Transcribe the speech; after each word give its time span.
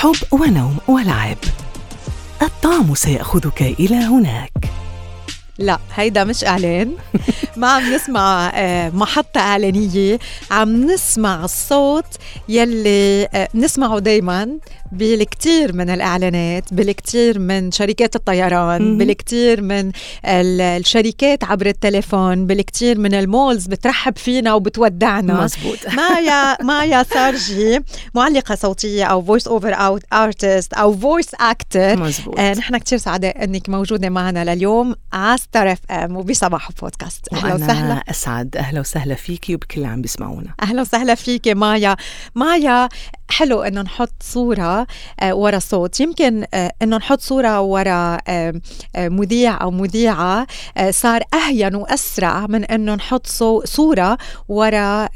حب 0.00 0.14
ونوم 0.32 0.76
ولعب. 0.88 1.36
الطعم 2.42 2.94
سيأخذك 2.94 3.62
إلى 3.62 3.94
هناك. 3.96 4.52
لا 5.58 5.78
هيدا 5.94 6.24
مش 6.24 6.44
إعلان. 6.44 6.96
ما 7.56 7.68
عم 7.68 7.94
نسمع 7.94 8.52
آه، 8.54 8.90
محطة 8.90 9.40
إعلانية. 9.40 10.18
عم 10.50 10.90
نسمع 10.90 11.44
الصوت 11.44 12.16
يلي 12.48 13.28
آه، 13.34 13.48
نسمعه 13.54 13.98
دايما. 13.98 14.58
بالكثير 14.92 15.72
من 15.72 15.90
الإعلانات 15.90 16.74
بالكثير 16.74 17.38
من 17.38 17.72
شركات 17.72 18.16
الطيران 18.16 18.98
بالكثير 18.98 19.60
من 19.60 19.92
الشركات 20.24 21.44
عبر 21.44 21.66
التليفون 21.66 22.46
بالكثير 22.46 22.98
من 22.98 23.14
المولز 23.14 23.66
بترحب 23.66 24.18
فينا 24.18 24.54
وبتودعنا. 24.54 25.44
مزبوط 25.44 25.78
مايا 25.96 26.62
مايا 26.62 27.02
سارجي 27.02 27.80
معلقة 28.14 28.54
صوتية 28.54 29.04
أو 29.04 29.22
voice 29.22 29.48
over 29.48 30.00
artist 30.12 30.74
أو 30.74 30.96
voice 30.96 31.34
actor 31.40 31.96
مزبوط 31.96 32.40
نحن 32.40 32.78
كثير 32.78 32.98
سعداء 32.98 33.44
إنك 33.44 33.68
موجودة 33.68 34.08
معنا 34.08 34.54
لليوم 34.54 34.94
على 35.12 35.38
ستار 35.38 35.72
FM 35.72 36.16
وبصباح 36.16 36.70
بودكاست 36.82 37.32
أهلا 37.32 37.54
وسهلا. 37.54 38.02
أسعد. 38.10 38.56
أهلا 38.56 38.80
وسهلا 38.80 39.14
فيكي 39.14 39.54
وبكل 39.54 39.76
اللي 39.76 39.88
عم 39.88 40.02
بيسمعونا. 40.02 40.54
أهلا 40.62 40.80
وسهلا 40.80 41.14
فيكي 41.14 41.54
مايا 41.54 41.96
مايا 42.34 42.88
حلو 43.30 43.62
إنه 43.62 43.82
نحط 43.82 44.12
صورة 44.20 44.86
آه 45.20 45.34
ورا 45.34 45.58
صوت 45.58 46.00
يمكن 46.00 46.44
آه 46.54 46.72
إنه 46.82 46.96
نحط 46.96 47.20
صورة 47.20 47.60
ورا 47.60 48.18
آه 48.28 48.60
مذيع 48.96 49.62
أو 49.62 49.70
مذيعة 49.70 50.46
صار 50.90 51.22
أهون 51.34 51.74
وأسرع 51.74 52.46
من 52.46 52.64
إنه 52.64 52.94
نحط 52.94 53.26
صو 53.26 53.64
صورة 53.64 54.18
ورا 54.48 55.08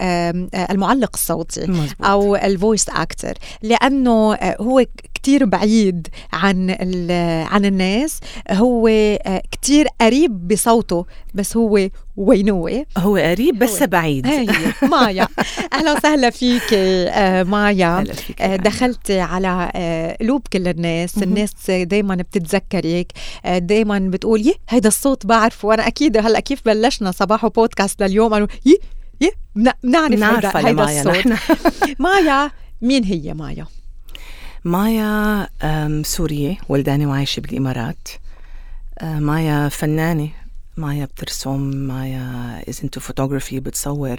المعلق 0.55 1.11
الصوتي 1.15 1.67
مزبوط. 1.67 2.07
أو 2.07 2.37
الفويس 2.37 2.89
أكتر 2.89 3.35
لأنه 3.63 4.35
هو 4.61 4.85
كتير 5.23 5.45
بعيد 5.45 6.09
عن 6.33 6.71
عن 7.51 7.65
الناس. 7.65 8.21
هو 8.51 8.89
آه، 8.89 9.43
كتير 9.51 9.87
قريب 10.01 10.49
بصوته 10.49 11.07
بس 11.35 11.57
هو 11.57 11.89
وينوه؟ 12.17 12.87
هو 12.99 13.17
قريب 13.17 13.59
بس 13.59 13.83
هو. 13.83 13.89
بعيد. 13.89 14.27
هي 14.27 14.47
مايا. 14.91 15.29
أهلا 15.73 15.93
وسهلا 15.93 16.31
فيك 16.31 16.75
آه، 16.75 17.43
مايا. 17.43 18.05
آه، 18.41 18.57
دخلتي 18.57 19.21
على 19.21 20.17
قلوب 20.21 20.43
كل 20.53 20.69
الناس. 20.69 21.19
الناس 21.19 21.71
دايما 21.71 22.15
بتتذكرك 22.15 23.13
دايما 23.47 23.99
بتقول 23.99 24.41
يه 24.47 24.55
هيدا 24.69 24.89
الصوت 24.89 25.27
بعرفه. 25.27 25.69
وأنا 25.69 25.87
أكيد 25.87 26.17
هلأ 26.17 26.41
كيف 26.41 26.61
بلشنا 26.67 27.11
صباح 27.11 27.47
بودكاست 27.47 28.03
لليوم؟ 28.03 28.33
قالوا 28.33 28.49
يه 28.67 28.77
يه 29.21 29.31
بنعرف 29.85 30.57
هيدا, 30.57 30.69
هيدا 30.87 31.11
الصوت. 31.11 31.39
مايا 31.99 32.51
مين 32.83 33.05
هي 33.05 33.35
مايا؟ 33.35 33.67
مايا 34.65 35.49
سورية 36.03 36.57
ولدانة 36.69 37.09
وعايشة 37.09 37.41
بالإمارات. 37.41 38.09
مايا 39.03 39.69
فنانة 39.69 40.29
مايا 40.77 41.05
بترسم 41.05 41.61
مايا 41.61 42.63
is 42.71 42.75
into 42.75 43.01
photography 43.01 43.55
بتصور 43.55 44.17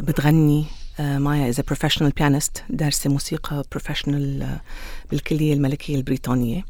بتغني. 0.00 0.64
مايا 0.98 1.52
is 1.52 1.56
a 1.56 1.62
professional 1.62 2.10
pianist 2.20 2.62
دارسة 2.70 3.10
موسيقى 3.10 3.64
professional 3.76 4.44
بالكلية 5.10 5.54
الملكية 5.54 5.96
البريطانية. 5.96 6.64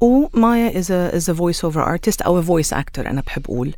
ومايا 0.00 0.82
is 0.82 0.86
a, 0.86 1.14
is 1.14 1.28
a 1.28 1.38
voice 1.38 1.64
over 1.64 1.84
artist 1.84 2.26
أو 2.26 2.42
a 2.42 2.44
voice 2.44 2.70
actor 2.70 2.98
أنا 2.98 3.20
بحب 3.20 3.44
أقول. 3.44 3.74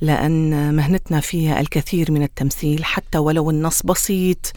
لأن 0.00 0.74
مهنتنا 0.74 1.20
فيها 1.20 1.60
الكثير 1.60 2.12
من 2.12 2.22
التمثيل 2.22 2.84
حتى 2.84 3.18
ولو 3.18 3.50
النص 3.50 3.82
بسيط 3.82 4.52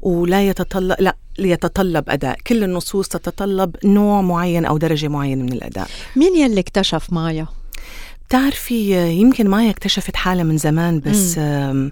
ولا 0.00 0.48
يتطلب 0.48 0.96
لا 1.00 1.16
يتطلب 1.44 2.10
أداء 2.10 2.36
كل 2.46 2.64
النصوص 2.64 3.08
تتطلب 3.08 3.76
نوع 3.84 4.20
معين 4.20 4.64
أو 4.64 4.78
درجة 4.78 5.08
معينة 5.08 5.42
من 5.42 5.52
الأداء 5.52 5.88
مين 6.16 6.36
يلي 6.36 6.60
اكتشف 6.60 7.12
مايا؟ 7.12 7.46
بتعرفي 8.28 9.08
يمكن 9.20 9.48
مايا 9.48 9.70
اكتشفت 9.70 10.16
حالها 10.16 10.44
من 10.44 10.58
زمان 10.58 11.00
بس 11.00 11.38
م. 11.38 11.90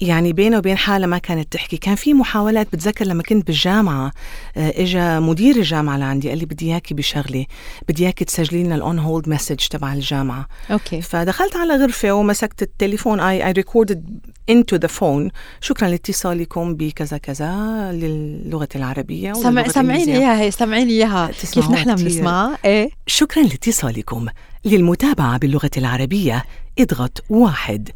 يعني 0.00 0.32
بينه 0.32 0.58
وبين 0.58 0.76
حالها 0.76 1.06
ما 1.06 1.18
كانت 1.18 1.52
تحكي. 1.52 1.76
كان 1.76 1.94
في 1.94 2.14
محاولات 2.14 2.68
بتذكر 2.72 3.04
لما 3.04 3.22
كنت 3.22 3.46
بالجامعة 3.46 4.12
اجى 4.56 5.20
مدير 5.20 5.56
الجامعة 5.56 5.96
لعندي 5.96 6.28
قال 6.28 6.38
لي 6.38 6.46
بدي 6.46 6.66
إياكي 6.66 6.94
بشغلة 6.94 7.46
بدي 7.88 8.04
إياكي 8.04 8.24
تسجلي 8.24 8.62
لنا 8.62 8.74
ال 8.74 8.82
on 8.82 8.98
hold 8.98 9.28
message 9.28 9.56
تبع 9.56 9.92
الجامعة. 9.92 10.46
أوكي. 10.70 11.00
فدخلت 11.00 11.56
على 11.56 11.76
غرفة 11.76 12.12
ومسكت 12.12 12.62
التليفون. 12.62 13.20
I 13.20 13.46
I 13.46 13.52
recorded 13.52 14.20
into 14.48 14.76
the 14.76 14.88
phone 14.88 15.30
شكرا 15.60 15.88
لاتصالكم 15.88 16.74
بكذا 16.74 17.18
كذا 17.18 17.52
للغة 17.92 18.68
العربية 18.76 19.32
سمع 19.32 19.68
سمعيني 19.68 20.16
إياها 20.16 20.40
هي 20.40 20.50
سمعيني 20.50 20.92
إياها. 20.92 21.30
كيف 21.52 21.70
نحن 21.70 21.94
بنسمعها 21.94 22.58
إيه. 22.64 22.90
شكرا 23.06 23.42
لاتصالكم. 23.42 24.26
للمتابعة 24.64 25.38
باللغة 25.38 25.70
العربية 25.76 26.44
إضغط 26.78 27.24
واحد. 27.30 27.90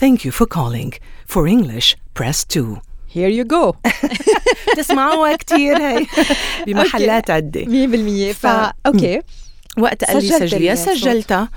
Thank 0.00 0.24
you 0.24 0.32
for 0.32 0.46
calling. 0.46 0.92
For 1.26 1.46
English, 1.46 1.96
press 2.14 2.44
2. 2.44 2.80
Here 3.14 3.28
you 3.28 3.44
go. 3.44 3.74
تسمعوها 4.76 5.36
كثير 5.36 5.78
هي 5.78 6.06
بمحلات 6.66 7.30
عدة. 7.30 7.64
100% 7.64 8.34
فا 8.34 8.72
أوكي. 8.86 9.22
وقت 9.78 10.04
قال 10.04 10.24
لي 10.24 10.38
سجليها 10.38 10.74
سجلتها. 10.74 11.48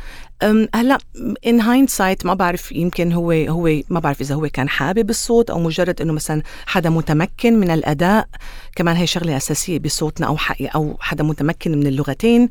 هلا 0.75 0.98
in 1.47 1.62
hindsight 1.62 2.25
ما 2.25 2.34
بعرف 2.34 2.72
يمكن 2.72 3.12
هو 3.12 3.31
هو 3.31 3.81
ما 3.90 4.00
بعرف 4.00 4.22
إذا 4.22 4.36
هو 4.36 4.50
كان 4.50 4.70
حابب 4.70 5.09
الصوت 5.09 5.50
أو 5.50 5.59
مجرد 5.59 6.02
إنه 6.02 6.14
مثلا 6.14 6.42
حدا 6.66 6.90
متمكن 6.90 7.59
من 7.59 7.72
الأداء. 7.72 8.28
كمان 8.76 8.96
هي 8.96 9.08
شغلة 9.08 9.38
أساسية 9.38 9.80
بصوتنا 9.80 10.28
أو 10.28 10.38
حقي 10.38 10.66
أو 10.66 10.97
حدا 11.00 11.24
متمكن 11.24 11.78
من 11.78 11.88
اللغتين. 11.88 12.50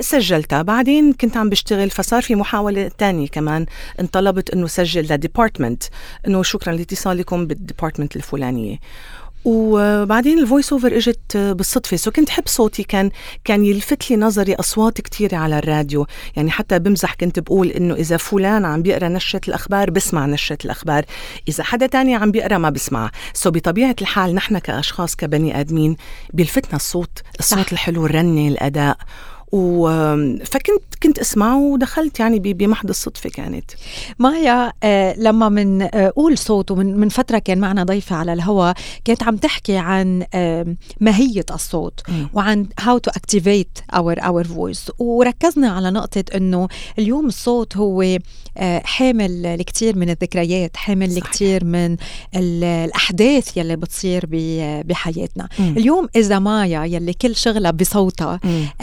سجلتها. 0.00 0.62
بعدين 0.62 1.12
كنت 1.12 1.36
عم 1.36 1.48
بشتغل 1.48 1.90
فصار 1.90 2.22
في 2.22 2.34
محاولة 2.34 2.90
تانية 2.98 3.28
كمان 3.28 3.66
انطلبت 4.00 4.50
إنه 4.50 4.66
سجل 4.66 5.12
ل 5.12 5.18
department 5.18 5.82
إنه 6.26 6.42
شكرا 6.42 6.72
لاتصالكم 6.72 7.46
بال 7.46 7.58
department 7.58 8.16
الفلانية. 8.16 8.78
وبعدين 9.44 10.38
ال 10.38 10.44
voice 10.44 10.72
over 10.72 10.96
إجت 10.96 11.36
بالصدفة. 11.36 11.96
so 11.96 12.10
كنت 12.10 12.30
حب 12.30 12.42
صوتي 12.46 12.82
كان 12.82 13.10
كان 13.44 13.64
يلفت 13.64 14.10
لي 14.10 14.16
نظري 14.16 14.54
أصوات 14.54 15.00
كثيره 15.00 15.36
على 15.36 15.58
الراديو. 15.58 16.06
يعني 16.36 16.50
حتى 16.50 16.78
بمزح 16.78 17.14
كنت 17.14 17.38
بقول 17.38 17.68
إنه 17.68 17.94
إذا 17.94 18.16
فلان 18.16 18.64
عم 18.64 18.82
بيقرأ 18.82 19.08
نشرة 19.08 19.40
الأخبار 19.48 19.90
بسمع 19.90 20.26
نشرة 20.26 20.58
الأخبار. 20.64 21.04
إذا 21.48 21.64
حدا 21.64 21.86
تاني 21.86 22.14
عم 22.14 22.30
بيقرأ 22.30 22.58
ما 22.58 22.70
بسمع. 22.70 23.10
so 23.34 23.50
بطبيعة 23.50 23.96
الحال 24.00 24.34
نحن 24.34 24.58
كأشخاص 24.58 25.16
كبني 25.16 25.60
آدمين 25.60 25.96
بيلفتنا 26.32 26.76
الصوت 26.76 27.22
الصوت 27.38 27.72
الحلو 27.72 28.06
الرنة 28.06 28.48
الأداء. 28.48 28.96
فكنت 30.44 30.82
كنت 31.02 31.18
أسمعه 31.18 31.58
ودخلت 31.58 32.20
يعني 32.20 32.38
بمحض 32.38 32.88
الصدفة 32.88 33.30
كانت. 33.30 33.70
مايا 34.18 34.72
آه 34.82 35.14
لما 35.18 35.48
من 35.48 35.82
آه 35.82 36.12
قول 36.16 36.38
صوت 36.38 36.70
ومن 36.70 36.96
من 36.96 37.08
فترة 37.08 37.38
كان 37.38 37.58
معنا 37.58 37.84
ضيفة 37.84 38.16
على 38.16 38.32
الهواء 38.32 38.74
كانت 39.04 39.22
عم 39.22 39.36
تحكي 39.36 39.76
عن 39.76 40.24
ماهية 41.00 41.44
الصوت 41.50 42.00
م. 42.08 42.26
وعن 42.34 42.66
how 42.80 42.98
to 42.98 43.10
activate 43.10 43.78
our 43.94 44.26
our 44.26 44.44
voice 44.44 44.90
وركزنا 44.98 45.70
على 45.70 45.90
نقطة 45.90 46.24
إنه 46.34 46.68
اليوم 46.98 47.26
الصوت 47.26 47.76
هو 47.76 48.02
آه 48.58 48.82
حامل 48.84 49.46
الكثير 49.46 49.98
من 49.98 50.10
الذكريات 50.10 50.76
حامل 50.76 51.16
الكثير 51.16 51.64
من 51.64 51.96
الأحداث 52.36 53.56
يلي 53.56 53.76
بتصير 53.76 54.24
بحياتنا. 54.82 55.48
م. 55.58 55.62
اليوم 55.62 56.08
إذا 56.16 56.38
مايا 56.38 56.84
يلي 56.84 57.12
كل 57.12 57.36
شغلها 57.36 57.70
بصوتها 57.70 58.40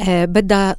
آه 0.07 0.25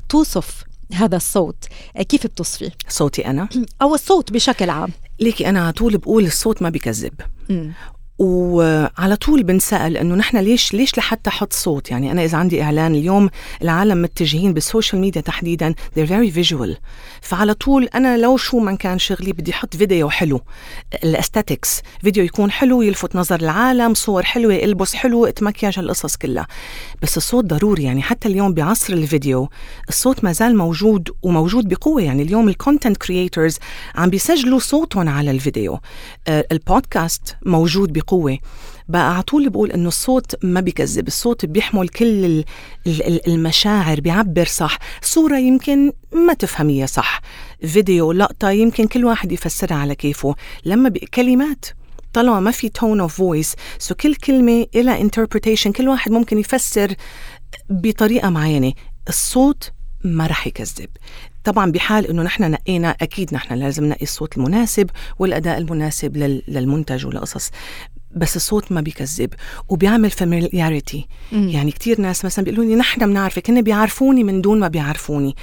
توصف 0.09 0.65
هذا 0.93 1.17
الصوت 1.17 1.65
كيف 2.09 2.27
بتصفي؟ 2.27 2.71
صوتي 2.89 3.27
أنا؟ 3.27 3.49
أو 3.83 3.95
الصوت 3.95 4.33
بشكل 4.33 4.71
عام 4.71 4.91
ليكي 5.21 5.49
أنا 5.49 5.63
على 5.63 5.73
طول 5.73 5.99
بقول 5.99 6.25
الصوت 6.25 6.63
ما 6.63 6.69
بكذب 6.69 7.15
وعلى 8.19 9.17
طول 9.17 9.43
بنسأل 9.43 9.97
إنه 9.97 10.15
نحن 10.15 10.37
ليش 10.37 10.75
ليش 10.75 10.99
لحتى 10.99 11.31
حط 11.31 11.53
صوت؟ 11.53 11.91
يعني 11.91 12.13
أنا 12.13 12.25
إذا 12.25 12.39
عندي 12.39 12.63
إعلان 12.63 12.95
اليوم 12.95 13.31
العالم 13.63 14.03
متجهين 14.03 14.53
بالسوشيال 14.53 15.01
ميديا 15.01 15.21
تحديدا 15.21 15.75
they're 15.97 16.09
very 16.09 16.31
visual. 16.39 16.77
فعلى 17.21 17.55
طول 17.55 17.85
أنا 17.95 18.17
لو 18.17 18.37
شو 18.37 18.59
من 18.59 18.77
كان 18.77 18.99
شغلي 18.99 19.33
بدي 19.33 19.51
أحط 19.51 19.77
فيديو 19.77 20.11
حلو 20.11 20.41
ال 21.05 21.12
aesthetics 21.12 21.83
فيديو 22.03 22.25
يكون 22.25 22.51
حلو 22.51 22.83
يلفت 22.83 23.17
نظر 23.17 23.41
العالم 23.41 23.95
صور 23.95 24.23
حلوة 24.23 24.55
ألبس 24.55 24.95
حلو 24.95 25.27
أتمكياج 25.27 25.79
القصص 25.79 26.17
كلها. 26.17 26.47
بس 27.03 27.17
الصوت 27.17 27.45
ضروري 27.45 27.83
يعني 27.83 28.03
حتى 28.03 28.29
اليوم 28.29 28.55
بعصر 28.55 28.93
الفيديو 28.93 29.49
الصوت 29.89 30.25
ما 30.25 30.33
زال 30.33 30.57
موجود 30.57 31.09
وموجود 31.23 31.69
بقوة. 31.69 32.03
يعني 32.03 32.23
اليوم 32.23 32.49
ال 32.49 32.55
content 32.55 32.97
creators 32.97 33.59
عم 33.95 34.11
بيسجلوا 34.11 34.59
صوتهم 34.59 35.09
على 35.09 35.31
الفيديو. 35.31 35.79
البودكاست 36.29 37.37
موجود 37.47 37.93
بقوة. 37.93 38.08
بقوة. 38.09 38.39
بقى 38.89 39.15
على 39.15 39.23
طول 39.23 39.49
بقول 39.49 39.73
إنه 39.73 39.89
الصوت 39.89 40.45
ما 40.45 40.61
بيكذب 40.61 41.07
الصوت 41.07 41.47
بيحمل 41.47 41.89
كل 41.89 42.45
المشاعر 43.27 44.01
بيعبر 44.01 44.45
صح. 44.45 44.79
صورة 45.03 45.39
يمكن 45.39 45.93
ما 46.13 46.35
تفهميها 46.35 46.87
صح. 46.87 47.21
فيديو 47.67 48.13
لقطة 48.13 48.51
يمكن 48.51 48.87
كل 48.87 49.05
واحد 49.05 49.33
يفسرها 49.33 49.77
على 49.77 49.95
كيفه. 49.95 50.35
لما 50.65 50.93
كلمات 51.15 51.65
طالما 52.13 52.41
ما 52.41 52.51
في 52.51 52.69
tone 52.69 53.01
of 53.01 53.15
voice 53.15 53.55
so 53.79 53.95
كل 53.95 54.15
كلمة 54.15 54.67
لها 54.75 55.01
interpretation 55.01 55.73
كل 55.73 55.89
واحد 55.89 56.11
ممكن 56.11 56.39
يفسر 56.39 56.95
بطريقة 57.71 58.31
معينة. 58.31 58.73
الصوت 59.09 59.73
ما 60.05 60.27
رح 60.27 60.47
يكذب. 60.47 60.89
طبعا 61.45 61.71
بحال 61.73 62.07
إنه 62.07 62.23
نحن 62.23 62.51
نقينا 62.51 62.91
أكيد 62.91 63.35
نحن 63.35 63.55
لازم 63.55 63.85
نقي 63.85 64.03
الصوت 64.03 64.37
المناسب 64.37 64.91
والأداء 65.19 65.59
المناسب 65.59 66.17
للمنتج 66.49 67.07
والقصص. 67.07 67.51
بس 68.17 68.37
الصوت 68.37 68.73
ما 68.73 68.81
بيكذب 68.81 69.35
وبيعمل 69.69 70.11
familiarity 70.11 71.07
يعني 71.33 71.71
كتير 71.71 72.01
ناس 72.01 72.25
مثلا 72.25 72.45
بيقولوا 72.45 72.65
لي 72.65 72.75
نحن 72.75 73.07
بنعرفك 73.07 73.51
هن 73.51 73.63
بيعرفوني 73.63 74.25
من 74.25 74.41
دون 74.41 74.61
ما 74.61 74.69
بيعرفوني. 74.69 75.37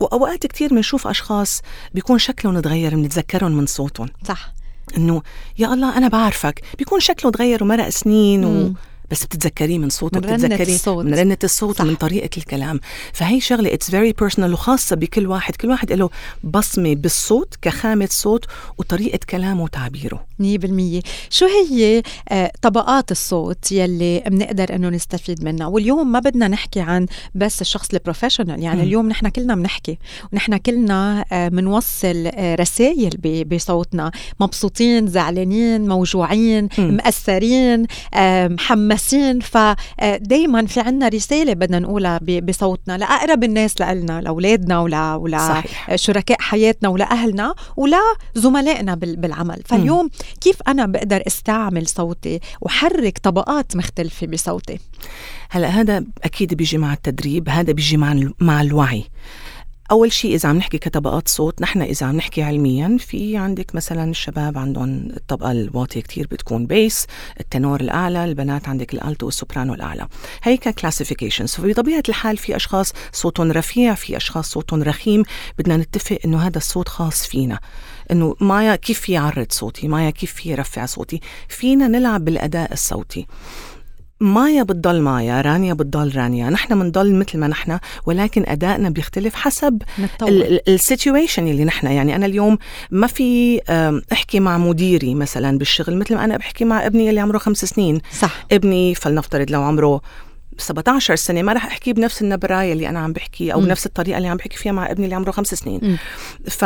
وأوقات 0.00 0.46
كتير 0.46 0.70
بنشوف 0.70 1.06
أشخاص 1.06 1.62
بيكون 1.94 2.18
شكلهم 2.18 2.60
تغير 2.60 2.94
بنتذكرهم 2.94 3.52
من 3.52 3.66
صوتهم. 3.66 4.08
صح. 4.28 4.52
إنه 4.96 5.22
يا 5.58 5.74
الله 5.74 5.98
أنا 5.98 6.08
بعرفك. 6.08 6.62
بيكون 6.78 7.00
شكله 7.00 7.30
تغير 7.30 7.64
ومرق 7.64 7.88
سنين 7.88 8.44
و... 8.44 8.74
بس 9.10 9.24
بتتذكريه 9.24 9.78
من 9.78 9.88
صوته 9.88 10.20
بتتذكريه 10.20 10.78
من 11.02 11.14
رنة 11.14 11.38
الصوت 11.44 11.76
صح. 11.78 11.84
ومن 11.84 11.94
طريقة 11.94 12.30
الكلام. 12.38 12.80
فهي 13.12 13.40
شغلة 13.40 13.74
it's 13.74 13.90
very 13.90 14.12
personal 14.12 14.52
وخاصة 14.52 14.96
بكل 14.96 15.26
واحد 15.26 15.56
كل 15.56 15.68
واحد 15.68 15.92
له 15.92 16.10
بصمة 16.44 16.94
بالصوت 16.94 17.54
كخامة 17.62 18.08
صوت 18.10 18.44
وطريقة 18.78 19.18
كلامه 19.30 19.62
وتعبيره. 19.62 20.26
100% 20.42 21.02
شو 21.30 21.46
هي 21.46 22.02
آه، 22.28 22.52
طبقات 22.62 23.10
الصوت 23.10 23.72
يلي 23.72 24.20
بنقدر 24.26 24.74
إنه 24.74 24.88
نستفيد 24.88 25.44
منها؟ 25.44 25.66
واليوم 25.66 26.12
ما 26.12 26.18
بدنا 26.18 26.48
نحكي 26.48 26.80
عن 26.80 27.06
بس 27.34 27.60
الشخص 27.60 27.88
البروفيشنال 27.92 28.62
يعني 28.62 28.80
م. 28.80 28.84
اليوم 28.84 29.08
نحن 29.08 29.28
كلنا 29.28 29.54
بنحكي. 29.54 29.98
ونحن 30.32 30.56
كلنا 30.56 31.24
بنوصل 31.32 32.30
آه، 32.34 32.54
رسائل 32.54 33.44
بصوتنا. 33.44 34.10
مبسوطين 34.40 35.06
زعلانين 35.06 35.88
موجوعين 35.88 36.68
م. 36.78 36.82
مأثرين 36.82 37.86
محمسين. 38.14 38.93
فدايما 39.40 40.66
في 40.66 40.80
عنا 40.80 41.08
رسالة 41.08 41.52
بدنا 41.52 41.78
نقولها 41.78 42.20
بصوتنا 42.42 42.98
لأقرب 42.98 43.44
الناس 43.44 43.80
لنا 43.80 44.20
لأولادنا 44.20 44.80
ولا 44.80 45.14
ولا 45.14 45.62
شركاء 45.94 46.40
حياتنا 46.40 46.88
ولا 46.88 47.10
أهلنا 47.10 47.54
ولا 47.76 48.00
زملائنا 48.34 48.94
بالعمل. 48.94 49.62
فاليوم. 49.66 50.10
كيف 50.40 50.56
أنا 50.68 50.86
بقدر 50.86 51.22
أستعمل 51.26 51.86
صوتي 51.86 52.40
وحرك 52.60 53.18
طبقات 53.18 53.76
مختلفة 53.76 54.26
بصوتي؟ 54.26 54.78
هلأ 55.50 55.68
هذا 55.68 56.04
أكيد 56.24 56.54
بيجي 56.54 56.78
مع 56.78 56.92
التدريب 56.92 57.48
هذا 57.48 57.72
بيجي 57.72 57.96
مع 57.96 58.20
مع 58.40 58.62
الوعي. 58.62 59.04
أول 59.90 60.12
شيء 60.12 60.34
إذا 60.34 60.48
عم 60.48 60.56
نحكي 60.56 60.78
كطبقات 60.78 61.28
صوت 61.28 61.62
نحن 61.62 61.82
إذا 61.82 62.06
عم 62.06 62.16
نحكي 62.16 62.42
علميا 62.42 62.96
في 63.00 63.36
عندك 63.36 63.74
مثلا 63.74 64.10
الشباب 64.10 64.58
عندهم 64.58 65.08
الطبقة 65.16 65.52
الواطية 65.52 66.00
كتير 66.00 66.26
بتكون 66.30 66.66
bass 66.66 67.06
ال 67.40 67.47
tenor 67.47 67.80
الأعلى 67.80 68.24
البنات 68.24 68.68
عندك 68.68 68.94
ال 68.94 69.00
alto 69.00 69.26
وال 69.26 69.37
soprano 69.37 69.74
الأعلى. 69.74 70.08
هي 70.42 70.56
ك 70.56 70.62
classifications 70.62 71.50
فبطبيعة 71.50 72.02
الحال 72.08 72.36
في 72.36 72.56
أشخاص 72.56 72.92
صوتهم 73.12 73.52
رفيع 73.52 73.94
في 73.94 74.16
أشخاص 74.16 74.50
صوتهم 74.50 74.82
رخيم. 74.82 75.22
بدنا 75.58 75.76
نتفق 75.76 76.18
إنه 76.24 76.46
هذا 76.46 76.58
الصوت 76.58 76.88
خاص 76.88 77.26
فينا. 77.26 77.60
إنه 78.10 78.36
مايا 78.40 78.76
كيف 78.76 79.08
بعرض 79.08 79.46
صوتي؟ 79.50 79.88
مايا 79.88 80.10
كيف 80.10 80.46
برفع 80.46 80.86
صوتي؟ 80.86 81.20
فينا 81.48 81.88
نلعب 81.88 82.24
بالأداء 82.24 82.72
الصوتي. 82.72 83.26
مايا 84.20 84.62
بتضل 84.62 85.00
مايا 85.00 85.40
رانيا 85.40 85.74
بتضل 85.74 86.16
رانيا. 86.16 86.50
نحن 86.50 86.80
بنضل 86.80 87.14
مثل 87.14 87.38
ما 87.38 87.48
نحن 87.48 87.78
ولكن 88.06 88.44
أدائنا 88.46 88.90
بيختلف 88.90 89.34
حسب 89.34 89.82
السيتويشن 90.68 91.48
اللي 91.48 91.64
نحن. 91.64 91.86
يعني 91.86 92.16
أنا 92.16 92.26
اليوم 92.26 92.58
ما 92.90 93.06
في 93.06 93.60
أحكي 94.12 94.40
مع 94.40 94.58
مديري 94.58 95.14
مثلا 95.14 95.58
بالشغل 95.58 95.96
مثل 95.96 96.14
ما 96.14 96.24
أنا 96.24 96.36
بحكي 96.36 96.64
مع 96.64 96.86
ابني 96.86 97.10
اللي 97.10 97.20
عمره 97.20 97.38
خمس 97.38 97.64
سنين. 97.64 98.00
صح. 98.18 98.46
ابني 98.52 98.94
فلنفترض 98.94 99.50
لو 99.50 99.62
عمره 99.62 100.00
17 100.58 101.16
سنة 101.16 101.42
ما 101.42 101.52
رح 101.52 101.66
أحكي 101.66 101.92
بنفس 101.92 102.22
النبراية 102.22 102.72
اللي 102.72 102.88
أنا 102.88 102.98
عم 102.98 103.12
بحكي 103.12 103.52
أو 103.52 103.60
م. 103.60 103.64
بنفس 103.64 103.86
الطريقة 103.86 104.16
اللي 104.16 104.28
عم 104.28 104.36
بحكي 104.36 104.56
فيها 104.56 104.72
مع 104.72 104.90
ابني 104.90 105.04
اللي 105.04 105.16
عمره 105.16 105.30
خمس 105.30 105.54
سنين. 105.54 105.80
م. 105.82 105.96
ف 106.50 106.64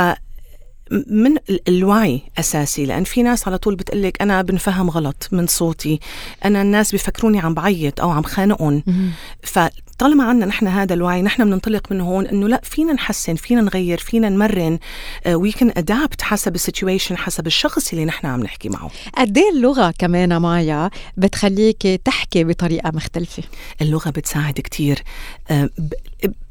من 1.11 1.37
الوعي 1.69 2.23
أساسي 2.39 2.87
لأن 2.87 3.05
في 3.05 3.23
ناس 3.23 3.49
على 3.49 3.59
طول 3.59 3.75
بتقلك 3.75 4.23
أنا 4.23 4.43
بنفهم 4.43 4.91
غلط 4.91 5.29
من 5.33 5.47
صوتي 5.47 6.01
أنا 6.45 6.63
الناس 6.63 6.95
بفكروني 6.95 7.39
عم 7.41 7.55
بعيط 7.55 8.01
أو 8.01 8.11
عم 8.11 8.23
خانقهم. 8.23 8.83
فطالما 9.43 10.25
عنا 10.25 10.47
نحن 10.47 10.67
هذا 10.67 10.95
الوعي 10.95 11.23
نحن 11.23 11.45
بننطلق 11.45 11.93
من 11.93 12.01
هون 12.01 12.27
إنه 12.27 12.49
لا 12.49 12.61
فينا 12.65 12.93
نحسن 12.93 13.35
فينا 13.35 13.61
نغير 13.61 13.99
فينا 13.99 14.29
نمرن 14.29 14.79
we 15.27 15.53
can 15.53 15.73
adapt 15.77 16.23
حسب 16.23 16.55
ال 16.55 16.61
situation 16.61 17.17
حسب 17.17 17.47
الشخص 17.47 17.93
اللي 17.93 18.05
نحن 18.05 18.27
عم 18.27 18.43
نحكي 18.43 18.69
معه. 18.69 18.91
قد 19.17 19.39
إيه 19.39 19.51
اللغة 19.51 19.95
كمان 19.99 20.37
مايا 20.37 20.91
بتخليك 21.17 21.87
تحكي 22.05 22.45
بطريقة 22.45 22.91
مختلفة؟ 22.95 23.43
اللغة 23.83 24.11
بتساعد 24.11 24.55
كثير 24.61 25.03
آه، 25.51 25.71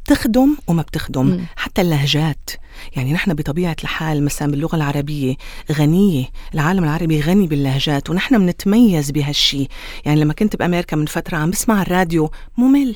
بتخدم 0.07 0.57
وما 0.67 0.81
بتخدم 0.81 1.25
م. 1.27 1.45
حتى 1.55 1.81
اللهجات. 1.81 2.49
يعني 2.95 3.13
نحن 3.13 3.33
بطبيعة 3.33 3.75
الحال 3.83 4.25
مثلا 4.25 4.51
باللغة 4.51 4.75
العربية 4.75 5.35
غنية 5.71 6.25
العالم 6.53 6.83
العربي 6.83 7.21
غني 7.21 7.47
باللهجات 7.47 8.09
ونحن 8.09 8.37
بنتميز 8.37 9.11
بهالشي. 9.11 9.67
يعني 10.05 10.21
لما 10.21 10.33
كنت 10.33 10.55
بأمريكا 10.55 10.95
من 10.95 11.05
فترة 11.05 11.37
عم 11.37 11.49
بسمع 11.49 11.81
الراديو 11.81 12.31
ممل. 12.57 12.95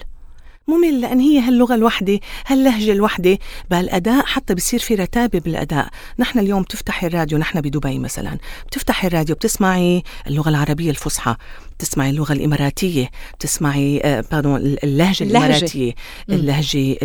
ممل 0.67 1.01
لأن 1.01 1.19
هي 1.19 1.39
هاللغة 1.39 1.75
الوحدة 1.75 2.19
هاللهجة 2.47 2.91
الوحدة. 2.91 3.37
بالأداء 3.71 4.25
حتى 4.25 4.55
بصير 4.55 4.79
في 4.79 4.95
رتابة 4.95 5.39
بالأداء. 5.39 5.87
نحن 6.19 6.39
اليوم 6.39 6.61
بتفتحي 6.61 7.07
الراديو 7.07 7.37
نحن 7.37 7.61
بدبي 7.61 7.99
مثلا. 7.99 8.37
بتفتحي 8.67 9.07
الراديو 9.07 9.35
بتسمعي 9.35 10.03
اللغة 10.27 10.49
العربية 10.49 10.89
الفصحى 10.89 11.35
بتسمعي 11.79 12.09
اللغة 12.09 12.33
الإماراتية 12.33 13.09
بتسمعي 13.39 14.01
آه 14.03 14.25
اللهجة, 14.33 14.83
اللهجة. 14.83 15.23
الإماراتية. 15.23 15.93
اللهجة 16.29 16.97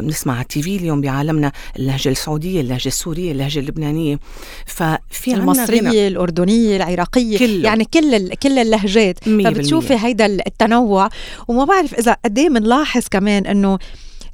بنسمع 0.00 0.34
على 0.34 0.42
التي 0.42 0.62
في 0.62 0.76
اليوم 0.76 1.00
بعالمنا 1.00 1.52
اللهجة 1.76 2.08
السعودية 2.08 2.60
اللهجة 2.60 2.88
السورية 2.88 3.32
اللهجة 3.32 3.58
اللبنانية. 3.58 4.18
ففي 4.66 5.34
المصرية. 5.34 6.08
الأردنية 6.08 6.76
العراقية 6.76 7.38
كله. 7.38 7.64
يعني 7.64 7.84
كل 7.84 8.34
كل 8.34 8.58
اللهجات. 8.58 9.24
فبتشوفي 9.24 9.94
هيدا 9.94 10.26
التنوع. 10.26 11.08
وما 11.48 11.64
بعرف 11.64 11.94
إذا 11.94 12.16
قد 12.24 12.38
إيه 12.38 12.48
بنلاحظ 12.48 12.89
كمان 12.98 13.46
إنه 13.46 13.78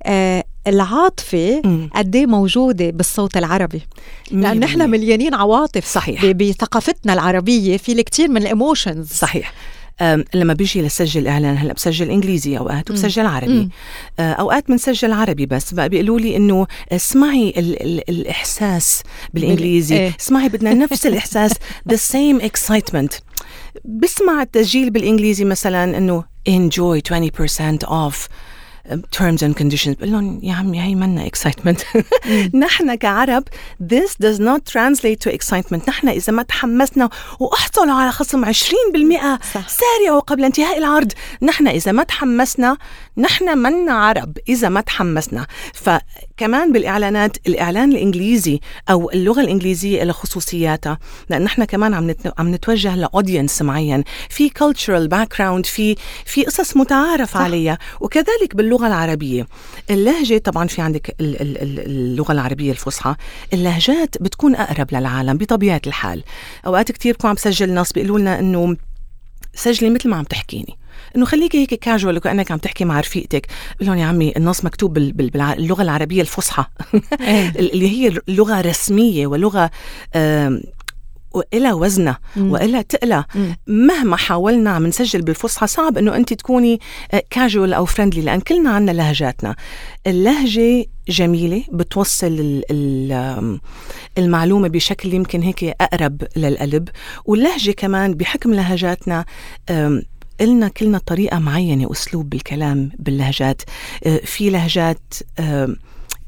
آه 0.03 0.44
العاطفة 0.67 1.62
قد 1.94 2.17
إيه 2.17 2.26
موجودة 2.26 2.91
بالصوت 2.91 3.37
العربي. 3.37 3.82
لأن 4.31 4.61
نحن 4.61 4.91
مليانين 4.91 5.35
عواطف 5.35 5.87
صحيح. 5.87 6.26
بثقافتنا 6.26 7.12
العربية 7.12 7.76
في 7.76 7.93
الكثير 7.93 8.29
من 8.29 8.37
الايموشنز 8.37 9.08
صحيح. 9.12 9.53
لما 10.34 10.53
بيجي 10.53 10.82
لسجل 10.82 11.26
إعلان 11.26 11.56
هلأ 11.56 11.72
بسجل 11.72 12.10
إنجليزي 12.10 12.58
أوقات 12.58 12.91
وبسجل 12.91 13.26
عربي. 13.26 13.69
آه، 14.19 14.32
أوقات 14.32 14.69
بنسجل 14.69 15.12
عربي 15.12 15.46
بس. 15.46 15.74
بقى 15.74 15.88
بيقولوا 15.88 16.20
لي 16.20 16.36
إنه 16.36 16.67
اسمعي 16.93 17.55
ال 17.56 17.82
ال 17.82 18.10
الإحساس 18.10 19.03
بالإنجليزي. 19.34 19.96
إيه؟ 19.96 20.17
اسمعي 20.20 20.48
بدنا 20.48 20.74
نفس 20.74 21.06
الإحساس 21.06 21.53
the 21.93 21.96
same 21.96 22.43
excitement. 22.43 23.20
بسمع 23.84 24.43
التسجيل 24.43 24.91
بالإنجليزي 24.91 25.44
مثلا 25.44 25.98
إنه 25.98 26.24
enjoy 26.48 27.00
20% 27.12 27.86
off. 27.88 28.29
Terms 28.94 29.43
and 29.43 29.55
conditions. 29.56 29.96
بقول 29.98 30.12
لهم 30.12 30.40
يا 30.43 30.55
عمي 30.55 30.81
هي 30.81 30.94
منا 30.94 31.28
excitement. 31.28 31.84
نحن 32.55 32.94
كعرب 32.94 33.44
this 33.82 34.10
does 34.22 34.38
not 34.38 34.64
translate 34.72 35.20
to 35.20 35.32
excitement. 35.32 35.88
نحن 35.88 36.08
إذا 36.08 36.32
ما 36.32 36.43
تحمسنا 36.43 37.10
وأحصلوا 37.40 37.94
على 37.94 38.12
خصم 38.12 38.44
20% 38.44 38.48
صح. 39.55 39.69
سارعوا 39.69 40.20
قبل 40.20 40.44
انتهاء 40.44 40.78
العرض 40.78 41.12
نحن 41.43 41.69
إذا 41.69 41.93
ما 41.93 42.02
تحمسنا 42.02 42.76
نحن 43.19 43.58
منا 43.58 43.93
عرب 43.93 44.39
إذا 44.49 44.69
ما 44.69 44.81
تحمسنا. 44.81 45.46
فكمان 45.75 46.73
بالإعلانات 46.73 47.37
الإعلان 47.46 47.93
الإنجليزي 47.93 48.61
أو 48.91 49.11
اللغة 49.11 49.41
الإنجليزية 49.41 50.05
لها 50.05 50.13
خصوصياتها 50.13 50.99
لأن 51.31 51.43
نحن 51.43 51.65
كمان 51.65 51.94
عم 51.94 52.15
عم 52.39 52.55
نتوجه 52.55 52.96
لأودينس 52.96 53.63
معين. 53.63 54.05
في 54.31 54.51
cultural 54.51 55.08
background 55.15 55.67
في 55.67 55.96
في 56.25 56.44
قصص 56.44 56.77
متعارف 56.77 57.31
صح. 57.35 57.41
عليها 57.41 57.79
وكذلك 58.01 58.55
باللغة 58.55 58.77
اللغة 58.77 58.87
العربية. 58.87 59.46
اللهجة 59.91 60.39
طبعا 60.39 60.67
في 60.67 60.82
عندك 60.82 61.17
اللغة 61.20 62.32
العربية 62.32 62.70
الفصحى 62.70 63.15
اللهجات 63.53 64.23
بتكون 64.23 64.55
أقرب 64.55 64.94
للعالم 64.94 65.37
بطبيعة 65.37 65.81
الحال. 65.87 66.25
أوقات 66.67 66.93
كتير 66.93 67.15
بكون 67.15 67.31
عم 67.31 67.37
بسجل 67.37 67.70
ناس 67.70 67.93
بيقولوا 67.93 68.19
لنا 68.19 68.39
إنه 68.39 68.77
سجلي 69.56 69.91
مثل 69.91 70.08
ما 70.08 70.17
عم 70.17 70.25
تحكيني. 70.25 70.79
إنه 71.17 71.25
خليكي 71.25 71.58
هيك 71.58 71.75
كاجوال 71.75 72.17
وكأنك 72.17 72.51
عم 72.51 72.58
تحكي 72.58 72.84
مع 72.84 73.01
رفيقتك. 73.01 73.46
بقول 73.77 73.89
لهم 73.89 73.98
يا 73.98 74.06
عمي 74.06 74.32
النص 74.36 74.65
مكتوب 74.65 74.93
باللغة 74.94 75.82
العربية 75.82 76.20
الفصحى. 76.20 76.65
إيه. 77.20 77.53
اللي 77.58 77.89
هي 77.89 78.20
لغة 78.29 78.60
رسمية 78.60 79.27
ولغة 79.27 79.70
وإلها 81.36 81.74
وزنها 81.74 82.19
وإلها 82.36 82.82
تقلها 82.82 83.26
مهما 83.66 84.16
حاولنا 84.16 84.70
عم 84.70 84.86
نسجل 84.86 85.22
بالفصحى 85.22 85.66
صعب 85.66 85.98
إنه 85.98 86.16
أنت 86.16 86.32
تكوني 86.32 86.81
كاجوال 87.31 87.74
أو 87.74 87.84
فريندلي 87.84 88.22
لأن 88.22 88.40
كلنا 88.40 88.70
عنا 88.70 88.90
لهجاتنا. 88.90 89.56
اللهجة 90.06 90.84
جميلة 91.08 91.62
بتوصل 91.72 92.62
المعلومة 94.19 94.69
بشكل 94.69 95.14
يمكن 95.14 95.43
هيك 95.43 95.64
أقرب 95.64 96.22
للقلب. 96.36 96.88
واللهجة 97.24 97.70
كمان 97.70 98.14
بحكم 98.14 98.55
لهجاتنا 98.55 99.24
إلنا 100.40 100.69
كلنا 100.69 100.98
طريقة 100.98 101.38
معينة 101.38 101.93
أسلوب 101.93 102.31
بالكلام 102.31 102.90
باللهجات. 102.98 103.62
آه، 104.05 104.16
في 104.24 104.50
لهجات 104.50 105.14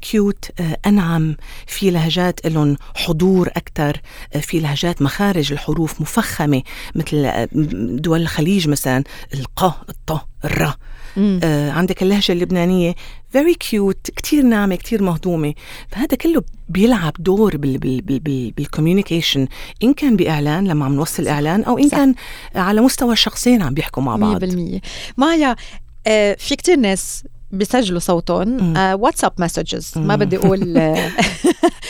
كيوت 0.01 0.45
أنعم 0.85 1.35
في 1.67 1.91
لهجات 1.91 2.47
لهم 2.47 2.77
حضور 2.95 3.47
أكثر 3.47 4.01
في 4.41 4.59
لهجات 4.59 5.01
مخارج 5.01 5.51
الحروف 5.51 6.01
مفخمة 6.01 6.61
مثل 6.95 7.47
دول 8.01 8.21
الخليج 8.21 8.67
مثلا 8.67 9.03
الق 9.33 9.63
الط 9.89 10.27
الر. 10.45 10.73
آه 11.17 11.71
عندك 11.71 12.03
اللهجة 12.03 12.31
اللبنانية 12.31 12.95
very 13.37 13.53
cute 13.53 14.11
كتير 14.15 14.43
ناعمة 14.43 14.75
كتير 14.75 15.03
مهضومة. 15.03 15.53
فهذا 15.89 16.17
كله 16.17 16.43
بيلعب 16.69 17.13
دور 17.19 17.57
بال 17.57 17.82
communication 17.82 19.47
إن 19.83 19.93
كان 19.93 20.15
بإعلان 20.15 20.67
لما 20.67 20.85
عم 20.85 20.95
نوصل 20.95 21.27
إعلان 21.27 21.63
أو 21.63 21.77
إن 21.77 21.89
صح. 21.89 21.97
كان 21.97 22.15
على 22.55 22.81
مستوى 22.81 23.13
الشخصين 23.13 23.61
عم 23.61 23.73
بيحكوا 23.73 24.03
مع 24.03 24.15
بعض. 24.15 24.45
100% 24.45 24.79
مايا 25.17 25.55
آه 26.07 26.35
في 26.39 26.55
كتير 26.55 26.75
ناس 26.75 27.23
بيسجلوا 27.51 27.99
صوتهم. 27.99 28.77
واتساب 28.77 29.31
uh, 29.31 29.41
messages 29.41 29.93
ما 29.95 30.15
بدي 30.15 30.37
أقول 30.37 30.59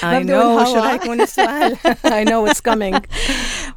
I 0.02 0.24
know. 0.24 0.64
شو 0.64 0.78
رح 0.78 0.94
يكون 0.94 1.22
السؤال؟ 1.22 1.76
I 2.18 2.30
know 2.30 2.52
it's 2.52 2.62
coming. 2.72 3.00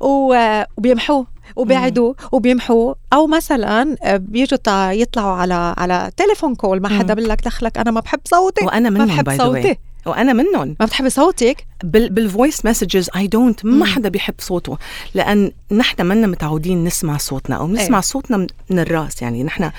وبيمحوه 0.01 1.27
وبيعدوا 1.57 2.15
وبيمحوا 2.33 2.95
أو 3.13 3.27
مثلا 3.27 3.97
آه، 4.03 4.17
بيجوا 4.17 4.59
يطلعوا 4.91 5.33
على 5.33 5.75
على 5.79 6.11
تليفون 6.17 6.55
call 6.55 6.81
ما 6.81 6.89
حدا 6.89 7.15
بقول 7.15 7.29
لك 7.29 7.45
دخلك 7.45 7.79
أنا 7.79 7.91
ما 7.91 8.01
بحب 8.01 8.21
صوتي 8.25 8.65
وأنا 8.65 8.91
منهم 8.91 9.17
ما 9.17 9.23
بحب 9.23 9.39
صوتي 9.39 9.79
وأنا 10.07 10.33
منهم. 10.33 10.77
ما 10.81 10.87
بتحبي 10.87 11.11
صوتك؟ 11.11 11.67
بال 11.85 12.11
بال 12.11 12.27
voice 12.27 12.67
messages 12.67 13.11
I 13.17 13.27
don't 13.27 13.65
ما 13.65 13.87
حدا 13.87 14.09
بيحب 14.09 14.35
صوته. 14.39 14.79
لأن 15.15 15.53
نحن 15.73 16.07
منا 16.07 16.27
متعودين 16.27 16.85
نسمع 16.85 17.17
صوتنا 17.17 17.57
أو 17.57 17.69
نسمع 17.69 17.99
إيه. 17.99 18.03
صوتنا 18.03 18.47
من 18.71 18.79
الرأس. 18.79 19.23
يعني 19.23 19.45
نحن 19.45 19.71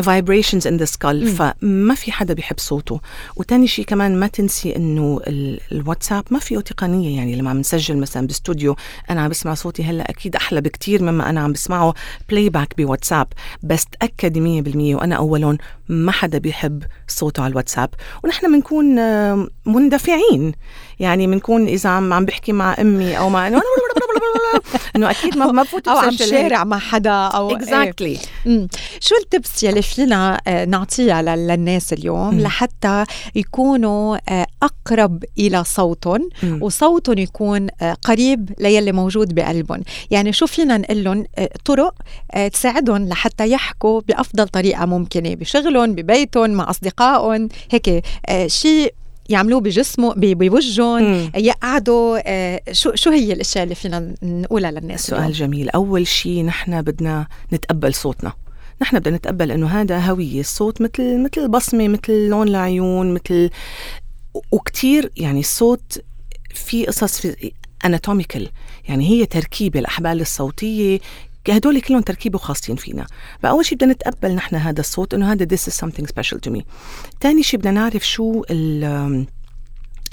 vibrations 0.00 0.66
in 0.66 0.78
the 0.80 0.86
skull 0.86 1.26
فما 1.26 1.94
في 1.94 2.12
حدا 2.12 2.34
بيحب 2.34 2.58
صوته. 2.58 3.00
وتاني 3.36 3.66
شيء 3.66 3.84
كمان 3.84 4.20
ما 4.20 4.26
تنسي 4.26 4.76
إنه 4.76 5.20
الواتساب 5.72 6.24
ما 6.30 6.38
فيه 6.38 6.58
تقنيه 6.58 7.16
يعني. 7.16 7.36
لما 7.36 7.50
عم 7.50 7.58
نسجل 7.58 7.96
مثلا 7.96 8.26
باستوديو 8.26 8.76
أنا 9.10 9.20
عم 9.20 9.28
بسمع 9.28 9.54
صوتي 9.54 9.84
هلأ 9.84 10.10
أكيد 10.10 10.36
أحلى 10.36 10.60
بكتير 10.60 11.02
مما 11.02 11.30
أنا 11.30 11.40
عم 11.40 11.52
بسمعه 11.52 11.94
playback 12.28 12.74
بواتساب. 12.78 13.26
بس 13.62 13.86
تاكدي 14.00 14.62
100% 14.62 14.76
وأنا 14.76 15.16
أولهم 15.16 15.58
ما 15.88 16.12
حدا 16.12 16.38
بيحب 16.38 16.82
صوته 17.08 17.42
على 17.42 17.50
الواتساب. 17.50 17.90
ونحن 18.24 18.52
بنكون 18.52 18.96
مندفعين. 19.66 20.52
يعني 21.00 21.26
بنكون 21.26 21.66
إذا 21.66 21.90
عم 21.90 22.12
عم 22.12 22.24
بحكي 22.24 22.52
مع 22.52 22.76
أمي 22.80 23.18
أو 23.18 23.28
مع 23.28 23.48
انه 24.96 25.10
أكيد 25.10 25.36
ما 25.38 25.46
ما 25.46 25.62
بفوت 25.62 25.88
أو 25.88 25.96
عم 25.98 26.16
شارع 26.16 26.64
مع 26.64 26.78
حدا 26.78 27.10
أو 27.10 27.50
exactly 27.50 28.16
exactly. 28.16 28.66
شو 29.00 29.14
ال 29.22 29.30
tips 29.30 29.62
يلي 29.62 29.82
فينا 29.82 30.40
آه، 30.46 30.64
نعطيها 30.64 31.22
للناس 31.22 31.92
اليوم 31.92 32.34
مم. 32.34 32.40
لحتى 32.40 33.04
يكونوا 33.34 34.16
آه، 34.28 34.46
أقرب 34.62 35.24
إلى 35.38 35.64
صوتهم 35.64 36.28
وصوتهم 36.60 37.18
يكون 37.18 37.66
آه، 37.80 37.92
قريب 37.92 38.52
ليلي 38.58 38.92
موجود 38.92 39.34
بقلبهم. 39.34 39.82
يعني 40.10 40.32
شو 40.32 40.46
فينا 40.46 40.78
نقول 40.78 41.04
لهم؟ 41.04 41.26
طرق 41.64 41.94
تساعدهم 42.52 43.08
لحتى 43.08 43.50
يحكوا 43.50 44.00
بأفضل 44.00 44.48
طريقة 44.48 44.86
ممكنة 44.86 45.34
بشغلهم 45.34 45.94
ببيتهم 45.94 46.50
مع 46.50 46.70
أصدقائهم 46.70 47.48
هيك 47.70 48.04
شيء 48.46 48.94
يعملوه 49.28 49.60
بجسمه 49.60 50.14
بوجههم. 50.16 51.30
يقعدوا 51.36 52.18
آه 52.24 52.62
شو 52.72 52.94
شو 52.94 53.10
هي 53.10 53.32
الأشياء 53.32 53.64
اللي 53.64 53.74
فينا 53.74 54.14
نقولها 54.22 54.70
للناس 54.70 55.06
سؤال 55.06 55.32
جميل. 55.32 55.70
أول 55.70 56.06
شيء 56.06 56.44
نحن 56.44 56.82
بدنا 56.82 57.26
نتقبل 57.52 57.94
صوتنا. 57.94 58.32
نحن 58.82 58.98
بدنا 58.98 59.16
نتقبل 59.16 59.50
إنه 59.50 59.66
هذا 59.66 59.98
هوية. 59.98 60.40
الصوت 60.40 60.82
مثل 60.82 61.24
مثل 61.24 61.48
بصمة 61.48 61.88
مثل 61.88 62.28
لون 62.28 62.48
العيون 62.48 63.14
مثل 63.14 63.50
وكتير 64.52 65.10
يعني 65.16 65.40
الصوت 65.40 66.02
في 66.54 66.86
قصص 66.86 67.20
في 67.20 67.52
اناتوميكال 67.84 68.48
يعني 68.88 69.08
هي 69.10 69.26
تركيبه 69.26 69.80
الاحبال 69.80 70.20
الصوتيه 70.20 71.00
هدول 71.50 71.80
كلهم 71.80 72.00
تركيبه 72.00 72.38
خاصين 72.38 72.76
فينا. 72.76 73.06
فأول 73.42 73.66
شيء 73.66 73.78
بدنا 73.78 73.92
نتقبل 73.92 74.34
نحن 74.34 74.56
هذا 74.56 74.80
الصوت 74.80 75.14
إنه 75.14 75.32
هذا 75.32 75.56
this 75.56 75.60
is 75.60 75.74
something 75.74 76.04
special 76.04 76.38
to 76.48 76.50
me. 76.56 76.62
ثاني 77.20 77.42
شيء 77.42 77.60
بدنا 77.60 77.70
نعرف 77.70 78.06
شو 78.06 78.44
ال 78.50 79.26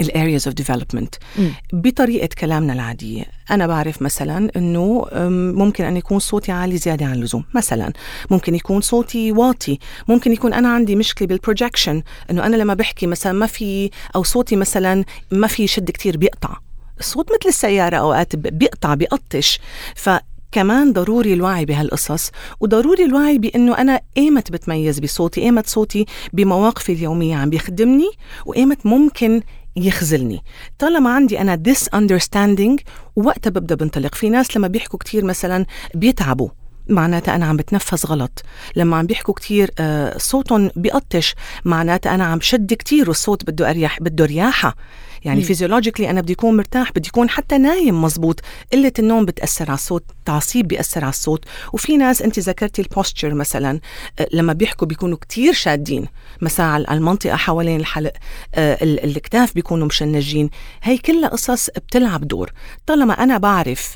areas 0.02 0.44
of 0.44 0.54
development. 0.63 1.40
م. 1.40 1.50
بطريقة 1.74 2.30
كلامنا 2.38 2.74
العادية. 2.74 3.25
أنا 3.52 3.68
بعرف 3.68 4.02
مثلا 4.02 4.52
أنه 4.56 5.08
ممكن 5.56 5.84
أن 5.84 5.98
يكون 5.98 6.20
صوتي 6.20 6.52
عالي 6.52 6.78
زيادة 6.78 7.06
عن 7.06 7.13
اللزوم 7.13 7.44
مثلا. 7.56 7.94
ممكن 8.32 8.56
يكون 8.56 8.82
صوتي 8.82 9.32
واطي. 9.32 9.80
ممكن 10.08 10.34
يكون 10.34 10.54
أنا 10.54 10.70
عندي 10.70 10.96
مشكلة 10.96 11.28
بال 11.28 11.40
projection 11.40 12.04
أنه 12.32 12.46
أنا 12.46 12.56
لما 12.56 12.74
بحكي 12.74 13.08
مثلا 13.08 13.34
ما 13.34 13.46
في 13.46 13.90
أو 14.16 14.24
صوتي 14.24 14.56
مثلا 14.56 15.06
ما 15.32 15.48
في 15.48 15.68
شد 15.68 15.92
كتير 15.92 16.18
بيقطع. 16.18 16.58
الصوت 17.00 17.30
مثل 17.32 17.50
السيارة 17.50 17.98
أوقات 17.98 18.36
بيقطع 18.36 18.94
بيقطش. 18.94 19.60
ف 19.96 20.10
كمان 20.54 20.94
ضروري 20.94 21.34
الوعي 21.34 21.66
بهالقصص 21.66 22.32
وضروري 22.60 23.06
الوعي 23.06 23.38
بإنه 23.38 23.78
أنا 23.78 24.02
ايمت 24.18 24.52
بتميز 24.52 25.00
بصوتي 25.00 25.42
ايمت 25.42 25.68
صوتي 25.68 26.06
بمواقفي 26.34 26.94
اليومية 26.94 27.36
عم 27.36 27.50
بيخدمني 27.50 28.10
وايمت 28.46 28.86
ممكن 28.86 29.42
يخزلني 29.76 30.44
طالما 30.80 31.10
عندي 31.14 31.42
أنا 31.42 31.64
this 31.68 31.98
understanding 32.00 32.84
وقتها 33.16 33.50
ببدأ 33.50 33.76
بنطلق. 33.76 34.16
في 34.16 34.30
ناس 34.30 34.58
لما 34.58 34.68
بيحكوا 34.68 35.00
كتير 35.00 35.26
مثلا 35.26 35.66
بيتعبوا 35.96 36.50
معناتها 36.90 37.36
أنا 37.36 37.46
عم 37.46 37.58
بتنفس 37.58 38.06
غلط. 38.06 38.44
لما 38.76 38.98
عم 38.98 39.06
بيحكوا 39.06 39.34
كتير 39.34 39.72
آه 39.80 40.18
صوتهم 40.18 40.70
بيقطش 40.76 41.36
معناتها 41.66 42.16
أنا 42.16 42.26
عم 42.26 42.42
شد 42.42 42.74
كتير 42.74 43.08
والصوت 43.10 43.44
بده 43.46 43.70
أريح 43.70 44.00
بده 44.02 44.26
رياحة. 44.26 44.76
يعني 45.25 45.42
physiologically 45.42 46.10
أنا 46.10 46.22
بدي 46.22 46.34
اكون 46.34 46.58
مرتاح 46.58 46.92
بدي 46.92 47.10
اكون 47.10 47.30
حتى 47.30 47.58
نايم 47.58 48.01
مزبوط. 48.01 48.39
قلة 48.74 48.92
النوم 49.00 49.25
بتأثر 49.25 49.65
على 49.65 49.77
الصوت 49.77 50.03
تعصيب 50.25 50.68
بيأثر 50.68 51.01
على 51.03 51.10
الصوت. 51.10 51.46
وفي 51.74 51.98
ناس 51.98 52.22
أنت 52.22 52.39
ذكرتي 52.39 52.82
ال 52.82 52.88
posture 52.88 53.34
مثلا 53.34 53.80
آه، 54.20 54.27
لما 54.34 54.53
بيحكوا 54.53 54.88
بيكونوا 54.88 55.18
كتير 55.18 55.53
شادين. 55.53 56.08
مثلا 56.42 56.65
على 56.65 56.86
المنطقة 56.92 57.36
حوالين 57.36 57.80
الحلق 57.80 58.13
آه، 58.56 58.77
الكتاف 58.84 59.53
بيكونوا 59.53 59.88
مشنجين. 59.88 60.50
هي 60.84 60.98
كلها 60.98 61.30
قصص 61.30 61.70
بتلعب 61.70 62.27
دور. 62.27 62.51
طالما 62.86 63.13
أنا 63.13 63.38
بعرف 63.38 63.96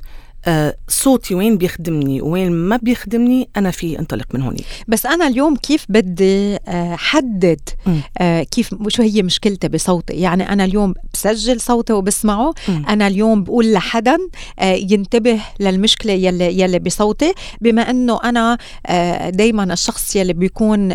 صوتي 0.87 1.35
وين 1.35 1.57
بيخدمني 1.57 2.21
وين 2.21 2.51
ما 2.51 2.77
بيخدمني 2.77 3.49
أنا 3.57 3.71
في 3.71 3.99
انطلق 3.99 4.25
من 4.33 4.41
هون 4.41 4.55
بس 4.87 5.05
أنا 5.05 5.27
اليوم 5.27 5.55
كيف 5.55 5.85
بدي 5.89 6.55
آه، 6.55 6.95
حدد 6.95 7.59
آه، 8.17 8.43
كيف 8.43 8.75
شو 8.87 9.03
هي 9.03 9.23
مشكلتي 9.23 9.67
بصوتي؟ 9.67 10.13
يعني 10.13 10.53
أنا 10.53 10.65
اليوم 10.65 10.93
بسجل 11.13 11.61
صوتي 11.61 11.93
وبسمعه 11.93 12.53
م. 12.67 12.85
أنا 12.89 13.07
اليوم 13.07 13.43
بقول 13.43 13.73
لحدا 13.73 14.17
ينتبه 14.61 15.39
للمشكلة 15.59 16.13
يلي 16.13 16.59
يلي 16.59 16.79
بصوتي 16.79 17.33
بما 17.61 17.89
إنه 17.89 18.19
أنا 18.23 18.57
دائما 19.29 19.73
الشخص 19.73 20.15
يلي 20.15 20.33
بيكون 20.33 20.91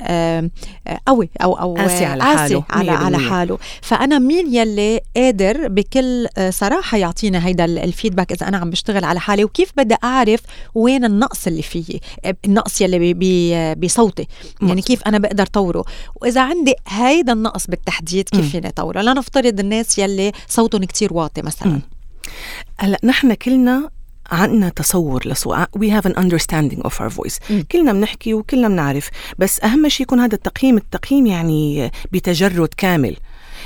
قوي 1.06 1.30
أو 1.42 1.54
أو 1.54 1.74
قاسي 1.74 2.04
على 2.04 2.22
حاله 2.22 2.64
على 2.70 2.90
على 2.90 3.18
حاله. 3.18 3.58
فأنا 3.82 4.18
مين 4.18 4.54
يلي 4.54 5.00
قادر 5.16 5.68
بكل 5.68 6.28
صراحة 6.48 6.98
يعطينا 6.98 7.46
هيدا 7.46 7.64
الفيدباك 7.64 8.32
إذا 8.32 8.48
أنا 8.48 8.56
عم 8.56 8.70
بشتغل 8.70 9.04
على 9.04 9.20
حالي؟ 9.20 9.41
وكيف 9.44 9.72
بدي 9.76 9.94
أعرف 10.04 10.40
وين 10.74 11.04
النقص 11.04 11.46
اللي 11.46 11.62
فيي 11.62 12.00
النقص 12.44 12.80
يلي 12.80 13.14
بي 13.14 13.74
بصوتي 13.74 14.26
يعني 14.62 14.82
كيف 14.82 15.02
أنا 15.02 15.18
بقدر 15.18 15.46
طوره. 15.46 15.84
وإذا 16.16 16.40
عندي 16.40 16.74
هيدا 16.88 17.32
النقص 17.32 17.66
بالتحديد 17.66 18.28
كيف 18.28 18.50
فيني 18.50 18.70
طوره 18.70 19.00
لنفترض 19.02 19.60
الناس 19.60 19.98
يلي 19.98 20.32
صوتهم 20.48 20.84
كتير 20.84 21.12
واطي 21.12 21.42
مثلا. 21.42 21.80
هلأ 22.78 22.98
نحن 23.04 23.34
كلنا 23.34 23.90
عندنا 24.30 24.68
تصور 24.68 25.22
we 25.78 25.88
have 25.88 26.06
an 26.10 26.14
understanding 26.14 26.82
of 26.82 26.92
our 27.00 27.10
voice. 27.10 27.50
م. 27.50 27.62
كلنا 27.72 27.92
بنحكي 27.92 28.34
وكلنا 28.34 28.68
بنعرف. 28.68 29.10
بس 29.38 29.60
أهم 29.60 29.88
شيء 29.88 30.06
يكون 30.06 30.20
هذا 30.20 30.34
التقييم. 30.34 30.76
التقييم 30.76 31.26
يعني 31.26 31.90
بتجرد 32.12 32.68
كامل. 32.76 33.16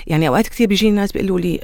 يعني 0.07 0.29
أوقات 0.29 0.49
كثير 0.49 0.69
بيجي 0.69 0.91
ناس 0.91 1.13
بيقولوا 1.13 1.41
لي 1.41 1.61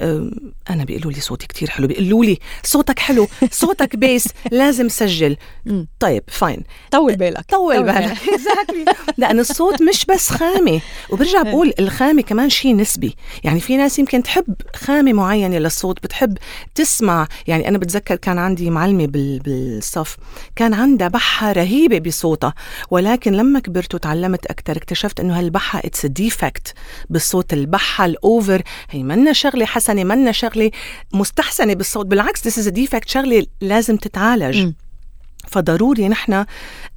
أنا 0.69 0.83
بيقولوا 0.83 1.11
لي 1.11 1.21
صوتي 1.21 1.47
كثير 1.47 1.69
حلو 1.69 1.87
بيقولوا 1.87 2.25
لي 2.25 2.37
صوتك 2.63 2.99
حلو 2.99 3.27
صوتك 3.51 3.95
base 3.95 4.27
لازم 4.51 4.89
سجل. 4.89 5.37
طيب 5.99 6.23
fine 6.27 6.63
طول 6.91 7.15
بالك 7.15 7.45
طول 7.51 7.83
بالك. 7.83 8.17
لأن 9.17 9.39
الصوت 9.39 9.81
مش 9.81 10.05
بس 10.05 10.29
خامة. 10.29 10.81
وبرجع 11.09 11.41
بقول 11.41 11.73
الخامة 11.79 12.21
كمان 12.21 12.49
شيء 12.49 12.75
نسبي. 12.75 13.15
يعني 13.43 13.59
في 13.59 13.77
ناس 13.77 13.99
يمكن 13.99 14.23
تحب 14.23 14.55
خامة 14.75 15.13
معينة 15.13 15.57
للصوت 15.57 16.03
بتحب 16.03 16.37
تسمع. 16.75 17.27
يعني 17.47 17.67
أنا 17.67 17.77
بتذكر 17.77 18.15
كان 18.15 18.37
عندي 18.37 18.69
معلمة 18.69 19.07
بالصف 19.45 20.17
كان 20.55 20.73
عندها 20.73 21.07
بحة 21.07 21.51
رهيبة 21.51 21.99
بصوتها. 21.99 22.53
ولكن 22.91 23.33
لما 23.33 23.59
كبرت 23.59 23.95
وتعلمت 23.95 24.45
أكثر 24.45 24.77
اكتشفت 24.77 25.19
إنه 25.19 25.39
هالبحة 25.39 25.79
it's 25.79 26.05
defect 26.05 26.73
بالصوت 27.09 27.53
البحة 27.53 28.05
over 28.23 28.61
هي 28.89 29.03
منا 29.03 29.33
شغلة 29.33 29.65
حسنة 29.65 30.03
منا 30.03 30.31
شغلة 30.31 30.71
مستحسنة 31.13 31.73
بالصوت. 31.73 32.05
بالعكس 32.05 32.47
this 32.47 32.57
is 32.59 32.67
defect 32.67 33.09
شغلة 33.09 33.45
لازم 33.61 33.97
تتعالج. 33.97 34.57
م. 34.65 34.73
فضروري 35.47 36.07
نحن 36.07 36.33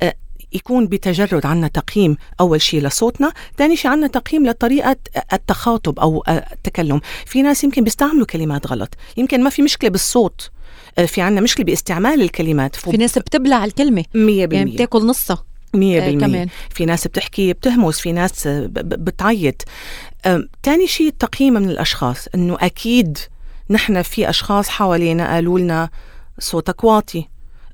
آه، 0.03 0.15
يكون 0.53 0.87
بتجرد 0.87 1.47
عنا 1.47 1.69
تقييم. 1.69 2.17
أول 2.41 2.61
شيء 2.63 2.81
لصوتنا 2.83 3.33
ثاني 3.59 3.77
شيء 3.77 3.91
عنا 3.91 4.07
تقييم 4.07 4.47
لطريقة 4.47 4.97
التخاطب 5.33 5.99
أو 5.99 6.25
التكلم. 6.29 7.01
في 7.27 7.43
ناس 7.43 7.65
يمكن 7.65 7.85
بيستعملوا 7.85 8.27
كلمات 8.27 8.67
غلط. 8.67 8.95
يمكن 9.17 9.43
ما 9.43 9.51
في 9.51 9.63
مشكلة 9.63 9.91
بالصوت 9.91 10.51
آه، 10.99 11.05
في 11.05 11.21
عنا 11.21 11.41
مشكلة 11.41 11.65
باستعمال 11.65 12.23
الكلمات. 12.23 12.77
في 12.77 12.97
ناس 12.97 13.19
بتبلع 13.19 13.65
الكلمة. 13.65 14.05
100% 14.15 14.55
يعني 14.55 14.71
بتاكل 14.71 15.07
نصها. 15.07 15.45
مية 15.75 16.03
آه، 16.03 16.07
بالمية. 16.07 16.27
كمان. 16.27 16.49
في 16.71 16.85
ناس 16.85 17.07
بتحكي 17.07 17.53
بتهمس 17.53 18.01
في 18.01 18.13
ناس 18.13 18.49
بتعيط. 18.73 19.63
تاني 20.63 20.87
شيء 20.87 21.09
التقييم 21.09 21.55
من 21.55 21.71
الأشخاص 21.71 22.29
أنه 22.35 22.57
أكيد 22.61 23.19
نحن 23.71 24.03
في 24.03 24.29
أشخاص 24.31 24.69
حوالينا 24.69 25.35
قالوا 25.35 25.59
لنا 25.59 25.91
صوتك 26.39 26.85
واطي. 26.85 27.29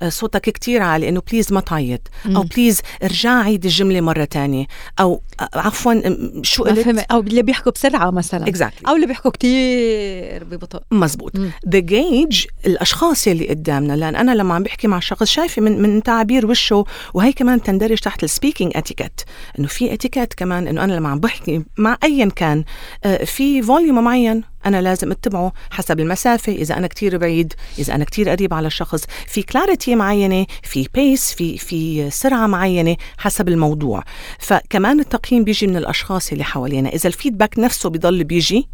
صوتك 0.08 0.40
كتير 0.40 0.82
عالي 0.82 1.08
إنه 1.08 1.22
بليز 1.30 1.52
ما 1.52 1.60
تعيط. 1.60 2.00
أو 2.26 2.42
please 2.42 2.80
ارجع 3.02 3.42
عيد 3.42 3.64
الجملة 3.64 4.00
مرة 4.00 4.24
تانية. 4.24 4.66
أو 5.00 5.22
آه، 5.40 5.48
عفوا 5.54 5.94
شو 6.42 6.64
قلت؟ 6.64 7.06
أو 7.10 7.20
اللي 7.20 7.42
بيحكوا 7.42 7.72
بسرعة 7.72 8.10
مثلا. 8.10 8.46
Exactly. 8.46 8.88
أو 8.88 8.96
اللي 8.96 9.06
بيحكوا 9.06 9.30
كتير 9.30 10.44
ببطء. 10.44 10.82
مزبوط. 10.90 11.32
the 11.68 11.78
gauge 11.78 12.46
الأشخاص 12.66 13.28
اللي 13.28 13.48
قدامنا 13.48 13.92
لأن 13.92 14.16
أنا 14.16 14.34
لما 14.34 14.54
عم 14.54 14.62
بحكي 14.62 14.88
مع 14.88 15.00
شخص 15.00 15.26
شايفة 15.26 15.62
من 15.62 15.82
من 15.82 16.02
تعابير 16.02 16.46
وشه 16.46 16.84
وهي 17.14 17.32
كمان 17.32 17.62
تندرج 17.62 17.98
تحت 17.98 18.24
ال 18.24 18.30
speaking 18.30 18.72
etiquette 18.76 19.20
إنه 19.58 19.68
في 19.68 19.94
اتيكيت 19.94 20.34
كمان 20.34 20.68
إنه 20.68 20.84
أنا 20.84 20.92
لما 20.92 21.08
عم 21.08 21.20
بحكي 21.20 21.62
مع 21.78 21.98
ايا 22.04 22.28
كان 22.36 22.64
آه، 23.04 23.24
في 23.24 23.62
volume 23.62 24.04
معين. 24.04 24.42
أنا 24.66 24.82
لازم 24.82 25.10
أتبعه 25.10 25.52
حسب 25.70 26.00
المسافة 26.00 26.52
إذا 26.52 26.76
أنا 26.76 26.86
كتير 26.86 27.18
بعيد 27.18 27.54
إذا 27.78 27.94
أنا 27.94 28.04
كتير 28.04 28.28
قريب 28.28 28.54
على 28.54 28.66
الشخص. 28.66 29.04
في 29.26 29.42
clarity 29.42 29.94
معينة 29.94 30.46
في 30.62 30.88
pace 30.94 31.32
في 31.32 31.58
في 31.58 32.10
سرعة 32.10 32.46
معينة 32.46 32.96
حسب 33.18 33.48
الموضوع. 33.48 34.04
فكمان 34.38 35.00
التقييم 35.00 35.44
بيجي 35.44 35.66
من 35.66 35.76
الأشخاص 35.76 36.32
اللي 36.32 36.44
حوالينا. 36.44 36.88
إذا 36.88 37.08
ال 37.08 37.14
feedback 37.14 37.58
نفسه 37.58 37.90
بيضل 37.90 38.24
بيجي 38.24 38.68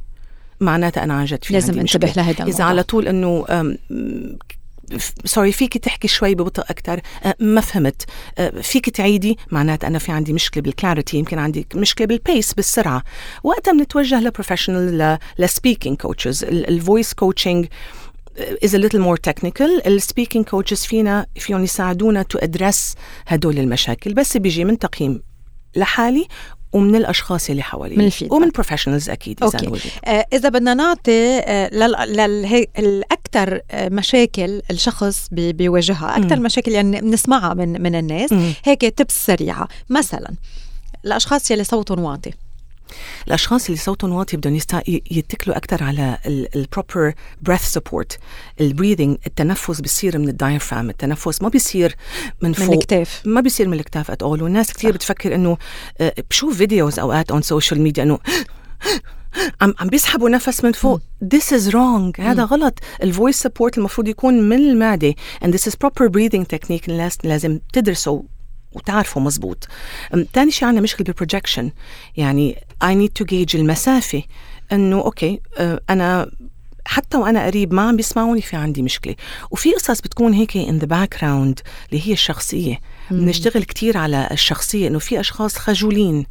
معناتها 0.60 1.04
أنا 1.04 1.14
عن 1.14 1.24
جد 1.24 1.44
في 1.44 1.52
لازم 1.52 1.78
انتبه 1.78 2.12
لهذا 2.16 2.44
إذا 2.44 2.64
على 2.64 2.82
طول 2.82 3.08
إنه 3.08 3.46
sorry 5.24 5.52
فيك 5.52 5.78
تحكي 5.78 6.08
شوي 6.08 6.34
ببطء 6.34 6.62
أكثر 6.62 7.00
أه، 7.24 7.34
ما 7.40 7.60
فهمت. 7.60 8.02
أه، 8.38 8.60
فيك 8.60 8.90
تعيدي؟ 8.90 9.38
معناته 9.50 9.86
أنا 9.88 9.98
في 9.98 10.12
عندي 10.12 10.32
مشكلة 10.32 10.62
بال 10.62 10.74
clarity 10.74 11.16
يمكن 11.16 11.38
عندي 11.38 11.66
مشكلة 11.74 12.06
بال 12.06 12.22
pace 12.22 12.54
بالسرعة. 12.54 13.02
وقتها 13.42 13.72
بنتوجه 13.72 14.20
ل 14.20 14.28
professional 14.28 15.18
ل 15.38 15.45
speaking 15.45 15.96
coaches 15.96 16.44
ال 16.44 16.56
voice 16.56 17.14
coaching 17.14 17.66
is 18.38 18.70
a 18.70 18.78
little 18.78 19.00
more 19.00 19.30
technical. 19.30 19.86
ال 19.86 19.93
speaking 19.93 20.44
coaches 20.44 20.84
فينا 20.84 21.26
فيهم 21.36 21.64
يساعدونا 21.64 22.22
to 22.22 22.38
address 22.38 22.94
هدول 23.26 23.58
المشاكل. 23.58 24.14
بس 24.14 24.36
بيجي 24.36 24.64
من 24.64 24.78
تقييم 24.78 25.22
لحالي 25.76 26.28
ومن 26.72 26.96
الأشخاص 26.96 27.50
اللي 27.50 27.62
حوالي 27.62 27.96
من 27.96 28.10
ومن 28.30 28.50
professionals 28.50 29.10
أكيد 29.10 29.44
إذا 29.44 29.68
okay. 29.68 29.80
آه 30.04 30.26
إذا 30.32 30.48
بدنا 30.48 30.74
نعطي 30.74 31.38
آه 31.38 31.70
الاكثر 32.78 33.60
آه 33.70 33.88
مشاكل 33.88 34.62
الشخص 34.70 35.28
بيواجهها 35.32 36.16
أكثر 36.16 36.40
مشاكل 36.40 36.72
يعني 36.72 37.00
بنسمعها 37.00 37.54
من 37.54 37.82
من 37.82 37.94
الناس. 37.94 38.34
هيك 38.64 38.80
tips 38.80 39.26
سريعة. 39.26 39.68
مثلا 39.90 40.34
الأشخاص 41.04 41.50
يلي 41.50 41.64
صوتهم 41.64 42.00
واطي. 42.00 42.32
الأشخاص 43.26 43.66
اللي 43.66 43.78
صوتهم 43.78 44.12
واطي 44.12 44.36
بدهم 44.36 44.58
يتكلوا 44.86 45.56
أكثر 45.56 45.84
على 45.84 46.18
ال 46.26 46.39
proper 46.39 47.14
breath 47.42 47.62
support 47.62 48.18
ال 48.60 48.66
breathing 48.66 49.16
التنفس 49.26 49.80
بيصير 49.80 50.18
من 50.18 50.28
ال 50.28 50.35
diaphragm 50.35 50.90
التنفس 50.90 51.42
ما 51.42 51.48
بيصير 51.48 51.96
من 52.42 52.52
فوق 52.52 52.68
من 52.68 52.74
الكتاف. 52.74 53.22
ما 53.24 53.40
بيصير 53.40 53.68
من 53.68 53.78
الكتاف 53.78 54.10
at 54.10 54.22
all 54.22 54.42
والناس 54.42 54.72
كثير 54.72 54.92
بتفكر 54.92 55.34
إنه 55.34 55.56
آه، 56.00 56.14
بشوف 56.30 56.56
videos 56.56 56.98
أوقات 56.98 57.30
on 57.30 57.42
social 57.42 57.80
media 57.80 58.02
إنه 58.02 58.18
عم 59.60 59.74
عم 59.78 59.88
بيسحبوا 59.88 60.30
نفس 60.30 60.64
من 60.64 60.72
فوق. 60.72 61.00
this 61.24 61.52
is 61.52 61.72
wrong. 61.72 62.20
هذا 62.20 62.44
غلط. 62.44 62.78
ال 63.02 63.09
voice 63.09 63.42
support 63.42 63.78
المفروض 63.78 64.08
يكون 64.08 64.48
من 64.48 64.56
المعدة. 64.56 65.14
And 65.44 65.48
this 65.48 65.70
is 65.70 65.74
proper 65.74 66.08
breathing 66.08 66.44
technique. 66.54 66.88
الناس 66.88 67.18
لازم 67.24 67.60
تدرسه. 67.72 68.24
وتعرفوا 68.72 69.22
مزبوط. 69.22 69.68
تاني 70.32 70.50
شيء 70.50 70.68
عندنا 70.68 70.82
مشكلة 70.82 71.04
بال 71.04 71.15
projection 71.15 71.70
يعني 72.16 72.56
I 72.84 72.86
need 72.86 73.22
to 73.22 73.26
gauge 73.26 73.54
المسافة. 73.54 74.22
إنه 74.72 75.00
okay 75.00 75.40
أنا 75.90 76.30
حتى 76.84 77.16
وأنا 77.16 77.46
قريب 77.46 77.74
ما 77.74 77.82
عم 77.82 77.96
بيسمعوني 77.96 78.42
في 78.42 78.56
عندي 78.56 78.82
مشكلة. 78.82 79.14
وفي 79.50 79.72
قصص 79.72 80.00
بتكون 80.00 80.32
هيك 80.32 80.56
in 80.56 80.78
the 80.78 80.86
background 80.86 81.60
اللي 81.90 82.08
هي 82.08 82.12
الشخصية. 82.12 82.80
بنشتغل 83.10 83.64
كثير 83.64 83.98
على 83.98 84.28
الشخصية 84.30 84.88
إنه 84.88 84.98
في 84.98 85.20
أشخاص 85.20 85.56
خجولين. 85.56 86.26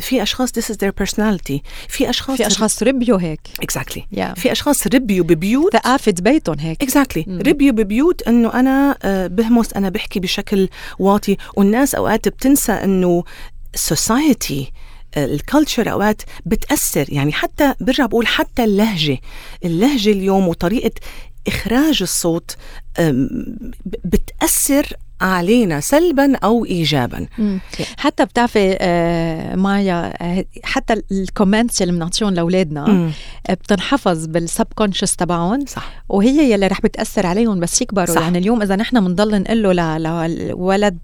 في 0.00 0.22
أشخاص 0.22 0.50
this 0.50 0.62
is 0.72 0.76
their 0.76 0.92
personality. 1.04 1.58
في 1.88 2.10
أشخاص 2.10 2.36
في 2.36 2.46
أشخاص 2.46 2.82
ربيوا 2.82 3.20
هيك. 3.20 3.40
Exactly. 3.62 4.00
Yeah. 4.16 4.32
في 4.34 4.52
أشخاص 4.52 4.86
ربيوا 4.86 5.24
ببيوت. 5.26 5.72
ثقافه 5.72 6.14
بيتهم 6.20 6.58
هيك. 6.58 6.84
Exactly. 6.84 7.22
Mm. 7.22 7.48
ربيوا 7.48 7.72
ببيوت 7.72 8.22
إنه 8.22 8.54
أنا 8.54 8.98
آه، 9.02 9.26
بهمس 9.26 9.72
أنا 9.72 9.88
بحكي 9.88 10.20
بشكل 10.20 10.68
واطي. 10.98 11.36
والناس 11.56 11.94
أوقات 11.94 12.28
بتنسى 12.28 12.72
إنه 12.72 13.24
society 13.76 14.64
ال 15.16 15.25
culture 15.25 15.92
أوقات 15.92 16.22
بتأثر. 16.46 17.06
يعني 17.08 17.32
حتى 17.32 17.74
برجع 17.80 18.06
بقول 18.06 18.26
حتى 18.26 18.64
اللهجة. 18.64 19.18
اللهجة 19.64 20.12
اليوم 20.12 20.48
وطريقة 20.48 20.90
إخراج 21.46 22.02
الصوت 22.02 22.56
بتأثر 24.04 24.86
علينا 25.20 25.80
سلبا 25.80 26.36
أو 26.36 26.64
ايجابا 26.64 27.26
مم. 27.38 27.60
حتى 27.96 28.24
بتعرفي 28.24 28.76
آه 28.80 29.54
مايا 29.56 30.12
آه 30.22 30.44
حتى 30.62 31.02
ال 31.12 31.20
comments 31.20 31.82
اللي 31.82 31.92
بنعطيهم 31.92 32.34
لأولادنا 32.34 33.10
بتنحفظ 33.50 34.26
بال 34.26 34.66
subconscious 34.74 35.16
تبعهم 35.16 35.66
صح 35.66 36.02
وهي 36.08 36.52
يلي 36.52 36.66
رح 36.66 36.80
بتأثر 36.80 37.26
عليهم 37.26 37.60
بس 37.60 37.82
يكبروا 37.82 38.14
صح. 38.14 38.20
يعني 38.22 38.38
اليوم 38.38 38.62
إذا 38.62 38.76
نحن 38.76 39.00
بنضل 39.00 39.42
نقول 39.42 39.76
له 39.76 39.98
للولد 40.26 40.98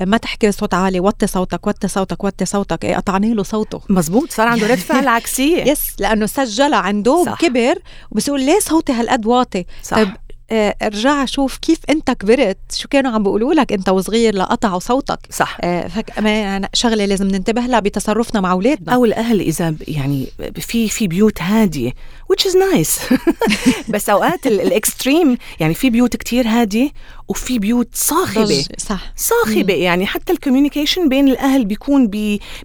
ما 0.00 0.16
تحكي 0.16 0.52
صوت 0.52 0.74
عالي 0.74 1.00
وطي 1.00 1.26
صوتك 1.26 1.66
وطي 1.66 1.88
صوتك 1.88 2.24
وطي 2.24 2.44
صوتك 2.44 2.84
إيه 2.84 2.96
قطعنا 2.96 3.26
له 3.26 3.42
صوته 3.42 3.80
مزبوط 3.88 4.32
صار 4.32 4.48
عنده 4.48 4.66
رد 4.66 4.78
فعل 4.78 5.08
عكسية 5.08 5.62
yes 5.70 5.80
لأنه 5.98 6.26
سجلها 6.26 6.78
عنده 6.78 7.24
صح. 7.26 7.38
كبر 7.40 7.74
وبصير 8.10 8.36
ليه 8.36 8.58
صوتي 8.58 8.92
هالقد 8.92 9.26
واطي 9.26 9.64
صح. 9.82 9.96
طيب 9.96 10.08
ارجع 10.52 11.24
شوف 11.24 11.58
كيف 11.58 11.78
انت 11.90 12.10
كبرت. 12.10 12.58
شو 12.74 12.88
كانوا 12.88 13.10
عم 13.12 13.22
بيقولوا 13.22 13.54
لك؟ 13.54 13.72
انت 13.72 13.88
وصغير 13.88 14.34
لقطعوا 14.34 14.78
صوتك. 14.78 15.18
صح. 15.30 15.58
آه، 15.60 15.88
فكمان 15.88 16.66
شغلة 16.74 17.04
لازم 17.04 17.28
ننتبه 17.28 17.60
لها 17.60 17.80
بتصرفنا 17.80 18.40
مع 18.40 18.52
أولادنا. 18.52 18.94
أو 18.94 19.04
الأهل 19.04 19.40
إذا 19.40 19.74
يعني 19.88 20.26
في 20.60 20.88
في 20.88 21.06
بيوت 21.08 21.42
هادية 21.42 21.92
which 22.32 22.44
is 22.44 22.54
nice. 22.54 23.14
بس 23.92 24.08
أوقات 24.10 24.46
ال 24.46 24.57
extreme 24.57 25.36
يعني 25.60 25.74
في 25.74 25.90
بيوت 25.90 26.16
كتير 26.16 26.48
هادية 26.48 26.90
وفي 27.28 27.58
بيوت 27.58 27.88
صاخبة. 27.94 28.64
صح. 28.78 29.12
صاخبة. 29.16 29.74
مم. 29.76 29.82
يعني 29.82 30.06
حتى 30.06 30.32
ال 30.32 30.37
communication 30.37 31.08
بين 31.08 31.28
الأهل 31.28 31.64
بيكون 31.64 32.10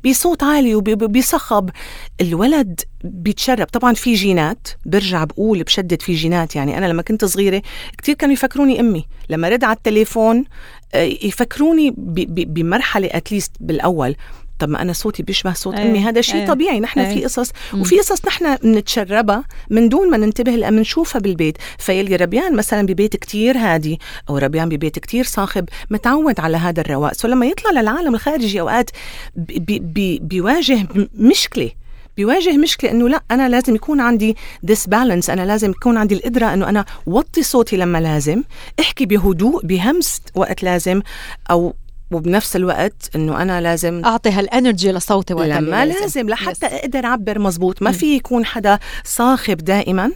بصوت 0.05 0.43
عالي 0.43 0.75
وبصخب 0.75 1.69
الولد 2.21 2.81
بيتشرب. 3.03 3.67
طبعا 3.67 3.93
في 3.93 4.13
جينات 4.13 4.67
برجع 4.85 5.23
بقول 5.23 5.63
بشدد 5.63 6.01
في 6.01 6.13
جينات. 6.13 6.55
يعني 6.55 6.77
أنا 6.77 6.85
لما 6.85 7.01
كنت 7.01 7.25
صغيرة 7.25 7.61
كثير 7.97 8.15
كانوا 8.15 8.33
يفكروني 8.33 8.79
أمي 8.79 9.05
لما 9.29 9.49
رد 9.49 9.63
على 9.63 9.75
التليفون 9.75 10.45
آه، 10.93 11.03
يفكروني 11.23 11.93
بمرحلة 11.97 13.09
at 13.11 13.23
least 13.23 13.51
بالأول 13.59 14.15
طب 14.59 14.69
ما 14.69 14.81
أنا 14.81 14.93
صوتي 14.93 15.23
بيشبه 15.23 15.53
صوت 15.53 15.75
أيه. 15.75 15.89
أمي 15.89 15.99
هذا 15.99 16.21
شيء 16.21 16.41
أيه. 16.41 16.47
طبيعي 16.47 16.79
نحن 16.79 16.99
أيه. 16.99 17.15
في 17.15 17.23
قصص 17.23 17.51
وفي 17.73 17.99
قصص 17.99 18.25
نحن 18.25 18.55
بنتشربها 18.55 19.43
من 19.69 19.89
دون 19.89 20.09
ما 20.09 20.17
ننتبه 20.17 20.51
لها 20.51 20.69
بنشوفها 20.69 21.19
بالبيت 21.19 21.57
فيلي 21.77 22.15
ربيان 22.15 22.55
مثلا 22.55 22.85
ببيت 22.85 23.15
كتير 23.15 23.57
هادي 23.57 23.99
أو 24.29 24.37
ربيان 24.37 24.69
ببيت 24.69 24.99
كتير 24.99 25.23
صاخب 25.23 25.69
متعود 25.89 26.39
على 26.39 26.57
هذا 26.57 26.81
الرواق 26.81 27.13
so 27.13 27.27
لما 27.27 27.45
يطلع 27.45 27.71
للعالم 27.71 28.15
الخارجي 28.15 28.61
أوقات 28.61 28.89
بي 29.35 29.79
بي 29.79 30.19
بيواجه 30.19 30.87
مشكلة 31.13 31.71
بيواجه 32.17 32.57
مشكلة 32.57 32.91
إنه 32.91 33.09
لا 33.09 33.23
أنا 33.31 33.49
لازم 33.49 33.75
يكون 33.75 33.99
عندي 33.99 34.37
this 34.65 34.87
balance 34.87 35.29
أنا 35.29 35.45
لازم 35.45 35.69
يكون 35.69 35.97
عندي 35.97 36.15
القدرة 36.15 36.53
إنه 36.53 36.69
أنا 36.69 36.85
وطي 37.05 37.43
صوتي 37.43 37.77
لما 37.77 37.97
لازم 37.97 38.43
احكي 38.79 39.05
بهدوء 39.05 39.65
بهمس 39.65 40.21
وقت 40.35 40.63
لازم 40.63 41.01
أو 41.51 41.73
وبنفس 42.11 42.55
الوقت 42.55 43.09
إنه 43.15 43.41
أنا 43.41 43.61
لازم 43.61 44.05
أعطي 44.05 44.29
هال 44.29 44.45
energy 44.45 44.91
لصوتي 44.91 45.33
وقت 45.33 45.47
لما 45.47 45.85
لازم, 45.85 46.01
لازم 46.01 46.29
لحتى. 46.29 46.65
أقدر 46.65 47.05
أعبر 47.05 47.39
مزبوط 47.39 47.81
ما 47.81 47.91
في 47.91 48.15
يكون 48.15 48.45
حدا 48.45 48.79
صاخب 49.03 49.57
دائما. 49.57 50.11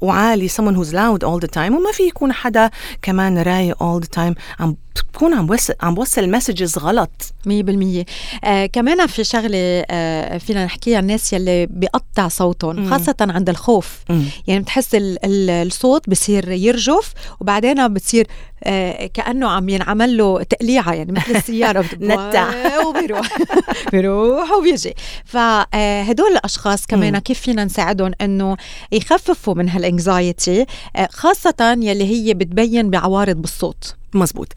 وعالي 0.00 0.48
someone 0.48 0.76
who's 0.76 0.92
loud 0.92 1.24
all 1.24 1.40
the 1.46 1.50
time 1.56 1.72
وما 1.72 1.92
في 1.92 2.02
يكون 2.02 2.32
حدا 2.32 2.70
كمان 3.02 3.38
رايق 3.38 3.76
all 3.76 4.04
the 4.04 4.08
time 4.20 4.34
عم 4.60 4.76
بكون 5.14 5.34
عم 5.34 5.46
بوصل 5.46 5.74
عم 5.82 5.94
بوصل 5.94 6.30
مسجز 6.30 6.78
غلط. 6.78 7.10
100% 7.48 8.04
آه 8.44 8.66
كمان 8.66 9.06
في 9.06 9.24
شغلة 9.24 9.84
آه 9.90 10.38
فينا 10.38 10.64
نحكيها 10.64 10.98
الناس 10.98 11.32
يلي 11.32 11.66
بيقطع 11.66 12.28
صوتهم 12.28 12.90
خاصة 12.90 13.14
عند 13.20 13.48
الخوف. 13.48 13.98
مم. 14.10 14.24
يعني 14.46 14.60
بتحس 14.60 14.94
ال 14.94 15.24
ال 15.24 15.50
الصوت 15.50 16.10
بصير 16.10 16.50
يرجف 16.50 17.12
وبعدين 17.40 17.88
بتصير 17.94 18.26
آه 18.64 19.06
كأنه 19.06 19.48
عم 19.48 19.68
ينعمل 19.68 20.16
له 20.16 20.42
تقليعة 20.42 20.92
يعني 20.92 21.12
مثل 21.12 21.36
السيارة 21.36 21.84
نتع. 22.00 22.50
وبيروح. 22.86 23.28
بيروح 23.92 24.52
وبيجي. 24.52 24.94
فهدول 25.24 26.30
الأشخاص 26.32 26.86
كمان 26.86 27.18
كيف 27.18 27.40
فينا 27.40 27.64
نساعدهم 27.64 28.12
إنه 28.20 28.56
يخففوا 28.92 29.53
من 29.54 29.68
هال 29.68 29.90
anxiety 29.90 30.66
آه 30.96 31.08
خاصة 31.12 31.78
يلي 31.80 32.04
هي 32.04 32.34
بتبين 32.34 32.90
بعوارض 32.90 33.36
بالصوت. 33.36 33.94
مزبوط. 34.14 34.52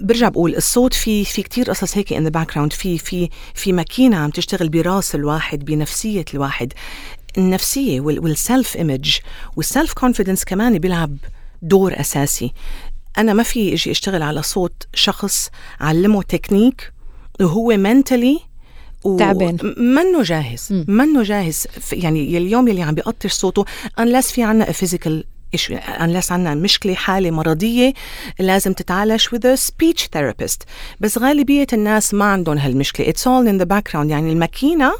برجع 0.00 0.28
بقول 0.28 0.56
الصوت 0.56 0.94
في 0.94 1.24
في 1.24 1.42
كثير 1.42 1.70
قصص 1.70 1.96
هيك 1.96 2.12
ان 2.12 2.28
ذا 2.28 2.44
في 2.70 2.98
في 2.98 3.28
في 3.54 3.72
ماكينة 3.72 4.16
عم 4.16 4.30
تشتغل 4.30 4.68
براس 4.68 5.14
الواحد 5.14 5.64
بنفسية 5.64 6.24
الواحد. 6.34 6.72
النفسية 7.38 8.00
وال 8.00 8.25
self 8.25 8.76
image 8.76 9.18
وال 9.56 9.68
self 9.68 9.92
confidence 9.92 10.44
كمان 10.44 10.78
بيلعب 10.78 11.16
دور 11.62 12.00
أساسي. 12.00 12.52
أنا 13.18 13.32
ما 13.32 13.42
في 13.42 13.72
أجي 13.72 13.90
أشتغل 13.90 14.22
على 14.22 14.42
صوت 14.42 14.86
شخص 14.94 15.50
علمه 15.80 16.22
تكنيك 16.22 16.92
وهو 17.40 17.76
mentally 17.76 18.40
تعبان. 19.18 19.74
منه 19.76 20.22
جاهز. 20.22 20.84
منه 20.88 21.22
جاهز. 21.22 21.66
يعني 21.92 22.38
اليوم 22.38 22.68
يلي 22.68 22.82
عم 22.82 22.94
بيقطر 22.94 23.28
صوته 23.28 23.64
unless 24.00 24.32
في 24.32 24.42
عنا 24.42 24.72
physical 24.72 25.24
issue 25.54 25.72
unless 25.72 26.32
عنا 26.32 26.54
مشكلة 26.54 26.94
حالة 26.94 27.30
مرضية 27.30 27.92
لازم 28.38 28.72
تتعالج 28.72 29.26
with 29.26 29.56
a 29.56 29.60
speech 29.60 30.02
therapist. 30.16 30.58
بس 31.00 31.18
غالبية 31.18 31.66
الناس 31.72 32.14
ما 32.14 32.24
عندهم 32.24 32.58
هالمشكلة. 32.58 33.12
It's 33.12 33.20
all 33.20 33.52
in 33.52 33.64
the 33.64 33.68
background. 33.68 34.10
يعني 34.10 34.32
الماكينة 34.32 34.92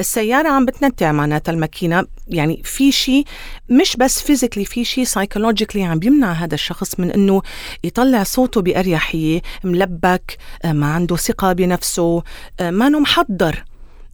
السيارة 0.00 0.48
عم 0.48 0.64
بتنتع 0.66 1.12
معناتها 1.12 1.52
الماكينة. 1.52 2.04
يعني 2.28 2.62
في 2.64 2.92
شيء 2.92 3.24
مش 3.68 3.96
بس 3.96 4.22
physically 4.22 4.64
في 4.64 4.84
شيء 4.84 5.04
psychologically 5.04 5.82
عم 5.82 5.98
بيمنع 5.98 6.32
هذا 6.32 6.54
الشخص 6.54 7.00
من 7.00 7.10
إنه 7.10 7.42
يطلع 7.84 8.22
صوته 8.22 8.60
بأريحية 8.62 9.42
ملبك 9.64 10.36
ما 10.64 10.86
عنده 10.86 11.16
ثقة 11.16 11.52
بنفسه 11.52 12.22
ما 12.60 12.88
محضر. 12.88 13.64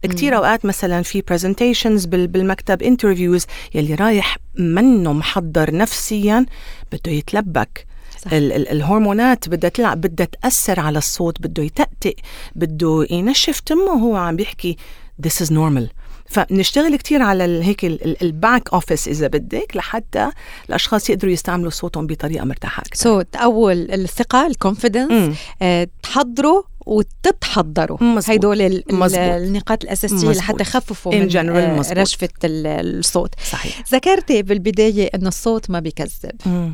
كتير 0.03 0.35
أوقات 0.37 0.65
مثلا 0.65 1.01
في 1.01 1.21
presentations 1.21 2.05
بالمكتب 2.05 2.83
interviews 2.83 3.45
يلي 3.75 3.95
رايح 3.95 4.37
منه 4.55 5.13
محضر 5.13 5.75
نفسيا 5.75 6.45
بده 6.91 7.11
يتلبك. 7.11 7.85
صح. 8.19 8.33
ال- 8.33 8.53
ال- 8.53 8.69
الهرمونات 8.69 9.49
بدها 9.49 9.69
تلعب 9.69 10.01
بدها 10.01 10.25
تأثر 10.41 10.79
على 10.79 10.97
الصوت 10.97 11.41
بده 11.41 11.63
يتأتئ 11.63 12.15
بده 12.55 13.07
ينشف. 13.09 13.59
تمه 13.59 13.91
وهو 13.91 14.15
عم 14.15 14.35
بيحكي 14.35 14.77
this 15.21 15.45
is 15.45 15.51
normal. 15.51 15.89
فبنشتغل 16.29 16.95
كتير 16.95 17.21
على 17.21 17.43
هيك 17.43 17.85
ال 18.21 18.31
back 18.31 18.73
office 18.73 19.07
إذا 19.07 19.27
بدك 19.27 19.71
لحتى 19.75 20.31
الأشخاص 20.69 21.09
يقدروا 21.09 21.33
يستعملوا 21.33 21.69
صوتهم 21.69 22.07
بطريقة 22.07 22.45
مرتاحة 22.45 22.81
أكثر. 22.81 23.03
سو 23.03 23.21
so, 23.21 23.25
تقول 23.31 23.91
الثقة 23.91 24.47
الكونفدنس 24.47 25.37
آه، 25.61 25.87
تحضروا 26.03 26.63
وتتحضروا. 26.85 27.97
هدول 28.27 28.61
النقاط 28.61 29.83
الأساسية 29.83 30.15
مزبوط. 30.15 30.35
لحتى 30.35 30.61
يخففوا 30.61 31.15
من 31.15 31.29
general 31.29 31.91
رشفة 31.97 32.29
الصوت. 32.43 33.35
صحيح. 33.51 33.83
ذكرتي 33.91 34.43
بالبداية 34.43 35.09
إنه 35.15 35.27
الصوت 35.27 35.69
ما 35.69 35.79
بيكذب. 35.79 36.71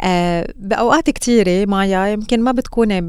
آه 0.00 0.54
بأوقات 0.56 1.10
كثيره 1.10 1.66
مايا 1.66 2.06
يمكن 2.06 2.42
ما 2.42 2.52
بتكوني 2.52 3.00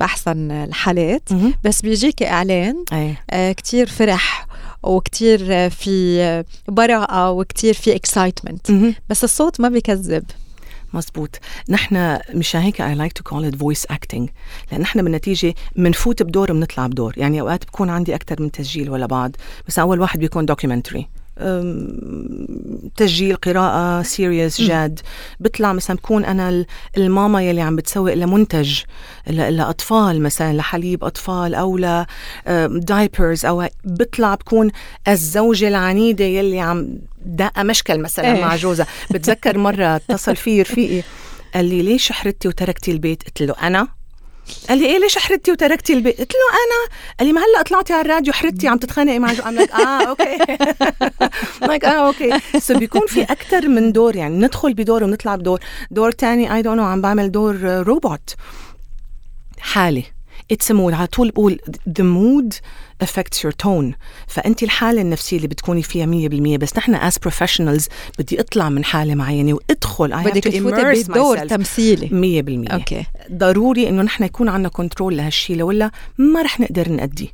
بأحسن 0.00 0.50
الحالات 0.50 1.32
مم. 1.32 1.54
بس 1.64 1.80
بيجيكي 1.82 2.26
إعلان 2.26 2.84
آه 3.30 3.52
كثير 3.52 3.86
فرح 3.86 4.46
وكتير 4.82 5.70
في 5.70 6.44
براءة 6.68 7.30
وكتير 7.30 7.74
في 7.74 7.96
excitement 7.96 8.94
بس 9.10 9.24
الصوت 9.24 9.60
ما 9.60 9.68
بيكذب. 9.68 10.24
مزبوط 10.96 11.38
نحن 11.68 12.18
مشان 12.34 12.60
هيك 12.60 12.82
I 12.82 12.94
like 12.94 13.12
to 13.20 13.32
call 13.32 13.52
it 13.52 13.56
voice 13.58 13.94
acting. 13.94 14.30
لأن 14.72 14.80
نحن 14.80 15.02
بالنتيجة 15.02 15.54
بنفوت 15.76 16.22
بدور 16.22 16.50
وبنطلع 16.50 16.86
بدور. 16.86 17.14
يعني 17.16 17.40
أوقات 17.40 17.64
بكون 17.64 17.90
عندي 17.90 18.14
أكثر 18.14 18.42
من 18.42 18.50
تسجيل 18.50 18.90
ولا 18.90 19.06
بعض 19.06 19.36
بس 19.68 19.78
أول 19.78 20.00
واحد 20.00 20.18
بيكون 20.18 20.46
documentary 20.46 21.08
تسجيل 22.96 23.36
قراءة 23.36 24.02
serious 24.02 24.60
جاد. 24.60 25.00
بطلع 25.40 25.72
مثلا 25.72 25.96
بكون 25.96 26.24
أنا 26.24 26.64
الماما 26.96 27.42
يلي 27.42 27.60
عم 27.60 27.76
بتسوق 27.76 28.14
لمنتج 28.14 28.80
لأطفال 29.26 30.22
مثلا 30.22 30.52
لحليب 30.52 31.04
أطفال 31.04 31.54
أو 31.54 31.78
ل 32.46 32.59
diapers 32.59 33.46
أو 33.46 33.68
بطلع 33.84 34.34
بكون 34.34 34.70
الزوجة 35.08 35.68
العنيدة 35.68 36.24
يلي 36.24 36.60
عم 36.60 36.98
دقة 37.26 37.62
مشكل 37.62 37.98
مثلا. 37.98 38.40
مع 38.40 38.56
جوزها. 38.56 38.86
بتذكر 39.10 39.58
مرة 39.58 39.96
اتصل 39.96 40.36
في 40.36 40.62
رفيقي 40.62 41.02
قال 41.54 41.64
لي 41.64 41.82
ليش 41.82 42.12
حردتي 42.12 42.48
وتركتي 42.48 42.90
البيت؟ 42.90 43.22
قلت 43.22 43.42
له 43.42 43.54
أنا 43.62 43.88
قال 44.68 44.78
لي 44.78 44.86
إيه 44.86 44.98
ليش 44.98 45.18
حردتي 45.18 45.52
وتركتي 45.52 45.92
البيت؟ 45.92 46.18
قلت 46.18 46.32
له 46.32 46.38
أنا 46.50 46.96
قال 47.18 47.26
لي 47.28 47.32
ما 47.32 47.40
هلأ 47.40 47.62
طلعتي 47.62 47.92
على 47.92 48.02
الراديو 48.02 48.32
حردتي 48.32 48.68
عم 48.68 48.78
تتخانقي 48.78 49.18
مع 49.18 49.30
I'm 49.30 49.54
like 49.54 49.70
آه، 49.70 50.08
okay. 50.08 50.38
like 51.60 51.84
آه، 51.84 52.06
okay. 52.06 52.40
so 52.58 52.78
بيكون 52.78 53.06
في 53.06 53.22
أكثر 53.22 53.68
من 53.68 53.92
دور 53.92 54.16
يعني 54.16 54.38
ندخل 54.38 54.74
بدور 54.74 55.04
ونطلع 55.04 55.36
بدور. 55.36 55.60
دور 55.90 56.12
تاني 56.12 56.54
I 56.54 56.62
don't 56.62 56.76
know 56.78 56.84
عم 56.84 57.00
بعمل 57.00 57.32
دور 57.32 57.56
روبوت 57.62 58.34
حالي. 59.60 60.04
it's 60.52 60.70
mood 60.72 60.92
على 60.92 61.06
طول 61.06 61.30
بقول 61.30 61.58
the 61.88 62.02
mood 62.02 62.54
affects 63.04 63.38
your 63.38 63.52
tone. 63.66 63.94
فأنت 64.26 64.62
الحالة 64.62 65.00
النفسية 65.00 65.36
اللي 65.36 65.48
بتكوني 65.48 65.82
فيها 65.82 66.06
100% 66.06 66.58
بس 66.58 66.76
نحن 66.76 67.10
as 67.10 67.14
professionals 67.14 67.88
بدي 68.18 68.40
اطلع 68.40 68.68
من 68.68 68.84
حالة 68.84 69.14
معينة 69.14 69.52
وادخل 69.54 70.14
I 70.14 70.26
بدك 70.26 70.44
تفوتي 70.44 71.02
بدور 71.02 71.38
تمثيلي. 71.38 72.08
100% 72.68 72.72
okay. 72.72 73.04
ضروري 73.32 73.88
إنه 73.88 74.02
نحن 74.02 74.24
يكون 74.24 74.48
عندنا 74.48 74.68
control 74.68 75.16
لهالشيء 75.16 75.56
لولا 75.56 75.90
ما 76.18 76.42
رح 76.42 76.60
نقدر 76.60 76.88
نأدي. 76.88 77.32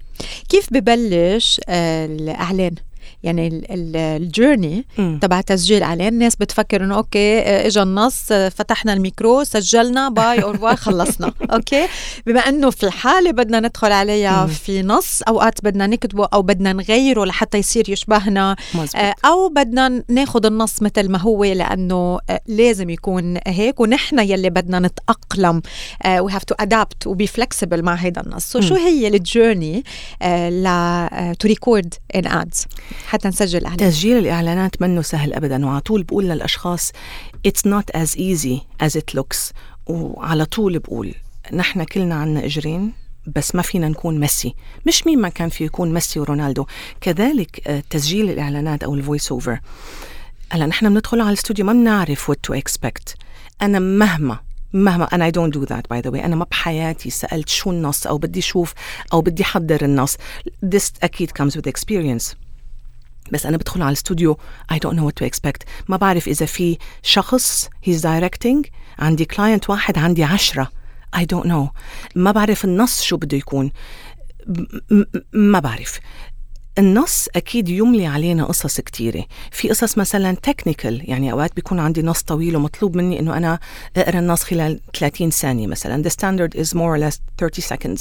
كيف 0.48 0.72
ببلش 0.72 1.60
آه، 1.68 2.06
الإعلان؟ 2.06 2.74
يعني 3.22 3.66
ال 3.70 3.85
journey 3.85 4.86
تبع 5.20 5.40
تسجيل 5.40 5.82
عليه 5.82 6.08
الناس 6.08 6.36
بتفكر 6.36 6.84
إنه 6.84 6.96
okay 6.96 7.38
آه، 7.38 7.66
اجى 7.66 7.82
النص 7.82 8.32
آه، 8.32 8.48
فتحنا 8.48 8.92
الميكرو 8.92 9.44
سجلنا 9.44 10.08
bye 10.08 10.42
أو 10.42 10.76
خلصنا. 10.76 11.32
okay؟ 11.52 11.86
بما 12.26 12.40
إنه 12.40 12.70
في 12.70 12.90
حاله 12.90 13.30
بدنا 13.30 13.60
ندخل 13.60 13.92
عليها 13.92 14.46
في 14.46 14.82
نص 14.82 15.22
أوقات 15.28 15.64
بدنا 15.64 15.86
نكتبه 15.86 16.28
أو 16.34 16.42
بدنا 16.42 16.72
نغيره 16.72 17.24
لحتى 17.24 17.58
يصير 17.58 17.90
يشبهنا 17.90 18.56
مزبوط. 18.74 18.96
آه، 18.96 19.14
أو 19.24 19.48
بدنا 19.48 20.02
ناخذ 20.08 20.46
النص 20.46 20.82
مثل 20.82 21.08
ما 21.08 21.18
هو 21.18 21.44
لأنه 21.44 22.18
لازم 22.46 22.90
يكون 22.90 23.38
هيك 23.46 23.80
ونحن 23.80 24.18
يلي 24.18 24.50
بدنا 24.50 24.78
نتأقلم 24.78 25.62
we 26.06 26.32
have 26.32 26.44
to 26.44 26.54
adapt 26.60 27.06
و 27.06 27.13
be 27.13 27.26
flexible 27.26 27.82
مع 27.82 27.94
هذا 27.94 28.22
النص. 28.22 28.56
شو 28.56 28.74
هي 28.74 29.08
ال 29.08 29.18
journey 29.18 29.84
ل 30.50 30.64
to 31.38 31.48
record 31.48 31.94
an 32.14 32.26
ad 32.26 32.66
حتى 33.12 33.28
نسجل 33.28 33.64
إعلان 33.64 33.76
تسجيل 33.76 34.18
الإعلانات 34.18 34.82
منه 34.82 35.02
سهل 35.02 35.32
أبدا 35.32 35.66
وعلى 35.66 35.80
طول 35.80 36.02
بقول 36.02 36.24
للأشخاص 36.24 36.92
it's 37.48 37.66
not 37.66 38.00
as 38.00 38.16
easy 38.16 38.58
as 38.82 38.96
it 38.96 39.18
looks. 39.18 39.52
وعلى 39.86 40.44
طول 40.44 40.78
بقول 40.78 41.14
نحن 41.52 41.84
كلنا 41.84 42.14
عنا 42.14 42.44
إجرين 42.44 42.92
بس 43.36 43.54
ما 43.54 43.62
فينا 43.62 43.88
نكون 43.88 44.20
ميسي. 44.20 44.54
مش 44.86 45.06
مين 45.06 45.20
ما 45.20 45.28
كان 45.28 45.48
في 45.48 45.64
يكون 45.64 45.92
ميسي 45.92 46.20
ورونالدو. 46.20 46.66
كذلك 47.00 47.68
آه، 47.68 47.82
تسجيل 47.90 48.30
الإعلانات 48.30 48.82
أو 48.82 48.94
ال 48.94 49.01
voice 49.01 49.32
over 49.32 49.60
هلا 50.50 50.66
نحن 50.66 50.94
بندخل 50.94 51.20
على 51.20 51.28
الاستوديو 51.28 51.64
ما 51.64 51.72
بنعرف 51.72 52.30
what 52.30 52.50
to 52.50 52.58
expect. 52.58 53.14
أنا 53.62 53.78
مهما 53.78 54.38
مهما 54.72 55.04
أنا 55.04 55.24
I 55.24 55.30
don't 55.30 55.54
do 55.54 55.64
that 55.64 55.90
by 55.90 56.00
the 56.00 56.10
way 56.10 56.24
أنا 56.24 56.36
ما 56.36 56.44
بحياتي 56.50 57.10
سألت 57.10 57.48
شو 57.48 57.70
النص 57.70 58.06
أو 58.06 58.18
بدي 58.18 58.38
أشوف 58.38 58.74
أو 59.12 59.20
بدي 59.20 59.42
احضر 59.42 59.84
النص. 59.84 60.16
This 60.66 60.90
أكيد 61.02 61.30
comes 61.30 61.52
with 61.52 61.66
experience. 61.66 62.34
بس 63.30 63.46
أنا 63.46 63.56
بدخل 63.56 63.82
على 63.82 63.88
الاستوديو 63.88 64.38
I 64.72 64.76
don't 64.76 64.94
know 64.96 65.02
what 65.02 65.24
to 65.24 65.28
expect. 65.28 65.66
ما 65.88 65.96
بعرف 65.96 66.28
إذا 66.28 66.46
في 66.46 66.78
شخص 67.02 67.68
he's 67.86 68.00
directing 68.02 68.70
عندي 68.98 69.24
client 69.24 69.70
واحد 69.70 69.98
عندي 69.98 70.24
عشرة. 70.24 70.70
I 71.16 71.20
don't 71.20 71.46
know. 71.46 71.68
ما 72.14 72.32
بعرف 72.32 72.64
النص 72.64 73.02
شو 73.02 73.16
بده 73.16 73.36
يكون. 73.36 73.70
ما 75.32 75.58
بعرف. 75.58 76.00
النص 76.78 77.28
أكيد 77.36 77.68
يملي 77.68 78.06
علينا 78.06 78.44
قصص 78.44 78.80
كتيرة. 78.80 79.24
في 79.50 79.68
قصص 79.68 79.98
مثلا 79.98 80.34
technical 80.34 81.10
يعني 81.10 81.32
أوقات 81.32 81.54
بيكون 81.56 81.78
عندي 81.78 82.02
نص 82.02 82.22
طويل 82.22 82.56
ومطلوب 82.56 82.96
مني 82.96 83.20
إنه 83.20 83.36
أنا 83.36 83.58
أقرأ 83.96 84.18
النص 84.18 84.42
خلال 84.42 84.80
30 84.98 85.30
ثانية 85.30 85.66
مثلا. 85.66 86.02
Standard 86.08 86.54
is 86.54 86.68
more 86.68 86.96
or 86.96 86.98
less 86.98 87.18
30 87.38 87.62
seconds. 87.62 88.00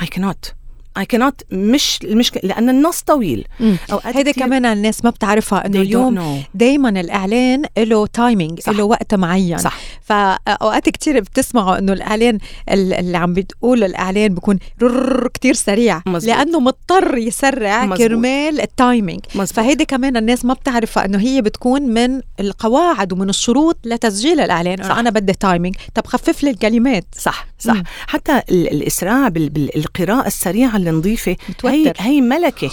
I 0.00 0.06
cannot. 0.06 0.65
I 0.98 1.04
cannot 1.16 1.34
مش 1.52 1.98
المشكلة 2.04 2.40
لأن 2.44 2.68
النص 2.68 3.00
طويل. 3.02 3.44
هيدي 4.04 4.32
كمان 4.32 4.64
الناس 4.64 5.04
ما 5.04 5.10
بتعرفها 5.10 5.66
إنه 5.66 5.80
اليوم 5.80 6.42
دائما 6.54 6.88
الإعلان 6.88 7.62
له 7.78 8.06
timing 8.06 8.60
له 8.70 8.84
وقت 8.84 9.14
معين. 9.14 9.58
صح. 9.58 9.76
فأوقات 10.06 10.88
كثير 10.88 11.20
بتسمعوا 11.20 11.78
إنه 11.78 11.92
الإعلان 11.92 12.38
اللي 12.68 13.16
عم 13.16 13.32
بتقول 13.32 13.84
الإعلان 13.84 14.34
بيكون 14.34 14.58
كثير 15.34 15.54
سريع 15.54 16.02
مزبوط. 16.06 16.36
لأنه 16.36 16.60
مضطر 16.60 17.18
يسرع 17.18 17.84
مزبوط. 17.84 17.98
كرمال 17.98 18.60
ال 18.60 18.69
timing 18.69 19.20
فهيدي 19.46 19.84
كمان 19.84 20.16
الناس 20.16 20.44
ما 20.44 20.54
بتعرفها 20.54 21.04
إنه 21.04 21.18
هي 21.18 21.42
بتكون 21.42 21.82
من 21.82 22.20
القواعد 22.40 23.12
ومن 23.12 23.28
الشروط 23.28 23.78
لتسجيل 23.84 24.40
الإعلان 24.40 24.82
صح. 24.82 24.98
أنا 24.98 25.10
بدي 25.10 25.32
timing 25.32 25.76
طب 25.94 26.06
خفف 26.06 26.42
لي 26.42 26.50
الكلمات 26.50 27.04
صح 27.18 27.46
صح 27.58 27.74
مم. 27.74 27.84
حتى 28.06 28.42
الإسراع 28.50 29.28
بالقراءه 29.28 30.26
السريعة 30.26 30.76
اللي 30.76 30.90
نضيفه 30.90 31.36
هي 31.64 31.92
هي 31.98 32.20
ملكة 32.20 32.70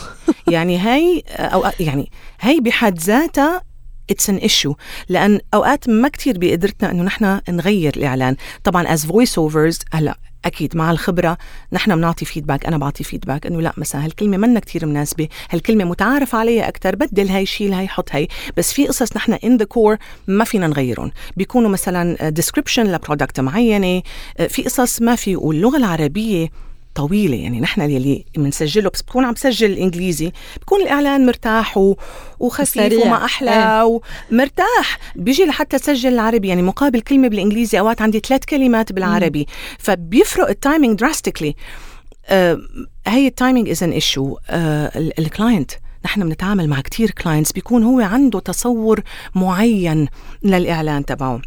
يعني 0.47 0.79
هي 0.79 1.21
أو 1.37 1.65
يعني 1.79 2.11
هي 2.41 2.59
بحد 2.59 2.99
ذاتها 2.99 3.61
it's 4.09 4.29
an 4.29 4.35
issue 4.35 4.73
لأن 5.09 5.39
أوقات 5.53 5.89
ما 5.89 6.07
كتير 6.07 6.37
بقدرتنا 6.37 6.91
إنه 6.91 7.03
نحن 7.03 7.39
نغير 7.49 7.93
الإعلان. 7.97 8.35
طبعا 8.63 8.93
as 8.93 9.05
voice 9.05 9.37
overs 9.37 9.79
هلأ 9.91 10.17
أكيد 10.45 10.77
مع 10.77 10.91
الخبرة 10.91 11.37
نحن 11.73 11.95
بنعطي 11.95 12.25
feedback 12.25 12.65
أنا 12.65 12.77
بعطي 12.77 13.03
feedback 13.03 13.45
إنه 13.45 13.61
لأ 13.61 13.73
مثلا 13.77 14.05
هالكلمة 14.05 14.37
منا 14.37 14.59
كتير 14.59 14.85
مناسبة 14.85 15.27
هالكلمة 15.49 15.83
متعارف 15.83 16.35
عليها 16.35 16.67
أكثر 16.67 16.95
بدل 16.95 17.27
هاي 17.27 17.45
شيل 17.45 17.73
هاي 17.73 17.87
حط 17.87 18.11
هاي. 18.11 18.27
بس 18.57 18.73
في 18.73 18.87
قصص 18.87 19.17
نحن 19.17 19.33
in 19.33 19.57
the 19.57 19.65
core 19.65 19.97
ما 20.27 20.43
فينا 20.43 20.67
نغيرهم. 20.67 21.11
بيكونوا 21.37 21.69
مثلا 21.69 22.29
description 22.29 22.83
ل 22.83 22.90
product 22.90 23.39
معينة 23.39 24.01
في 24.47 24.63
قصص 24.63 25.01
ما 25.01 25.15
في 25.15 25.35
واللغة 25.35 25.77
العربية 25.77 26.49
طويلة. 26.95 27.35
يعني 27.35 27.59
نحن 27.59 27.81
اللي 27.81 28.25
بنسجله 28.37 28.89
بس 28.89 29.01
بكون 29.01 29.25
عم 29.25 29.35
سجل 29.35 29.77
إنجليزي 29.77 30.31
بكون 30.61 30.81
الإعلان 30.81 31.25
مرتاح 31.25 31.77
و... 31.77 31.95
وخفيف 32.39 33.05
وما 33.05 33.25
أحلى 33.25 33.51
إيه. 33.51 33.99
ومرتاح 34.31 34.99
بيجي 35.15 35.45
لحتى 35.45 35.77
سجل 35.77 36.13
العربي. 36.13 36.47
يعني 36.47 36.61
مقابل 36.61 37.01
كلمة 37.01 37.27
بالإنجليزي 37.27 37.79
أوقات 37.79 38.01
عندي 38.01 38.19
ثلاث 38.19 38.45
كلمات 38.45 38.91
بالعربي. 38.91 39.39
مم. 39.39 39.77
فبيفرق 39.79 40.49
ال 40.49 40.56
timing 40.56 40.99
drastically 40.99 41.55
آه 42.27 42.59
هي 43.07 43.27
ال 43.27 43.33
timing 43.33 43.69
is 43.69 43.83
an 43.83 43.91
issue 43.91 44.37
ال 45.19 45.27
client 45.27 45.71
نحن 46.05 46.29
بنتعامل 46.29 46.69
مع 46.69 46.81
كتير 46.81 47.11
clients 47.11 47.51
بيكون 47.51 47.83
هو 47.83 47.99
عنده 47.99 48.39
تصور 48.39 49.01
معين 49.35 50.07
للإعلان 50.43 51.05
تبعه. 51.05 51.41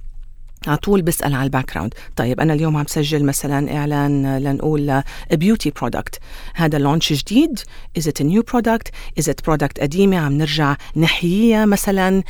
على 0.66 0.76
طول 0.76 1.02
بسأل 1.02 1.34
على 1.34 1.44
ال 1.44 1.74
background 1.74 1.94
طيب 2.16 2.40
أنا 2.40 2.52
اليوم 2.52 2.76
عم 2.76 2.86
سجل 2.86 3.24
مثلا 3.24 3.76
إعلان 3.76 4.38
لنقول 4.38 5.02
beauty 5.32 5.70
product 5.70 6.20
هذا 6.54 6.78
launch 6.78 7.12
جديد. 7.12 7.60
is 7.98 8.09
it 8.09 8.22
new 8.22 8.42
product 8.42 8.88
is 9.18 9.28
it 9.28 9.44
product 9.44 9.80
قديمة؟ 9.80 10.16
عم 10.18 10.32
نرجع 10.32 10.76
نحييها 10.96 11.64
مثلا. 11.64 12.22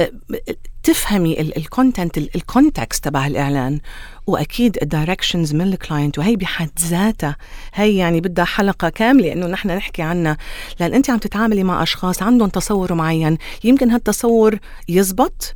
أه، 0.00 0.10
تفهمي 0.82 1.40
ال 1.40 1.50
content 1.50 2.18
ال 2.18 2.29
context 2.29 3.04
تبع 3.04 3.26
الإعلان. 3.26 3.80
وأكيد 4.26 4.78
ال 4.82 4.88
directions 4.88 5.54
من 5.54 5.60
ال 5.72 5.79
client 5.79 6.18
وهي 6.18 6.36
بحد 6.36 6.70
ذاتها. 6.80 7.36
هي 7.74 7.96
يعني 7.96 8.20
بدها 8.20 8.44
حلقة 8.44 8.88
كاملة 8.88 9.32
إنه 9.32 9.46
نحن 9.46 9.70
نحكي 9.70 10.02
عنها. 10.02 10.36
لأن 10.80 10.94
أنت 10.94 11.10
عم 11.10 11.18
تتعاملي 11.18 11.64
مع 11.64 11.82
أشخاص 11.82 12.22
عندهم 12.22 12.48
تصور 12.48 12.94
معين. 12.94 13.38
يمكن 13.64 13.90
هالتصور 13.90 14.58
يزبط 14.88 15.54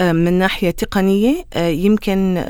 من 0.00 0.32
ناحية 0.32 0.70
تقنية 0.70 1.44
آه، 1.54 1.68
يمكن 1.68 2.44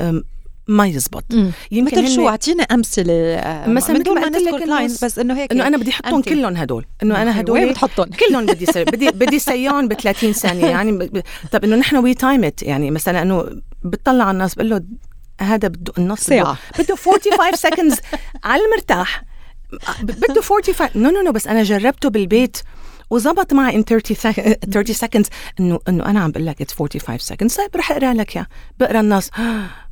ما 0.67 0.87
يزبط. 0.87 1.23
يمكن 1.71 2.03
مثل 2.03 2.15
شو؟ 2.15 2.27
أعطينا 2.27 2.63
أمثلة 2.63 3.13
آه، 3.13 3.69
مثلا 3.69 3.99
مثل 3.99 4.13
ما 4.13 4.29
نذكر 4.29 4.59
client 4.59 5.05
بس 5.05 5.19
إنه 5.19 5.37
هيك 5.37 5.51
إنه 5.51 5.67
أنا 5.67 5.77
بدي 5.77 5.91
أحطهم 5.91 6.21
كلهم 6.21 6.55
هدول. 6.55 6.85
إنه 7.03 7.21
أنا 7.21 7.39
هدول 7.39 7.59
وين 7.59 7.69
بتحطهم؟ 7.69 8.05
كلهم 8.27 8.45
بدي 8.45 8.65
سي... 8.65 8.83
بدي 8.83 9.09
بدي 9.11 9.39
ياهن 9.39 9.87
ب 9.87 9.93
30 9.93 10.31
ثانية. 10.31 10.65
يعني 10.65 10.91
ب... 10.91 11.21
طب 11.51 11.63
إنه 11.63 11.75
نحن 11.75 11.95
we 11.95 12.13
time 12.13 12.43
it 12.43 12.63
يعني 12.63 12.91
مثلا 12.91 13.21
إنه 13.21 13.61
بتطلع 13.83 14.23
على 14.23 14.31
الناس 14.31 14.55
بقول 14.55 14.69
له 14.69 14.81
هذا 15.41 15.67
بده 15.67 15.93
النص 15.97 16.21
ساعه 16.21 16.57
بده 16.79 16.95
45 16.95 17.55
seconds 17.55 17.99
على 18.43 18.61
المرتاح. 18.65 19.23
بده 20.01 20.41
45 20.41 20.89
no 20.95 21.09
no 21.09 21.21
no 21.21 21.31
بس 21.31 21.47
أنا 21.47 21.63
جربته 21.63 22.09
بالبيت. 22.09 22.57
وزبط 23.09 23.53
معي 23.53 23.75
in 23.75 23.83
30 23.83 24.17
30 24.71 24.95
seconds 24.95 25.29
انه 25.59 25.79
إنه 25.87 26.05
أنا 26.05 26.19
عم 26.19 26.31
بقول 26.31 26.45
لك 26.45 26.61
it's 26.61 26.73
45 26.73 27.19
seconds 27.19 27.55
طيب 27.55 27.69
رح 27.75 27.91
أقرأ 27.91 28.13
لك 28.13 28.35
اياه 28.35 28.47
بقرأ 28.79 28.99
النص. 28.99 29.29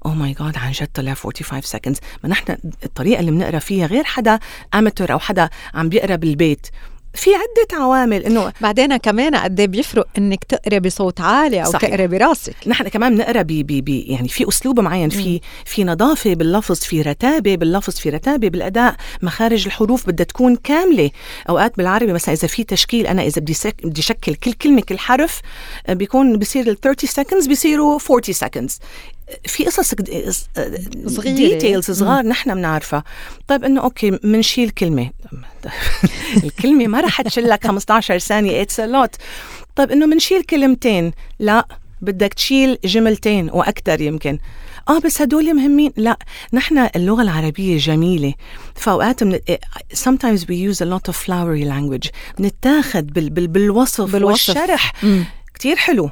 oh 0.05 0.13
my 0.13 0.33
God 0.33 0.57
عن 0.57 0.71
جد 0.71 0.87
طلع 0.93 1.13
45 1.13 1.61
seconds 1.61 1.99
ما 2.23 2.29
نحن 2.29 2.57
الطريقة 2.83 3.19
اللي 3.19 3.31
بنقرأ 3.31 3.59
فيها 3.59 3.85
غير 3.87 4.03
حدا 4.03 4.39
amateur 4.73 5.11
أو 5.11 5.19
حدا 5.19 5.49
عم 5.73 5.89
بيقرأ 5.89 6.15
بالبيت. 6.15 6.67
في 7.13 7.29
عدة 7.35 7.83
عوامل 7.83 8.25
إنه 8.25 8.53
بعدين 8.61 8.97
كمان 8.97 9.35
قد 9.35 9.59
إيه 9.59 9.67
بيفرق 9.67 10.07
إنك 10.17 10.43
تقري 10.43 10.79
بصوت 10.79 11.21
عالي 11.21 11.59
أو 11.65 11.71
صحيح. 11.71 11.89
تقري 11.89 12.07
براسك. 12.07 12.55
نحن 12.67 12.87
كمان 12.87 13.15
بنقرأ 13.15 13.41
بي 13.41 13.63
بي 13.63 13.81
بي 13.81 14.01
يعني 14.01 14.27
في 14.27 14.47
أسلوب 14.47 14.79
معين 14.79 15.09
في 15.09 15.41
في 15.65 15.83
نظافة 15.83 16.33
باللفظ 16.33 16.79
في 16.79 17.01
رتابة 17.01 17.55
باللفظ 17.55 17.93
في 17.93 18.09
رتابة 18.09 18.49
بالأداء 18.49 18.95
مخارج 19.21 19.65
الحروف 19.65 20.07
بدها 20.07 20.25
تكون 20.25 20.55
كاملة. 20.55 21.11
أوقات 21.49 21.77
بالعربي 21.77 22.13
مثلا 22.13 22.35
إذا 22.35 22.47
في 22.47 22.63
تشكيل 22.63 23.07
أنا 23.07 23.21
إذا 23.23 23.41
بدي 23.41 23.55
بدي 23.83 24.01
شكل 24.01 24.35
كل 24.35 24.53
كلمة 24.53 24.81
كل 24.81 24.99
حرف 24.99 25.41
بيكون 25.89 26.37
بصير 26.37 26.67
ال 26.67 26.79
30 26.81 27.09
seconds 27.09 27.47
بيصيروا 27.47 27.99
40 28.09 28.21
seconds 28.33 28.79
في 29.45 29.65
قصص 29.65 29.95
صغيرة. 31.07 31.35
details 31.35 31.91
صغار 31.91 32.25
نحن 32.25 32.55
بنعرفها 32.55 33.03
طيب 33.47 33.63
إنه 33.63 33.81
okay 33.81 34.11
بنشيل 34.11 34.69
كلمة. 34.69 35.11
الكلمة 36.43 36.87
ما 36.87 37.01
رح 37.01 37.21
تشيل 37.21 37.57
15 37.63 38.17
ثانية. 38.17 38.61
it's 38.61 38.79
a 38.79 38.87
lot 38.87 39.15
طيب 39.75 39.91
إنه 39.91 40.05
بنشيل 40.05 40.43
كلمتين. 40.43 41.11
لا 41.39 41.67
بدك 42.01 42.33
تشيل 42.33 42.77
جملتين 42.85 43.49
وأكثر 43.49 44.01
يمكن. 44.01 44.39
آه 44.89 44.99
بس 44.99 45.21
هدول 45.21 45.53
مهمين. 45.53 45.93
لا 45.97 46.17
نحن 46.53 46.77
اللغة 46.95 47.21
العربية 47.21 47.77
جميلة. 47.77 48.33
فأوقات 48.75 49.23
من 49.23 49.39
sometimes 49.93 50.39
we 50.39 50.55
use 50.55 50.81
a 50.81 50.85
lot 50.85 51.09
of 51.09 51.15
flowery 51.15 51.65
language. 51.65 52.09
بنتاخذ 52.39 53.01
بال... 53.01 53.29
بال... 53.29 53.47
بالوصف, 53.47 54.11
بالوصف. 54.11 54.49
والشرح. 54.49 54.93
كتير 55.53 55.75
حلو. 55.75 56.09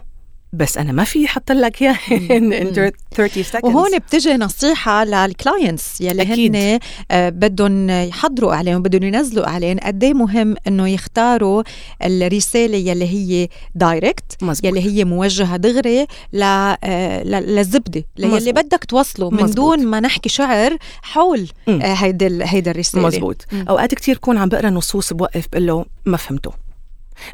بس 0.54 0.78
أنا 0.78 0.92
ما 0.92 1.04
في 1.04 1.26
أحط 1.26 1.52
لك 1.52 1.82
اياه 1.82 1.98
in 2.12 2.92
30 3.16 3.44
seconds. 3.44 3.64
وهون 3.64 3.98
بتجي 3.98 4.34
نصيحة 4.34 5.04
لل 5.04 5.25
clients 5.25 6.02
يلي 6.02 6.22
أكيد. 6.22 6.56
هن 6.56 6.80
آه، 7.12 7.30
بدهم 7.30 7.90
يحضروا 7.90 8.54
اعلان 8.54 8.76
وبدهم 8.76 9.04
ينزلوا 9.04 9.48
اعلان 9.48 9.78
قد 9.80 10.04
إيه 10.04 10.14
مهم 10.14 10.56
إنه 10.68 10.88
يختاروا 10.88 11.64
الرسالة 12.04 12.78
يلي 12.78 13.06
هي 13.06 13.48
direct 13.76 14.38
يلي 14.64 14.82
هي 14.82 15.06
موجهة 15.06 15.58
دغري 15.58 16.08
آه، 16.44 17.24
للزبدة 17.24 18.04
يلي 18.18 18.52
بدك 18.52 18.86
توصله 18.86 19.30
من 19.30 19.44
مزبوط. 19.44 19.56
دون 19.56 19.88
ما 19.88 20.00
نحكي 20.00 20.30
شعر 20.30 20.78
حول 21.02 21.48
آه، 21.68 21.94
هيدي 21.94 22.44
هيدا 22.44 22.72
الرسالة. 22.72 23.08
مزبوط. 23.08 23.46
أوقات 23.70 23.94
كثير 23.96 24.18
كون 24.18 24.38
عم 24.38 24.50
بقرأ 24.50 24.70
نصوص 24.70 25.14
بوقف 25.14 25.46
بقول 25.52 25.68
له 25.68 25.86
ما 26.06 26.18
فهمته. 26.18 26.52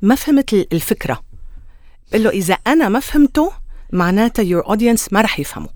ما 0.02 0.16
فهمت 0.16 0.54
الفكرة. 0.54 1.27
بقول 2.12 2.24
له 2.24 2.30
إذا 2.30 2.58
أنا 2.68 2.90
ما 2.90 3.00
فهمته 3.00 3.52
معناتها 3.94 4.44
your 4.44 4.68
audience 4.68 5.14
ما 5.14 5.22
رح 5.22 5.40
يفهموا. 5.40 5.70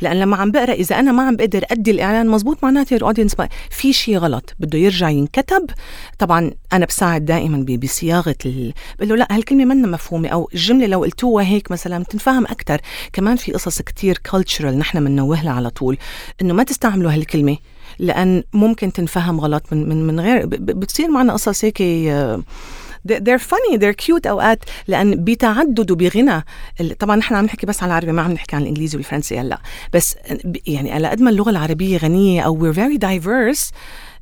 لأن 0.00 0.20
لما 0.20 0.36
عم 0.36 0.50
بقرأ 0.50 0.72
إذا 0.72 0.98
أنا 0.98 1.12
ما 1.12 1.22
عم 1.22 1.36
بقدر 1.36 1.64
أدي 1.70 1.90
الإعلان 1.90 2.28
مزبوط 2.28 2.58
your 2.64 3.02
audience 3.02 3.36
في 3.70 3.92
شيء 3.92 4.18
غلط 4.18 4.54
بده 4.60 4.78
يرجع 4.78 5.10
ينكتب. 5.10 5.70
طبعا 6.18 6.50
أنا 6.72 6.86
بساعد 6.86 7.24
دائما 7.24 7.78
بصياغة 7.82 8.36
ال... 8.46 8.72
بقول 8.98 9.08
له 9.08 9.16
لا 9.16 9.28
هالكلمة 9.30 9.64
منا 9.64 9.88
مفهومة. 9.88 10.28
أو 10.28 10.48
الجملة 10.54 10.86
لو 10.86 11.00
قلتوها 11.00 11.44
هيك 11.44 11.70
مثلا 11.70 12.02
بتنفهم 12.02 12.44
أكثر 12.44 12.80
كمان 13.12 13.36
في 13.36 13.52
قصص 13.52 13.82
كتير 13.82 14.18
كلتشرال 14.30 14.78
نحن 14.78 15.04
بننوه 15.04 15.50
على 15.50 15.70
طول 15.70 15.98
إنه 16.42 16.54
ما 16.54 16.62
تستعملوا 16.62 17.12
هالكلمة 17.12 17.56
لأن 17.98 18.42
ممكن 18.52 18.92
تنفهم 18.92 19.40
غلط 19.40 19.72
من 19.72 19.88
من 19.88 20.06
من 20.06 20.20
غير 20.20 20.46
بتصير 20.46 21.10
معنا 21.10 21.32
قصص 21.32 21.64
هيك 21.64 21.82
آه 21.82 22.42
they're 23.12 23.42
funny 23.42 23.78
they're 23.78 24.04
cute 24.06 24.26
أوقات 24.26 24.58
لأن 24.88 25.24
بتعدد 25.24 25.90
وبغنى 25.90 26.44
طبعا 26.98 27.16
نحن 27.16 27.34
عم 27.34 27.44
نحكي 27.44 27.66
بس 27.66 27.82
على 27.82 27.90
العربي 27.90 28.12
ما 28.12 28.22
عم 28.22 28.32
نحكي 28.32 28.56
عن 28.56 28.62
الإنجليزي 28.62 28.96
والفرنسي 28.96 29.38
هلأ. 29.38 29.58
بس 29.92 30.16
يعني 30.66 30.92
على 30.92 31.08
قد 31.08 31.20
ما 31.20 31.30
اللغة 31.30 31.50
العربية 31.50 31.96
غنية 31.96 32.42
أو 32.42 32.72
we're 32.72 32.76
very 32.76 32.98
diverse 32.98 33.72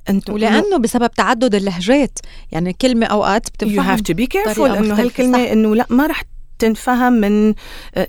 أنتم 0.09 0.33
ولأنه 0.33 0.77
بسبب 0.79 1.11
تعدد 1.11 1.55
اللهجات. 1.55 2.19
يعني 2.53 2.73
كلمة 2.73 3.07
أوقات 3.07 3.49
بتنفهم 3.49 3.97
you 3.97 3.99
have 3.99 4.03
to 4.03 4.15
be 4.15 4.27
careful 4.27 4.61
إنه 4.61 4.95
هالكلمة 4.95 5.53
إنه 5.53 5.75
لأ 5.75 5.87
ما 5.91 6.07
رح 6.07 6.23
تنفهم 6.59 7.13
من 7.13 7.55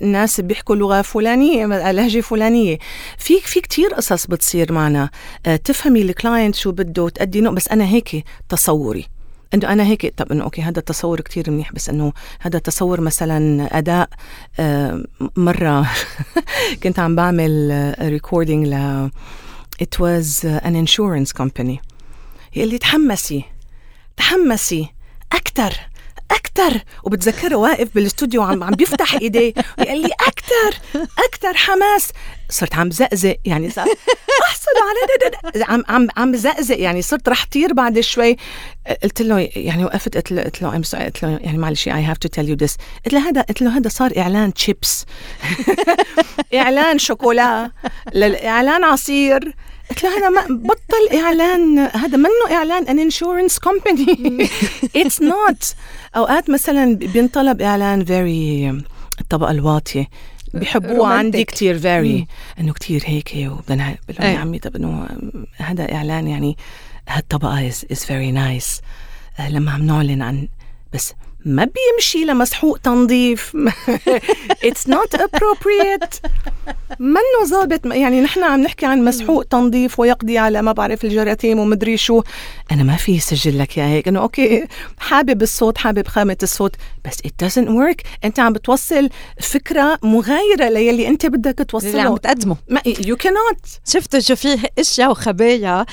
ناس 0.00 0.40
بيحكوا 0.40 0.76
لغة 0.76 1.02
فلانية 1.02 1.66
لهجة 1.66 2.20
فلانية. 2.20 2.78
في 3.18 3.40
في 3.40 3.60
كثير 3.60 3.94
قصص 3.94 4.26
بتصير 4.26 4.72
معنا. 4.72 5.10
آه، 5.46 5.56
تفهمي 5.56 6.02
ال 6.02 6.09
client 6.09 6.54
شو 6.54 6.72
بده 6.72 7.08
تأدي 7.08 7.40
بس 7.40 7.68
أنا 7.68 7.84
هيك 7.84 8.24
تصوري. 8.48 9.15
إنه 9.54 9.72
أنا 9.72 9.84
هيك 9.84 10.14
طب 10.16 10.32
إنه 10.32 10.44
okay 10.44 10.62
هذا 10.62 10.78
التصور 10.78 11.20
كتير 11.20 11.50
منيح 11.50 11.72
بس 11.72 11.88
إنه 11.88 12.12
هذا 12.40 12.56
التصور 12.56 13.00
مثلا 13.00 13.68
أداء 13.78 14.08
آه، 14.60 15.04
مرة 15.36 15.90
كنت 16.82 16.98
عم 16.98 17.16
بعمل 17.16 17.94
recording 18.00 18.66
ل 18.66 19.08
it 19.82 19.98
was 19.98 20.44
an 20.44 20.74
insurance 20.74 21.32
company. 21.32 21.78
يقول 22.56 22.78
تحمسي 22.78 23.44
تحمسي 24.16 24.88
أكثر 25.32 25.74
أكثر 26.30 26.80
وبتذكره 27.04 27.56
واقف 27.56 27.88
بالاستوديو 27.94 28.42
عم 28.42 28.64
عم 28.64 28.70
بيفتح 28.70 29.14
إيديه. 29.14 29.54
ويقول 29.78 30.02
لي 30.02 30.10
أكثر 30.26 30.80
أكثر 31.18 31.54
حماس. 31.56 32.10
صرت 32.50 32.74
عم 32.74 32.90
زقزق 32.90 33.36
يعني 33.44 33.70
صار 33.70 33.86
احصلوا 34.42 34.82
على 34.88 35.64
عم 35.64 35.82
عم 35.88 36.08
عم 36.16 36.36
زقزق 36.36 36.78
يعني 36.78 37.02
صرت 37.02 37.28
رح 37.28 37.46
طير 37.46 37.72
بعد 37.72 38.00
شوي. 38.00 38.36
قلت 39.02 39.22
له 39.22 39.48
يعني 39.56 39.84
وقفت 39.84 40.16
قلت 40.16 40.32
له 40.32 40.42
قلت 40.42 40.62
له 40.62 40.70
قلت 40.70 41.22
له 41.22 41.38
يعني 41.42 41.58
معلش 41.58 41.88
I 41.88 42.04
have 42.04 42.18
to 42.18 42.28
tell 42.28 42.48
you 42.48 42.56
this 42.56 42.76
قلت 43.04 43.14
له 43.14 43.28
هذا 43.28 43.40
قلت 43.40 43.62
له 43.62 43.76
هذا 43.76 43.88
صار 43.88 44.12
إعلان 44.18 44.54
تشيبس 44.54 45.04
إعلان 46.54 46.98
شوكولا. 46.98 47.70
إعلان 48.44 48.84
عصير. 48.84 49.54
قلت 49.90 50.02
له 50.02 50.18
هذا 50.18 50.28
ما 50.28 50.46
بطل 50.48 51.18
إعلان 51.18 51.78
هذا 51.78 52.16
منه 52.16 52.30
إعلان 52.56 52.88
an 52.88 52.98
insurance 52.98 53.58
company 53.58 54.48
it's 54.96 55.22
not 55.22 55.74
أوقات 56.16 56.50
مثلا 56.50 56.94
بينطلب 56.96 57.62
إعلان 57.62 58.04
very 58.04 58.82
الطبقة 59.20 59.50
الواطية 59.50 60.06
بيحبوه 60.54 61.08
عندي 61.08 61.44
كتير 61.44 61.78
very 61.78 62.26
إنه 62.60 62.72
كتير 62.72 63.02
هيك 63.06 63.32
وبدنا 63.36 63.96
بقول 64.08 64.26
يا 64.26 64.38
عمي 64.38 64.58
طب 64.58 64.76
إنه 64.76 65.08
هذا 65.56 65.94
إعلان 65.94 66.28
يعني 66.28 66.56
هالطبقة 67.08 67.68
is 67.68 67.84
is 67.92 68.04
very 68.04 68.30
nice 68.30 68.80
لما 69.48 69.72
عم 69.72 69.82
نعلن 69.86 70.22
عن 70.22 70.48
بس 70.92 71.14
ما 71.46 71.64
بيمشي 71.64 72.24
لمسحوق 72.24 72.78
تنظيف. 72.78 73.56
it's 74.64 74.88
not 74.88 75.14
appropriate 75.14 76.14
منه 76.98 77.44
ظابط؟ 77.44 77.86
يعني 77.86 78.20
نحن 78.20 78.42
عم 78.42 78.60
نحكي 78.60 78.86
عن 78.86 79.04
مسحوق 79.04 79.44
تنظيف 79.44 80.00
ويقضي 80.00 80.38
على 80.38 80.62
ما 80.62 80.72
بعرف 80.72 81.04
الجراثيم 81.04 81.58
ومدري 81.58 81.96
شو. 81.96 82.22
أنا 82.72 82.82
ما 82.82 82.96
فيي 82.96 83.20
سجل 83.20 83.58
لك 83.58 83.78
يا 83.78 83.86
هيك. 83.86 84.08
انه 84.08 84.20
أوكي 84.20 84.66
حابب 84.98 85.42
الصوت 85.42 85.78
حابب 85.78 86.06
خامة 86.08 86.36
الصوت 86.42 86.76
بس 87.04 87.16
it 87.16 87.46
doesn't 87.46 87.68
work. 87.68 88.06
أنت 88.24 88.40
عم 88.40 88.52
بتوصل 88.52 89.08
فكرة 89.40 89.98
مغايرة 90.02 90.64
للي 90.68 91.08
أنت 91.08 91.26
بدك 91.26 91.66
توصله. 91.68 91.90
اللي 91.90 92.02
عم 92.02 92.16
تقدمه 92.16 92.56
ما 92.68 92.80
يو 93.06 93.16
كانوت 93.16 93.60
شفتوا 93.88 94.20
شو 94.20 94.36
في 94.36 94.68
أشياء 94.78 95.10
وخبايا 95.10 95.86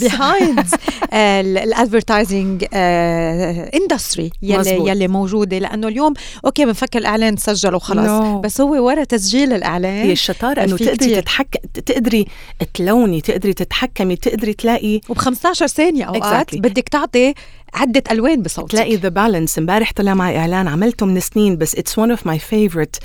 behind 0.00 0.66
ال 1.14 1.26
advertising 1.26 2.64
industry 2.72 4.30
يلي 4.42 4.91
يلي 4.92 5.08
موجودة 5.08 5.58
لأنه 5.58 5.88
اليوم 5.88 6.14
أوكي 6.44 6.64
بنفكر 6.64 6.98
الإعلان 6.98 7.36
سجل 7.36 7.74
وخلص 7.74 8.22
no. 8.22 8.24
بس 8.44 8.60
هو 8.60 8.86
ورا 8.86 9.04
تسجيل 9.04 9.52
الإعلان 9.52 10.06
هي 10.06 10.12
الشطارة 10.12 10.64
إنه 10.64 10.76
تقدري 10.76 11.20
تتحكم 11.20 11.60
تقدري 11.86 12.26
تلوني 12.74 13.20
تقدري 13.20 13.52
تتحكمي 13.52 14.16
تقدري 14.16 14.52
تلاقي 14.52 15.00
وب 15.08 15.18
15 15.18 15.66
ثانية 15.66 16.04
أوقات 16.04 16.50
exactly. 16.50 16.58
بدك 16.58 16.88
تعطي 16.88 17.34
عدة 17.74 18.02
ألوان 18.10 18.42
بصوتك. 18.42 18.70
تلاقي 18.70 18.96
the 18.96 19.08
balance 19.08 19.58
امبارح 19.58 19.92
طلع 19.92 20.14
معي 20.14 20.38
إعلان 20.38 20.68
عملته 20.68 21.06
من 21.06 21.20
سنين 21.20 21.56
بس 21.56 21.74
it's 21.74 21.98
one 21.98 22.10
of 22.10 22.26
my 22.26 22.38
favorite 22.38 22.96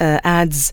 ads 0.00 0.72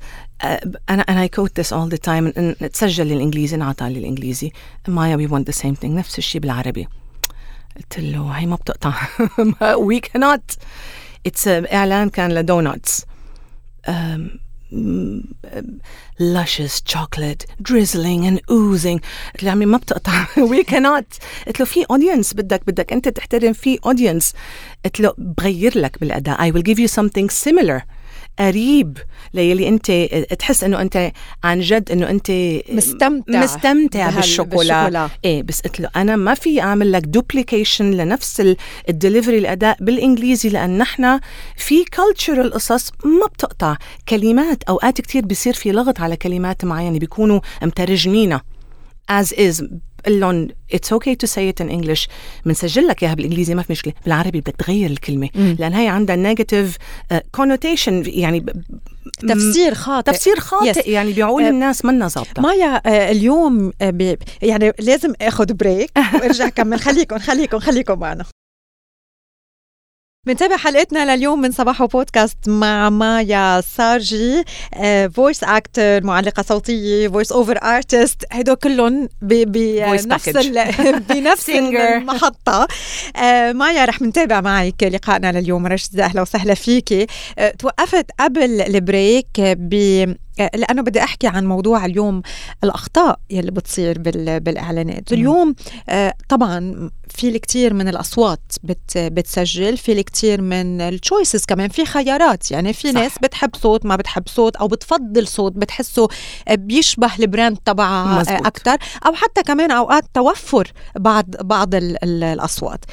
أنا 0.90 1.02
أنا 1.10 1.22
I 1.22 1.28
quote 1.28 1.60
this 1.60 1.74
all 1.74 1.90
the 1.90 1.98
time 1.98 2.30
تسجل 2.74 3.08
للإنجليزي 3.08 3.56
انعطى 3.56 3.86
للإنجليزي. 3.86 4.52
مايا 4.88 5.16
we 5.16 5.26
want 5.26 5.48
the 5.48 5.52
same 5.52 5.74
thing 5.74 5.98
نفس 5.98 6.18
الشيء 6.18 6.42
بالعربي. 6.42 6.88
قلت 7.80 8.00
له 8.00 8.32
هي 8.32 8.46
ما 8.46 8.56
بتقطع. 8.56 8.94
وي 9.76 10.00
كانوت 10.00 10.52
اتس 11.26 11.48
إعلان 11.48 12.10
كان 12.10 12.32
ل 12.32 12.42
donuts 12.42 13.06
luscious 16.20 16.82
chocolate 16.82 17.46
drizzling 17.64 18.26
and 18.26 18.40
oozing. 18.50 19.00
قلت 19.34 19.44
له 19.44 19.52
عمي 19.52 19.66
ما 19.66 19.78
بتقطع. 19.78 20.26
We 20.52 20.64
cannot. 20.64 21.20
قلت 21.48 21.60
له 21.60 21.66
في 21.66 21.86
audience 21.86 22.36
بدك 22.36 22.62
بدك 22.68 22.94
أنت 22.94 23.10
تحترم 23.10 23.54
في 23.54 23.78
audience. 23.78 24.36
قلت 24.86 25.00
له 25.00 25.14
بغير 25.18 25.78
لك 25.78 26.00
بالأداء. 26.00 26.52
I 26.52 26.54
will 26.54 26.64
give 26.64 26.80
you 26.80 26.88
something 26.88 27.30
similar. 27.30 27.82
قريب 28.40 28.98
ليلي 29.34 29.68
انت 29.68 29.92
تحس 30.40 30.64
انه 30.64 30.82
انت 30.82 31.12
عن 31.44 31.60
جد 31.60 31.92
انه 31.92 32.10
انت 32.10 32.32
مستمتع 32.72 33.44
مستمتع 33.44 34.10
بالشوكولا. 34.10 34.84
بالشوكولا. 34.84 35.10
إيه 35.26 35.44
بس 35.44 35.62
قلت 35.62 35.80
له 35.80 35.90
أنا 35.96 36.16
ما 36.16 36.34
فيي 36.34 36.62
أعمل 36.62 36.92
لك 36.92 37.02
duplication 37.02 37.92
لنفس 37.92 38.56
الدليفري 38.90 39.38
الأداء 39.38 39.78
بالإنجليزي 39.82 40.50
لأن 40.50 40.78
نحن 40.78 41.20
في 41.58 41.84
culture 41.84 42.48
قصص 42.48 42.92
ما 43.06 43.26
بتقطع. 43.26 43.78
كلمات 44.10 44.64
أوقات 44.64 45.02
كثير 45.02 45.26
بيصير 45.26 45.54
في 45.54 45.72
لغط 45.72 46.00
على 46.00 46.16
كلمات 46.16 46.66
معينة 46.66 47.00
بيكونوا 47.00 47.40
مترجمينها. 47.64 48.42
As 49.12 49.26
is. 49.26 49.64
بقول 50.06 50.20
لهم 50.20 50.48
it's 50.74 50.94
okay 50.94 51.16
to 51.16 51.28
say 51.28 51.50
it 51.50 51.62
in 51.62 51.70
English 51.70 52.08
بنسجل 52.46 52.88
لك 52.88 53.04
اياها 53.04 53.14
بالانجليزي 53.14 53.56
ما 53.56 53.62
في 53.62 53.72
مشكلة. 53.72 53.94
بالعربي 54.04 54.42
بدك 54.42 54.56
تغير 54.56 54.90
الكلمة. 54.90 55.30
مم. 55.36 55.56
لأن 55.60 55.74
هي 55.74 55.88
عندها 55.88 56.16
negative 56.16 56.78
connotation 57.32 58.04
uh, 58.04 58.08
يعني 58.08 58.46
تفسير 59.28 59.74
خاطئ. 59.74 60.12
تفسير 60.12 60.40
خاطئ. 60.40 60.74
Yes. 60.74 60.88
يعني 60.88 61.14
بيعول 61.14 61.44
uh, 61.44 61.48
الناس 61.48 61.86
منا 61.86 62.08
ظابطة. 62.08 62.42
مايا 62.42 62.78
uh, 62.78 62.82
اليوم 62.86 63.72
uh, 63.72 64.16
يعني 64.42 64.74
لازم 64.80 65.14
آخذ 65.22 65.54
بريك 65.54 65.92
وارجع 66.22 66.50
كمل 66.50 66.80
خليكم 66.80 67.18
خليكم 67.18 67.60
خليكم 67.60 68.00
معنا. 68.00 68.26
بنتابع 70.30 70.58
حلقتنا 70.58 71.16
لليوم 71.16 71.42
من 71.42 71.52
صباحو 71.52 71.88
بودكاست 71.88 72.38
مع 72.48 72.90
مايا 72.90 73.62
سارجي 73.62 74.44
voice 75.14 75.44
actor 75.44 76.04
معلقة 76.04 76.44
صوتية 76.44 77.08
voice 77.08 77.32
over 77.32 77.58
artist 77.64 78.26
هدول 78.32 78.56
كلهم 78.56 79.10
بنفس 79.22 80.30
بنفس 81.10 81.50
المحطة. 81.50 82.68
آه، 83.16 83.52
مايا 83.52 83.86
رح 83.86 84.02
نتابع 84.02 84.42
معك 84.42 84.84
لقائنا 84.84 85.32
لليوم. 85.40 85.68
رشد 85.68 86.00
أهلا 86.00 86.22
وسهلا 86.22 86.54
فيكي. 86.54 87.08
آه، 87.38 87.50
توقفت 87.60 88.06
قبل 88.20 88.62
البريك 88.62 89.28
ب 89.40 89.76
لأنه 90.42 90.82
بدي 90.82 91.04
أحكي 91.04 91.28
عن 91.28 91.46
موضوع 91.46 91.86
اليوم 91.86 92.22
الأخطاء 92.64 93.20
يلي 93.30 93.52
بتصير 93.52 94.00
بالإعلانات. 94.40 95.14
اليوم 95.14 95.56
آه، 95.90 96.14
طبعا 96.30 96.90
في 97.10 97.30
الكثير 97.30 97.74
من 97.74 97.88
الأصوات 97.88 98.42
بت 98.64 98.98
بتسجل 98.98 99.78
في 99.78 99.92
الكثير 99.92 100.42
من 100.42 100.82
ال 100.82 100.90
choices 100.90 101.46
كمان 101.46 101.70
في 101.70 101.86
خيارات. 101.86 102.52
يعني 102.52 102.74
في. 102.74 102.92
ناس 102.92 103.12
بتحب 103.24 103.56
صوت 103.56 103.86
ما 103.86 103.96
بتحب 103.96 104.24
صوت 104.28 104.56
أو 104.56 104.68
بتفضل 104.68 105.28
صوت 105.28 105.52
بتحسه 105.52 106.08
بيشبه 106.52 107.12
ال 107.20 107.26
brand 107.26 107.58
تبعها 107.58 108.22
أكثر 108.22 108.78
أو 109.06 109.14
حتى 109.14 109.44
كمان 109.44 109.72
أوقات 109.72 110.04
توفر 110.14 110.72
بعض 110.96 111.26
بعض 111.30 111.76
الأصوات. 111.76 112.86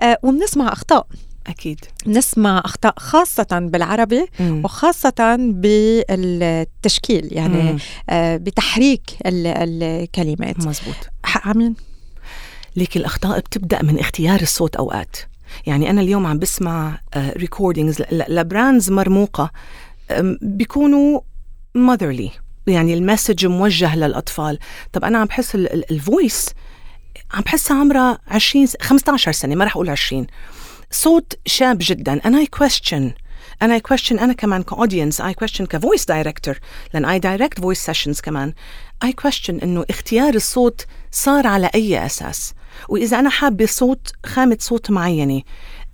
آه، 0.00 0.18
وبنسمع 0.22 0.72
أخطاء. 0.72 1.06
أكيد. 1.48 1.80
نسمع 2.06 2.62
أخطاء 2.64 2.94
خاصة 2.98 3.46
بالعربي 3.72 4.26
مم. 4.40 4.64
وخاصة 4.64 5.36
بالتشكيل 5.38 7.28
يعني 7.32 7.76
آه 8.10 8.36
بتحريك 8.36 9.02
الكلمات. 9.26 10.58
مزبوط. 10.58 10.94
حق 11.24 11.48
عمين 11.48 11.74
ليك 12.76 12.96
الأخطاء 12.96 13.38
بتبدأ 13.38 13.82
من 13.82 13.98
اختيار 13.98 14.40
الصوت 14.40 14.76
أوقات. 14.76 15.16
يعني 15.66 15.90
أنا 15.90 16.00
اليوم 16.00 16.26
عم 16.26 16.38
بسمع 16.38 17.00
recordings 17.16 18.02
آه 18.02 18.06
ل 18.28 18.37
brands 18.37 18.90
مرموقة 18.90 19.50
بيكونوا 20.42 21.20
motherly. 21.78 22.30
يعني 22.66 22.94
ال 22.94 23.01
message 23.01 23.46
موجه 23.46 23.96
للأطفال. 23.96 24.58
طب 24.92 25.04
أنا 25.04 25.18
عم 25.18 25.26
بحس 25.26 25.54
ال 25.54 25.70
voice 25.70 26.48
عم 27.34 27.40
بحسها 27.42 27.80
عمرها 27.80 28.18
20 28.28 28.66
15 28.80 29.32
سنة 29.32 29.54
ما 29.54 29.64
رح 29.64 29.76
أقول 29.76 29.90
20 29.90 30.26
صوت 30.90 31.38
شاب 31.46 31.78
جدا. 31.80 32.20
And 32.24 32.34
I 32.34 32.46
question. 32.58 33.12
And 33.62 33.72
I 33.72 33.80
question 33.80 34.12
أنا 34.12 34.32
كمان 34.32 34.62
ك 34.62 34.69
audience 34.69 35.22
I 35.22 35.32
question 35.44 35.62
ك 35.62 35.69
voice 35.69 36.04
director 36.06 36.58
لأن 36.94 37.06
I 37.06 37.22
direct 37.22 37.62
voice 37.62 37.92
sessions 37.92 38.20
كمان. 38.20 38.52
I 39.04 39.08
question 39.08 39.62
إنه 39.62 39.84
اختيار 39.90 40.34
الصوت 40.34 40.86
صار 41.10 41.46
على 41.46 41.70
أي 41.74 42.06
أساس. 42.06 42.54
وإذا 42.88 43.18
أنا 43.18 43.30
حابة 43.30 43.66
صوت 43.66 44.12
خامة 44.26 44.56
صوت 44.60 44.90
معينة 44.90 45.42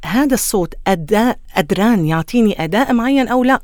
هذا 0.05 0.35
الصوت 0.35 0.75
أداء 0.87 1.39
قدران 1.57 2.07
يعطيني 2.07 2.65
أداء 2.65 2.93
معين 2.93 3.29
أو 3.29 3.45
لا؟ 3.45 3.61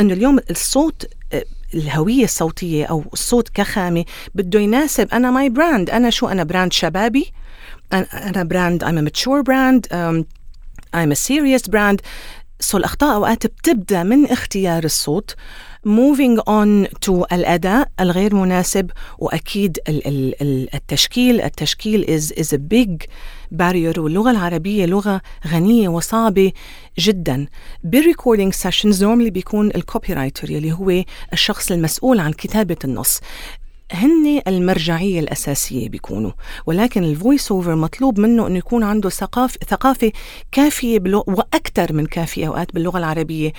إنه 0.00 0.14
اليوم 0.14 0.38
الصوت 0.50 1.06
الهوية 1.74 2.24
الصوتية 2.24 2.84
أو 2.84 3.04
الصوت 3.12 3.48
كخامة 3.48 4.04
بده 4.34 4.60
يناسب 4.60 5.08
أنا 5.12 5.30
my 5.30 5.48
brand 5.48 5.90
أنا 5.90 6.10
شو؟ 6.10 6.28
أنا 6.28 6.44
brand 6.44 6.72
شبابي. 6.72 7.32
أنا 7.92 8.42
brand 8.42 8.84
I'm 8.84 8.98
a 8.98 9.02
mature 9.02 9.42
brand 9.42 9.86
um, 9.92 10.26
I'm 10.94 11.12
a 11.12 11.16
serious 11.16 11.68
brand. 11.68 12.00
so 12.60 12.78
الأخطاء 12.78 13.14
أوقات 13.14 13.46
بتبدأ 13.46 14.02
من 14.02 14.26
اختيار 14.26 14.84
الصوت. 14.84 15.34
Moving 15.86 16.40
on 16.40 16.88
to 17.06 17.12
الأداء 17.32 17.88
الغير 18.00 18.34
مناسب 18.34 18.90
وأكيد 19.18 19.78
التشكيل. 19.88 21.40
التشكيل 21.40 22.04
is, 22.04 22.32
is 22.32 22.52
a 22.52 22.58
big 22.58 23.06
barrier 23.54 23.98
واللغة 23.98 24.30
العربية 24.30 24.86
لغة 24.86 25.20
غنية 25.46 25.88
وصعبة 25.88 26.52
جدا. 26.98 27.46
بال 27.84 27.96
recording 27.96 28.52
sessions 28.52 29.04
normally 29.04 29.30
بيكون 29.30 29.70
ال 29.74 30.12
copywriter 30.12 30.50
يلي 30.50 30.72
هو 30.72 31.04
الشخص 31.32 31.70
المسؤول 31.70 32.20
عن 32.20 32.32
كتابة 32.32 32.76
النص. 32.84 33.20
هن 33.92 34.42
المرجعية 34.48 35.20
الأساسية 35.20 35.88
بيكونوا 35.88 36.32
ولكن 36.66 37.04
ال 37.04 37.12
voice 37.12 37.52
over 37.52 37.74
مطلوب 37.74 38.20
منه 38.20 38.46
أنه 38.46 38.58
يكون 38.58 38.82
عنده 38.82 39.08
ثقافة 39.10 39.58
ثقافة 39.68 40.12
كافية 40.52 41.00
وأكثر 41.26 41.92
من 41.92 42.06
كافية 42.06 42.46
أوقات 42.46 42.74
باللغة 42.74 42.98
العربية. 42.98 43.52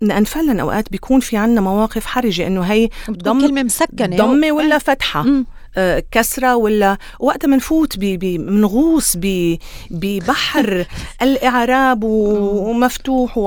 لأن 0.00 0.24
فعلا 0.24 0.62
أوقات 0.62 0.90
بيكون 0.90 1.20
في 1.20 1.36
عنا 1.36 1.60
مواقف 1.60 2.06
حرجة 2.06 2.46
إنه 2.46 2.62
هي 2.62 2.88
ضمة 3.10 3.40
كلمة 3.40 3.62
مسكنة. 3.62 4.16
ضمة 4.16 4.52
ولا 4.52 4.78
فتحة. 4.78 5.22
م. 5.22 5.46
آه، 5.76 6.02
كسرة 6.10 6.56
ولا 6.56 6.98
وقتها 7.20 7.48
منفوت 7.48 7.98
بنغوص 7.98 9.16
ببحر 9.90 10.86
الإعراب 11.22 12.04
ومفتوح 12.04 13.38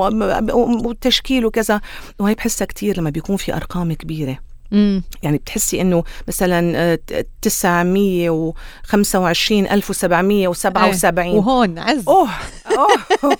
وتشكيل 0.52 1.46
وكذا. 1.46 1.80
وهي 2.18 2.34
بحسها 2.34 2.64
كتير 2.64 2.98
لما 2.98 3.10
بيكون 3.10 3.36
في 3.36 3.54
أرقام 3.54 3.92
كبيرة. 3.92 4.38
مم. 4.74 5.02
يعني 5.22 5.38
بتحسي 5.38 5.80
إنه 5.80 6.04
مثلا 6.28 6.98
925 7.42 9.66
آه، 9.66 9.74
1777 9.74 11.26
إيه. 11.26 11.34
وهون 11.38 11.78
عز. 11.78 12.04
أوه 12.08 12.28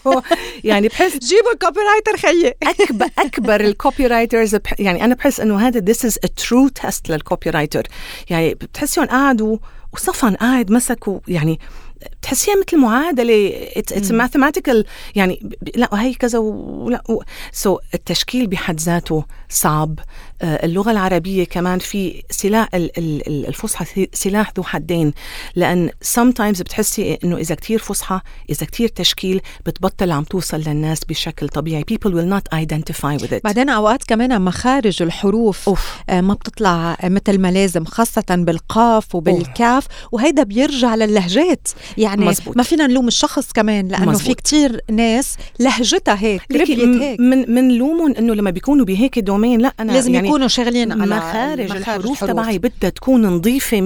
أوه. 0.06 0.22
يعني 0.64 0.88
بحس 0.88 1.18
جيبوا 1.18 1.52
ال 1.52 1.80
copywriter 1.80 2.16
خيي. 2.16 2.54
اكبر 2.62 3.08
أكبر 3.18 3.60
ال 3.60 4.06
copywriters 4.06 4.56
يعني 4.78 5.04
أنا 5.04 5.14
بحس 5.14 5.40
إنه 5.40 5.68
هذا 5.68 5.92
is 5.92 5.96
a 6.26 6.28
true 6.28 6.70
test 6.82 7.10
لل 7.10 7.50
copywriter 7.50 7.82
يعني 8.30 8.54
بتحسيهم 8.54 9.06
قعدوا 9.06 9.58
وصفن 9.92 10.34
قاعد 10.34 10.70
مسكوا 10.70 11.20
يعني 11.28 11.60
بتحسيها 12.20 12.54
مثل 12.56 12.78
معادلة. 12.78 13.52
it's 13.76 14.10
mathematical 14.10 14.84
يعني 15.14 15.58
لا 15.74 15.88
وهي 15.92 16.14
كذا 16.14 16.38
ولا 16.38 17.78
so 17.78 17.79
so 17.79 17.80
التشكيل 17.94 18.46
بحد 18.46 18.80
ذاته 18.80 19.24
صعب. 19.48 19.98
آه، 20.44 20.66
اللغة 20.66 20.90
العربية 20.90 21.44
كمان 21.44 21.78
في 21.78 22.22
سلاح 22.30 22.68
الفصحى 22.74 24.06
سلاح 24.12 24.52
ذو 24.56 24.62
حدين 24.62 25.12
لأن 25.54 25.90
sometimes 26.14 26.60
بتحسي 26.60 27.18
إنه 27.24 27.36
إذا 27.36 27.54
كتير 27.54 27.78
فصحى 27.78 28.20
إذا 28.50 28.66
كتير 28.66 28.88
تشكيل 28.88 29.40
بتبطل 29.66 30.10
عم 30.10 30.24
توصل 30.24 30.60
للناس 30.60 31.04
بشكل 31.04 31.48
طبيعي 31.48 31.84
people 31.92 32.10
will 32.10 32.34
not 32.34 32.58
identify 32.58 33.24
with 33.24 33.32
it 33.32 33.40
بعدين 33.44 33.68
أوقات 33.68 34.04
كمان 34.04 34.42
مخارج 34.42 35.02
الحروف 35.02 35.68
أوف. 35.68 36.02
آه، 36.08 36.20
ما 36.20 36.34
بتطلع 36.34 36.96
مثل 37.04 37.38
ما 37.38 37.50
لازم 37.50 37.84
خاصة 37.84 38.24
بالقاف 38.30 39.14
وبالكاف 39.14 39.86
وهيدا 40.12 40.42
بيرجع 40.42 40.94
للهجات 40.94 41.68
يعني 41.98 42.26
مزبوط. 42.26 42.56
ما 42.56 42.62
فينا 42.62 42.86
نلوم 42.86 43.08
الشخص 43.08 43.52
كمان 43.52 43.88
لأنه 43.88 44.10
مزبوط. 44.10 44.26
في 44.26 44.34
كتير 44.34 44.80
ناس 44.90 45.36
لهجتها 45.60 46.18
هيك 46.18 46.42
ربيت 46.52 46.70
هيك 46.70 47.20
من 47.20 47.54
من 47.54 47.78
لومهم 47.78 48.14
إنه 48.18 48.34
لما 48.34 48.50
بيكونوا 48.50 48.84
بهيك 48.84 49.18
domain 49.18 49.60
لأ 49.60 49.72
أنا 49.80 49.92
لازم 49.92 50.14
يعني 50.14 50.33
يكونوا 50.34 50.48
شغالين 50.48 50.92
على 50.92 51.16
مخارج 51.16 51.70
الحروف 51.70 52.24
تبعي 52.24 52.58
بدها 52.58 52.90
تكون 52.90 53.26
نظيفة 53.26 53.80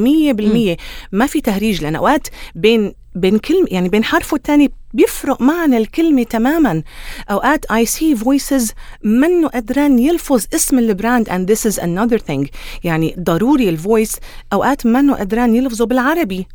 100% 0.75 0.77
ما 1.13 1.27
في 1.27 1.41
تهريج 1.41 1.83
لأن 1.83 1.97
أوقات 1.97 2.29
بين 2.55 2.93
بين 3.15 3.39
كلمة 3.39 3.67
يعني 3.71 3.89
بين 3.89 4.05
حرف 4.05 4.33
والتاني 4.33 4.73
بيفرق 4.95 5.43
معنى 5.43 5.77
الكلمة 5.77 6.23
تماما. 6.23 6.83
أوقات 7.31 7.67
I 7.73 7.85
see 7.87 8.19
voice 8.25 8.73
منه 9.05 9.49
قدران 9.49 9.99
يلفظ 9.99 10.47
اسم 10.55 10.79
ال 10.79 10.87
brand 10.87 11.29
and 11.29 11.55
this 11.55 11.71
is 11.71 11.79
another 11.79 12.19
thing. 12.19 12.49
يعني 12.85 13.15
ضروري 13.19 13.69
ال 13.69 13.77
voice 13.77 14.17
أوقات 14.53 14.87
منه 14.87 15.15
قدران 15.15 15.57
يلفظه 15.57 15.87
بالعربي. 15.87 16.47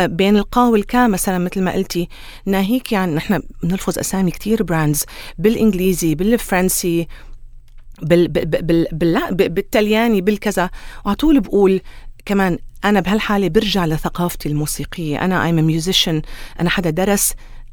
بين 0.00 0.36
القا 0.36 0.68
والكا 0.68 1.06
مثلا 1.06 1.38
مثل 1.38 1.62
ما 1.62 1.72
قلتي. 1.72 2.08
ناهيك 2.46 2.92
يعني 2.92 3.14
نحن 3.14 3.42
بنلفظ 3.62 3.98
أسامي 3.98 4.30
كتير 4.30 4.62
brands 4.62 5.04
بالإنجليزي 5.38 6.14
بالفرنسي. 6.14 7.08
بال 8.02 8.28
بال 8.28 8.46
بال 8.46 8.86
بال 8.92 9.48
بالتلياني 9.48 10.20
بالكذا. 10.20 10.70
وعلى 11.04 11.16
طول 11.16 11.40
بقول 11.40 11.80
كمان 12.26 12.58
أنا 12.84 13.00
بهالحالة 13.00 13.48
برجع 13.48 13.86
لثقافتي 13.86 14.48
الموسيقية. 14.48 15.24
أنا 15.24 15.50
a 15.50 15.82
musician. 15.82 16.22
أنا 16.60 16.70
حدا 16.70 16.90
درس. 16.90 17.32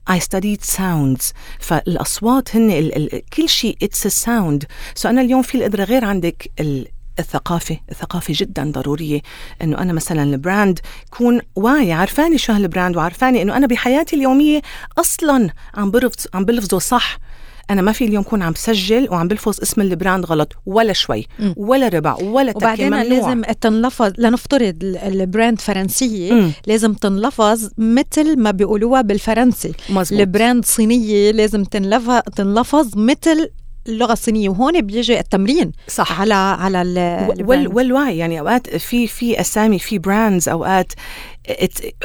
I 0.09 0.19
studied 0.19 0.65
sounds. 0.77 1.33
فالأصوات 1.59 2.55
هن 2.55 2.71
ال 2.71 3.13
ال 3.13 3.21
كل 3.33 3.49
شيء 3.49 3.77
it's 3.83 4.07
a 4.07 4.13
sound. 4.25 4.65
so 4.95 5.05
أنا 5.05 5.21
اليوم 5.21 5.41
في 5.41 5.55
القدرة 5.55 5.83
غير 5.83 6.05
عندك 6.05 6.51
ال 6.59 6.87
الثقافة. 7.19 7.77
الثقافة 7.91 8.33
جدا 8.37 8.71
ضرورية. 8.71 9.21
إنه 9.61 9.77
أنا 9.77 9.93
مثلا 9.93 10.23
ال 10.23 10.33
brand 10.33 10.79
كون 11.09 11.41
واعي. 11.55 11.93
عرفاني 11.93 12.37
شو 12.37 12.53
هال 12.53 12.66
brand 12.66 12.97
وعرفاني 12.97 13.41
إنه 13.41 13.57
أنا 13.57 13.67
بحياتي 13.67 14.15
اليومية 14.15 14.61
أصلا 14.97 15.49
عم 15.73 15.91
بلفظ 15.91 16.25
عم 16.33 16.45
بلفظه 16.45 16.79
صح. 16.79 17.17
أنا 17.71 17.81
ما 17.81 17.91
في 17.91 18.05
اليوم 18.05 18.23
كون 18.23 18.41
عم 18.41 18.53
سجل 18.55 19.07
وعم 19.11 19.27
بلفظ 19.27 19.61
اسم 19.61 19.81
ال 19.81 19.89
brand 19.89 20.25
غلط 20.25 20.53
ولا 20.65 20.93
شوي 20.93 21.27
ولا 21.57 21.87
ربع 21.87 22.15
ولا 22.15 22.53
وبعدين 22.55 23.01
لازم 23.01 23.41
تنلفظ 23.61 24.11
لنفترض 24.17 24.75
ال 24.83 24.96
brand 24.96 25.61
فرنسيه 25.61 26.33
م. 26.33 26.51
لازم 26.67 26.93
تنلفظ 26.93 27.69
مثل 27.77 28.39
ما 28.39 28.51
بيقولوها 28.51 29.01
بالفرنسي. 29.01 29.73
مزبوط. 29.89 30.19
ال 30.19 30.27
brand 30.27 30.65
صينية 30.65 31.31
لازم 31.31 31.63
تنلفظ 31.63 32.19
تنلفظ 32.35 32.97
مثل 32.97 33.49
اللغة 33.87 34.13
الصينية 34.13 34.49
وهون 34.49 34.81
بيجي 34.81 35.19
التمرين 35.19 35.71
صح. 35.87 36.21
على 36.21 36.33
على 36.33 36.77
وال 37.41 37.67
والوعي 37.67 38.17
يعني 38.17 38.39
أوقات 38.39 38.75
في 38.77 39.07
في 39.07 39.41
أسامي 39.41 39.79
في 39.79 39.99
brands 39.99 40.49
أوقات 40.49 40.93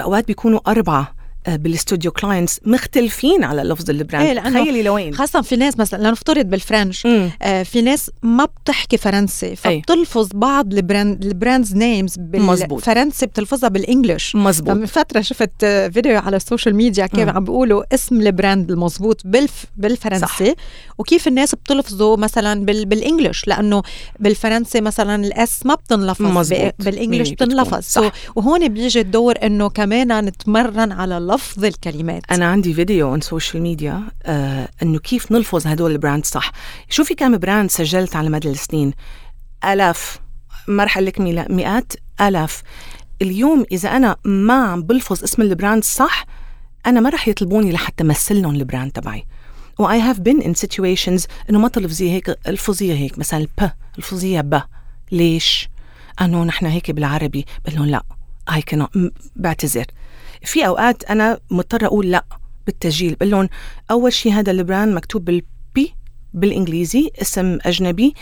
أوقات 0.00 0.26
بيكونوا 0.26 0.60
أربعة. 0.66 1.15
بالاستوديو 1.48 2.10
clients 2.10 2.60
مختلفين 2.64 3.44
على 3.44 3.62
لفظ 3.62 3.90
ال 3.90 3.95
brand. 3.95 4.26
إيه 4.26 4.40
تخيلي 4.40 4.82
لوين. 4.82 5.14
خاصة 5.14 5.40
في 5.40 5.56
ناس 5.56 5.78
مثلا 5.78 6.08
لنفترض 6.08 6.46
بال 6.46 6.59
French. 6.59 7.06
آه 7.42 7.62
في 7.62 7.82
ناس 7.82 8.10
ما 8.22 8.44
بتحكي 8.44 8.96
فرنسي 8.96 9.46
إيه. 9.46 9.54
فبتلفظ 9.54 10.28
بعض 10.34 10.72
ال 10.72 10.81
brand 10.81 11.24
ال 11.24 11.31
brands 11.31 11.74
names 11.74 12.14
بالفرنسي 12.18 13.26
بتلفظها 13.26 13.68
بال 13.68 13.82
English. 13.82 14.36
مزبوط 14.36 14.76
من 14.76 14.86
فترة 14.86 15.20
شفت 15.20 15.64
فيديو 15.64 16.18
على 16.18 16.36
ال 16.36 16.42
social 16.42 16.76
media 16.76 17.06
كيف 17.06 17.28
عم 17.28 17.44
بيقولوا 17.44 17.94
اسم 17.94 18.20
ال 18.20 18.28
brand 18.28 18.70
المزبوط 18.70 19.22
بالف 19.24 19.64
بالفرنسي. 19.76 20.26
صح. 20.26 20.54
وكيف 20.98 21.28
الناس 21.28 21.54
بتلفظه 21.54 22.16
مثلا 22.16 22.64
بال 22.64 22.86
بال 22.86 22.99
English. 22.99 23.48
لأنه 23.48 23.82
بالفرنسي 24.20 24.80
مثلا 24.80 25.26
ال 25.26 25.46
S 25.46 25.66
ما 25.66 25.74
بتنلفظ 25.74 26.52
بال 26.78 26.90
English 26.90 27.30
بتنلفظ. 27.30 28.10
وهون 28.36 28.68
بيجي 28.68 29.00
الدور 29.00 29.34
إنه 29.42 29.68
كمان 29.68 30.24
نتمرن 30.24 30.92
على 30.92 31.18
اللفظ 31.18 31.35
لفظ 31.36 31.64
الكلمات. 31.64 32.22
أنا 32.30 32.46
عندي 32.46 32.74
فيديو 32.74 33.10
on 33.10 33.20
social 33.20 33.62
media 33.62 34.02
آه 34.22 34.68
إنه 34.82 34.98
كيف 34.98 35.32
نلفظ 35.32 35.66
هدول 35.66 35.90
ال 35.90 35.96
brand 35.96 36.26
صح. 36.26 36.52
شوفي 36.88 37.14
كم 37.14 37.38
brand 37.38 37.70
سجلت 37.70 38.16
على 38.16 38.28
مدى 38.28 38.50
السنين. 38.50 38.92
آلاف 39.64 40.20
ما 40.68 40.86
لك 40.96 41.20
مئات 41.50 41.92
آلاف. 42.20 42.62
اليوم 43.22 43.64
إذا 43.72 43.96
أنا 43.96 44.16
ما 44.24 44.54
عم 44.54 44.82
بلفظ 44.82 45.22
اسم 45.22 45.42
ال 45.42 45.49
brand 45.49 45.84
صح 45.84 46.26
أنا 46.86 47.00
ما 47.00 47.10
رح 47.10 47.28
يطلبوني 47.28 47.72
لحتى 47.72 48.04
مثل 48.04 48.42
لهم 48.42 48.54
ال 48.54 48.60
brand 48.60 48.92
تبعي. 48.92 49.26
و 49.78 49.88
I 49.88 50.00
have 50.00 50.18
been 50.18 50.42
in 50.42 50.66
situations 50.66 51.26
إنه 51.50 51.58
ما 51.58 51.68
تلفظي 51.68 52.10
هيك 52.10 52.38
ألفظيها 52.48 52.94
هيك 52.94 53.18
مثلا 53.18 53.40
ال 53.40 53.55
P 53.55 53.70
ألفظيها 53.98 54.42
ب. 54.42 54.62
ليش؟ 55.12 55.68
انه 56.20 56.44
نحن 56.44 56.66
هيك 56.66 56.90
بالعربي. 56.90 57.46
بقول 57.64 57.76
لهم 57.76 57.86
لا 57.86 58.02
I 58.50 58.60
cannot 58.74 58.98
بعتذر. 59.36 59.86
في 60.46 60.66
أوقات 60.66 61.04
أنا 61.04 61.38
مضطرة 61.50 61.86
أقول 61.86 62.10
لأ 62.10 62.24
بالتسجيل 62.66 63.14
بقول 63.14 63.30
لهم 63.30 63.48
أول 63.90 64.12
شيء 64.12 64.32
هذا 64.32 64.50
ال 64.50 64.57
brand 64.57 64.94
مكتوب 64.94 65.24
بال 65.24 65.71
P 65.71 65.94
بالإنجليزي 66.34 67.10
اسم 67.22 67.58
أجنبي 67.62 68.14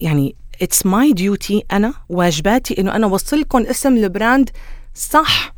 يعني 0.00 0.34
it's 0.62 0.86
my 0.86 1.12
duty 1.12 1.64
أنا 1.72 1.94
واجباتي 2.08 2.80
إنه 2.80 2.96
أنا 2.96 3.06
اوصل 3.06 3.40
لكم 3.40 3.62
اسم 3.62 3.96
ال 3.96 4.05
brand 4.05 4.50
صح. 4.94 5.54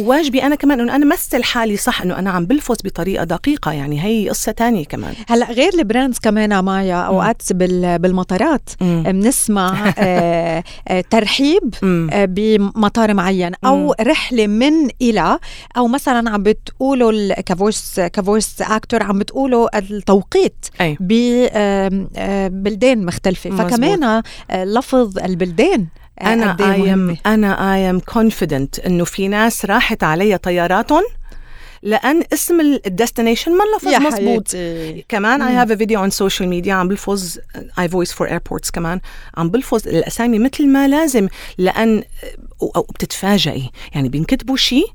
وواجبي 0.00 0.42
أنا 0.42 0.54
كمان 0.54 0.80
إنه 0.80 0.96
أنا 0.96 1.06
مثل 1.06 1.44
حالي 1.44 1.76
صح 1.76 2.02
إنه 2.02 2.18
أنا 2.18 2.30
عم 2.30 2.46
بلفظ 2.46 2.76
بطريقة 2.84 3.24
دقيقة 3.24 3.72
يعني 3.72 4.04
هي 4.04 4.28
قصة 4.28 4.52
تانية 4.52 4.84
كمان. 4.84 5.14
هلأ 5.28 5.52
غير 5.52 5.74
ال 5.74 5.80
brands 5.80 6.18
كمان 6.18 6.58
مايا 6.58 6.96
أوقات 6.96 7.42
بالمطارات 7.52 8.70
بنسمع 8.80 9.70
آه 9.98 10.64
آه 10.88 11.04
ترحيب 11.10 11.74
آه 11.84 12.24
بمطار 12.24 13.14
معين 13.14 13.52
أو. 13.64 13.94
رحلة 14.00 14.46
من 14.46 14.72
إلى 15.02 15.38
أو 15.76 15.88
مثلا 15.88 16.30
عم 16.30 16.42
بتقولوا 16.42 17.40
ك 17.40 17.50
voice 17.50 18.00
ك 18.00 18.10
voice 18.10 18.62
actor 18.62 19.02
عم 19.02 19.18
بتقولوا 19.18 19.78
التوقيت 19.78 20.66
ببلدان 22.00 23.04
مختلفة. 23.04 23.50
فكمان 23.56 24.22
لفظ 24.52 25.18
البلدان 25.18 25.86
أنا 26.22 26.56
اي 26.60 26.92
أنا 27.26 27.74
اي 27.74 27.90
ام 27.90 28.00
كونفيدنت 28.00 28.78
إنه 28.78 29.04
في 29.04 29.28
ناس 29.28 29.64
راحت 29.66 30.02
علي 30.04 30.38
طياراتهم 30.38 31.02
لأن 31.82 32.22
اسم 32.32 32.60
ال 32.60 32.68
destination 32.68 33.52
ما 33.52 33.64
لفظ 33.76 33.88
مزبوط 34.06 34.48
كمان 35.08 35.42
I 35.42 35.54
have 35.54 35.70
a 35.70 35.76
video 35.76 36.00
on 36.00 36.10
social 36.10 36.48
media 36.48 36.74
عم 36.74 36.88
بلفظ 36.88 37.38
I 37.78 37.88
voice 37.88 38.12
for 38.12 38.28
airports 38.28 38.70
كمان 38.70 39.00
عم 39.36 39.50
بلفظ 39.50 39.88
الأسامي 39.88 40.38
مثل 40.38 40.68
ما 40.68 40.88
لازم 40.88 41.28
لأن 41.58 42.02
أو 42.76 42.82
بتتفاجئي. 42.82 43.70
يعني 43.94 44.08
بينكتبوا 44.08 44.56
شيء 44.56 44.86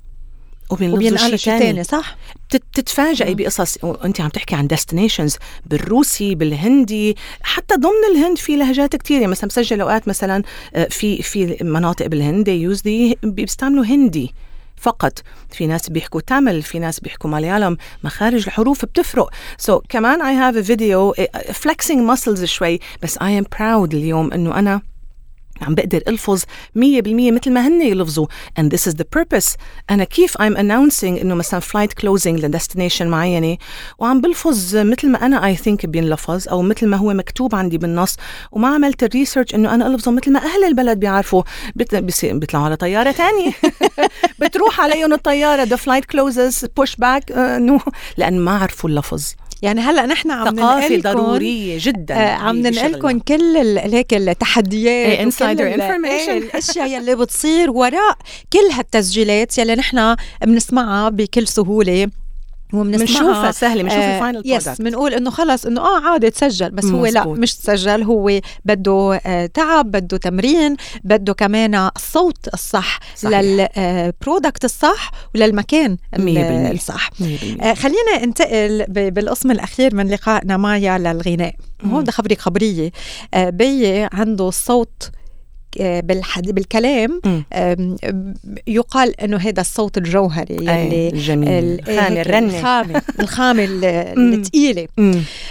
وبين 0.69 0.93
وبين 0.93 1.17
شيء 1.17 1.35
شيء 1.35 1.59
ثاني 1.59 1.83
صح؟ 1.83 2.17
بتتفاجئي 2.53 3.35
بقصص. 3.35 3.83
وانت 3.83 4.21
عم 4.21 4.29
تحكي 4.29 4.55
عن 4.55 4.67
destinations 4.67 5.37
بالروسي 5.65 6.35
بالهندي 6.35 7.15
حتى 7.41 7.75
ضمن 7.75 8.15
الهند 8.15 8.37
في 8.37 8.55
لهجات 8.55 8.95
كثيره 8.95 9.19
يعني 9.19 9.31
مثلا 9.31 9.45
مسجل 9.45 9.81
أوقات 9.81 10.07
مثلا 10.07 10.43
آه، 10.75 10.87
في 10.87 11.21
في 11.21 11.57
مناطق 11.61 12.07
بالهند 12.07 12.47
use 12.47 12.81
the 12.81 13.17
بيستعملوا 13.23 13.85
هندي 13.85 14.33
فقط. 14.75 15.19
في 15.51 15.67
ناس 15.67 15.89
بيحكوا 15.89 16.21
تامل 16.21 16.61
في 16.61 16.79
ناس 16.79 16.99
بيحكوا 16.99 17.29
مليالم 17.29 17.77
مخارج 18.03 18.43
الحروف 18.45 18.85
بتفرق. 18.85 19.29
so, 19.57 19.81
كمان 19.89 20.19
I 20.19 20.53
have 20.53 20.57
a 20.57 20.67
video 20.67 21.13
flexing 21.53 21.99
muscles 22.11 22.43
شوي 22.43 22.79
بس 23.03 23.17
I 23.17 23.41
am 23.41 23.57
proud 23.57 23.93
اليوم 23.93 24.33
إنه 24.33 24.59
أنا 24.59 24.81
عم 25.61 25.75
بقدر 25.75 26.01
ألفظ 26.07 26.41
100% 26.41 26.45
مثل 26.77 27.51
ما 27.51 27.67
هن 27.67 27.81
يلفظوا. 27.81 28.27
And 28.59 28.63
this 28.63 28.91
is 28.91 28.93
the 28.93 29.05
purpose. 29.19 29.57
أنا 29.89 30.03
كيف 30.03 30.37
I'm 30.37 30.55
announcing 30.55 31.03
إنه 31.03 31.35
مثلا 31.35 31.59
flight 31.59 32.01
closing 32.01 32.27
ل 32.27 32.34
destination 32.34 33.07
معينة 33.07 33.57
وعم 33.99 34.21
بلفظ 34.21 34.75
مثل 34.75 35.09
ما 35.09 35.25
أنا 35.25 35.55
I 35.55 35.57
think 35.57 35.85
بينلفظ 35.85 36.49
أو 36.49 36.61
مثل 36.61 36.87
ما 36.87 36.97
هو 36.97 37.13
مكتوب 37.13 37.55
عندي 37.55 37.77
بالنص 37.77 38.15
وما 38.51 38.67
عملت 38.67 39.03
ال 39.03 39.09
research 39.09 39.55
إنه 39.55 39.73
أنا 39.75 39.87
ألفظه 39.87 40.11
مثل 40.11 40.31
ما 40.31 40.39
أهل 40.39 40.63
البلد 40.63 40.99
بيعرفوا. 40.99 41.43
بيطلعوا 41.75 42.65
على 42.65 42.75
طيارة 42.75 43.11
ثانية 43.11 43.51
بتروح 44.41 44.81
عليهم 44.81 45.13
الطيارة 45.13 45.65
the 45.65 45.77
flight 45.77 46.03
closes 46.15 46.67
push 46.79 46.95
back 46.95 47.31
uh, 47.31 47.59
no. 47.59 47.91
لأن 48.17 48.39
ما 48.39 48.57
عرفوا 48.57 48.89
اللفظ. 48.89 49.35
يعني 49.61 49.81
هلأ 49.81 50.05
نحن 50.05 50.31
عم 50.31 50.55
ثقافة 50.55 50.97
ضرورية 50.97 51.77
جدا 51.81 52.15
آه 52.15 52.33
عم 52.33 52.57
ننقل 52.57 52.91
لكم 52.93 53.19
كل 53.19 53.57
هيك 53.77 54.13
التحديات 54.13 55.19
insider 55.19 55.73
information 55.73 56.37
الأشياء 56.37 56.87
يلي 56.87 57.15
بتصير 57.15 57.71
وراء 57.71 58.17
كل 58.53 58.73
هالتسجيلات 58.73 59.57
يلي 59.57 59.75
نحن 59.75 60.15
بنسمعها 60.41 61.09
بكل 61.09 61.47
سهولة. 61.47 62.09
وبنشوفها 62.73 63.51
سهلة 63.51 63.83
بنشوف 63.83 63.97
آه 63.99 64.15
ال 64.15 64.20
final 64.20 64.41
yes 64.45 64.69
بنقول 64.81 65.13
إنه 65.13 65.29
خلص 65.29 65.65
إنه 65.65 65.81
آه 65.81 65.99
عادي 66.01 66.29
تسجل 66.29 66.71
بس 66.71 66.83
مزبوط. 66.83 66.99
هو 66.99 67.05
لا 67.05 67.25
مش 67.27 67.55
تسجل 67.55 68.03
هو 68.03 68.39
بده 68.65 69.19
آه 69.25 69.45
تعب 69.45 69.91
بده 69.91 70.17
تمرين 70.17 70.75
بده 71.03 71.33
كمان 71.33 71.75
الصوت 71.75 72.47
الصح 72.53 72.99
لل 73.23 73.54
product 73.54 74.63
آه 74.63 74.65
الصح 74.65 75.11
وللمكان 75.35 75.97
الصح. 76.13 77.09
آه 77.61 77.73
خلينا 77.73 78.25
ننتقل 78.25 78.85
بالقسم 78.89 79.51
الأخير 79.51 79.95
من 79.95 80.07
لقائنا 80.07 80.57
مايا 80.57 80.97
للغناء. 80.97 81.55
هون 81.85 82.01
بدي 82.01 82.11
خبرك 82.11 82.39
خبرية. 82.41 82.91
آه 83.33 83.49
بي 83.49 84.07
عنده 84.13 84.49
صوت 84.49 85.09
بالكلام 86.51 87.21
يقال 88.67 89.21
إنه 89.21 89.37
هذا 89.37 89.61
الصوت 89.61 89.97
الجوهري 89.97 90.55
يلي 90.55 91.09
الجميل 91.09 91.81
الخامه 91.89 92.21
الرنه 92.21 92.57
الخامه 92.57 93.01
الخامه 93.19 93.67
الثقيله 94.17 94.87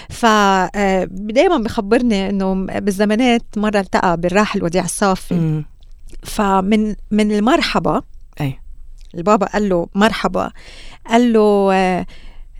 فدائما 0.08 1.58
بخبرني 1.58 2.30
إنه 2.30 2.54
بالزمانات 2.54 3.42
مرة 3.56 3.80
التقى 3.80 4.16
بالراحل 4.16 4.64
وديع 4.64 4.84
الصافي. 4.84 5.62
فمن 6.22 6.94
من 7.10 7.32
المرحبا 7.32 8.02
أي. 8.40 8.58
البابا 9.14 9.46
قال 9.46 9.68
له 9.68 9.86
مرحبا 9.94 10.50
قال 11.06 11.32
له 11.32 12.06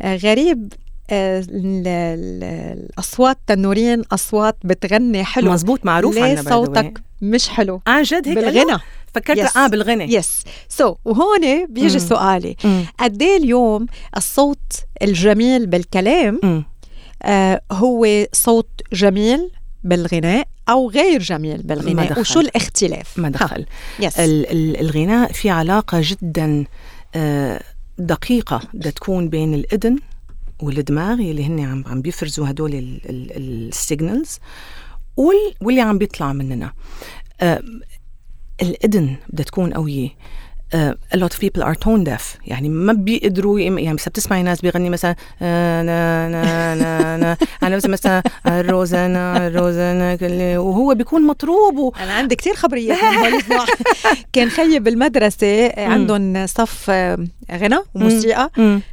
غريب 0.03 0.73
الأصوات 2.15 3.39
تنورين 3.47 4.03
أصوات 4.13 4.57
بتغني 4.65 5.25
حلو. 5.25 5.53
مزبوط 5.53 5.87
معروف 5.87 6.15
ليه 6.15 6.37
صوتك 6.43 7.01
مش 7.23 7.49
حلو؟ 7.49 7.81
عن 7.87 8.03
جد 8.03 8.29
هيك؟ 8.29 8.39
بالغنى. 8.39 8.79
فكرت 9.15 9.41
yes. 9.41 9.57
آه 9.57 9.67
بالغنى. 9.67 10.15
yes 10.15 10.93
so, 10.95 10.97
وهون 11.05 11.67
بيجي 11.69 11.99
مم. 11.99 12.05
سؤالي. 12.09 12.57
قد 12.99 13.23
إيه 13.23 13.37
اليوم 13.37 13.87
الصوت 14.17 14.59
الجميل 15.03 15.67
بالكلام 15.67 16.65
آه 17.23 17.61
هو 17.73 18.07
صوت 18.33 18.69
جميل 18.93 19.51
بالغناء 19.85 20.47
أو 20.69 20.91
غير 20.91 21.21
جميل 21.23 21.63
بالغناء 21.63 22.21
وشو 22.21 22.41
الاختلاف؟ 22.41 23.19
ما 23.19 23.29
دخل. 23.29 23.67
ال- 24.19 24.81
الغناء 24.81 25.33
في 25.33 25.51
علاقة 25.51 25.99
جدا 26.03 26.65
آه 27.15 27.61
دقيقة 27.99 28.61
بدها 28.75 28.91
تكون 28.93 29.29
بين 29.29 29.55
الإذن 29.55 29.99
والدماغ 30.63 31.15
اللي 31.15 31.45
هن 31.45 31.61
عم 31.61 31.85
عم 31.87 32.03
بيفرزوا 32.03 32.51
هدول 32.51 33.01
ال 33.07 33.23
signals 33.23 34.39
واللي 35.61 35.81
عم 35.81 35.99
بيطلع 35.99 36.33
مننا. 36.33 36.73
الإذن 38.63 39.17
بدها 39.29 39.45
تكون 39.45 39.75
قوية. 39.75 40.09
A 40.73 41.17
lot 41.17 41.33
of 41.35 41.39
people 41.39 41.63
are 41.63 41.75
tone 41.75 42.05
deaf. 42.05 42.39
يعني 42.47 42.69
ما 42.69 42.93
بيقدروا 42.93 43.61
يعني 43.61 43.95
بس 43.95 44.09
بتسمعي 44.09 44.43
ناس 44.43 44.61
بيغني 44.61 44.91
مثلا 44.91 45.17
آه 45.43 45.83
نا 45.83 46.29
نا 46.29 46.75
نا 46.75 47.17
نا 47.17 47.37
أنا 47.63 47.77
مثلا 47.77 47.93
مثلا 47.93 48.23
الروزانا 48.47 49.47
الروزانا 49.47 50.19
وهو 50.59 50.95
بيكون 50.95 51.27
مطروب 51.27 51.77
و... 51.79 51.93
أنا 52.01 52.13
عندي 52.13 52.37
كثير 52.37 52.55
خبريات 52.55 52.99
كان 54.33 54.49
خيي 54.49 54.79
بالمدرسة 54.79 55.73
عندهم 55.79 56.47
صف 56.47 56.91
غنى 57.53 57.79
وموسيقى. 57.95 58.51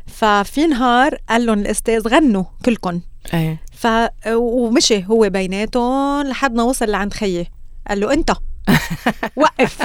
ففي 0.08 0.68
نهار 0.68 1.18
قال 1.30 1.46
لهم 1.46 1.60
الأستاذ 1.60 2.08
غنوا 2.08 2.44
كلكم 2.66 3.02
إيه. 3.34 3.62
ف 3.72 3.88
ومشي 4.28 5.06
هو 5.06 5.30
بيناتهم 5.30 6.28
لحد 6.28 6.56
ما 6.56 6.64
وصل 6.64 6.90
لعند 6.90 7.14
خيي. 7.14 7.48
قال 7.88 8.00
له 8.00 8.14
أنت. 8.14 8.32
وقف. 9.36 9.82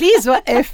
please 0.00 0.28
وقف. 0.28 0.72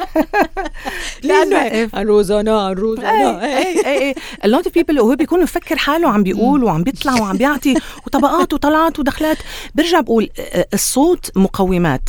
please 1.23 1.53
وقف. 1.53 1.97
الروزانا 1.97 2.71
الروزانا 2.73 3.45
اي 3.45 3.87
اي 3.87 4.09
اي 4.09 4.15
a 4.15 4.47
lot 4.47 4.63
of 4.63 4.71
people 4.71 4.99
وهو 4.99 5.17
بيكون 5.17 5.43
مفكر 5.43 5.77
حاله 5.77 6.09
عم 6.09 6.23
بيقول 6.23 6.65
وعم 6.65 6.83
بيطلع 6.83 7.21
وعم 7.21 7.37
بيعطي 7.37 7.75
وطبقات 8.07 8.53
وطلعات 8.53 8.99
ودخلات. 8.99 9.39
برجع 9.75 10.01
بقول 10.01 10.29
الصوت 10.75 11.31
مقومات. 11.37 12.09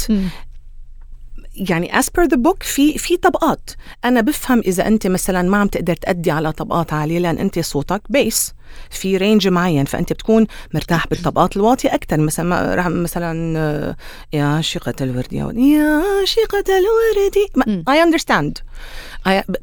يعني 1.69 1.91
as 2.01 2.05
per 2.05 2.27
the 2.27 2.37
book 2.37 2.63
في 2.63 2.97
في 2.97 3.17
طبقات. 3.17 3.69
أنا 4.05 4.21
بفهم 4.21 4.59
إذا 4.59 4.87
أنت 4.87 5.07
مثلا 5.07 5.41
ما 5.49 5.57
عم 5.57 5.67
تقدر 5.67 5.95
تأدي 5.95 6.31
على 6.31 6.51
طبقات 6.51 6.93
عالية 6.93 7.19
لأن 7.19 7.37
أنت 7.37 7.59
صوتك 7.59 8.01
بيس 8.09 8.53
في 8.89 9.17
range 9.17 9.47
معين 9.47 9.85
فأنت 9.85 10.13
بتكون 10.13 10.47
مرتاح 10.73 11.07
بالطبقات 11.07 11.57
الواطية 11.57 11.93
أكثر 11.93 12.17
مثلا 12.17 12.89
مثلا 12.89 13.95
يا 14.33 14.61
شقة 14.61 14.93
الورد 15.01 15.33
يا 15.33 15.51
يا 15.55 16.01
شقة 16.25 16.63
الورد 16.77 17.85
I 17.89 18.03
understand 18.03 18.57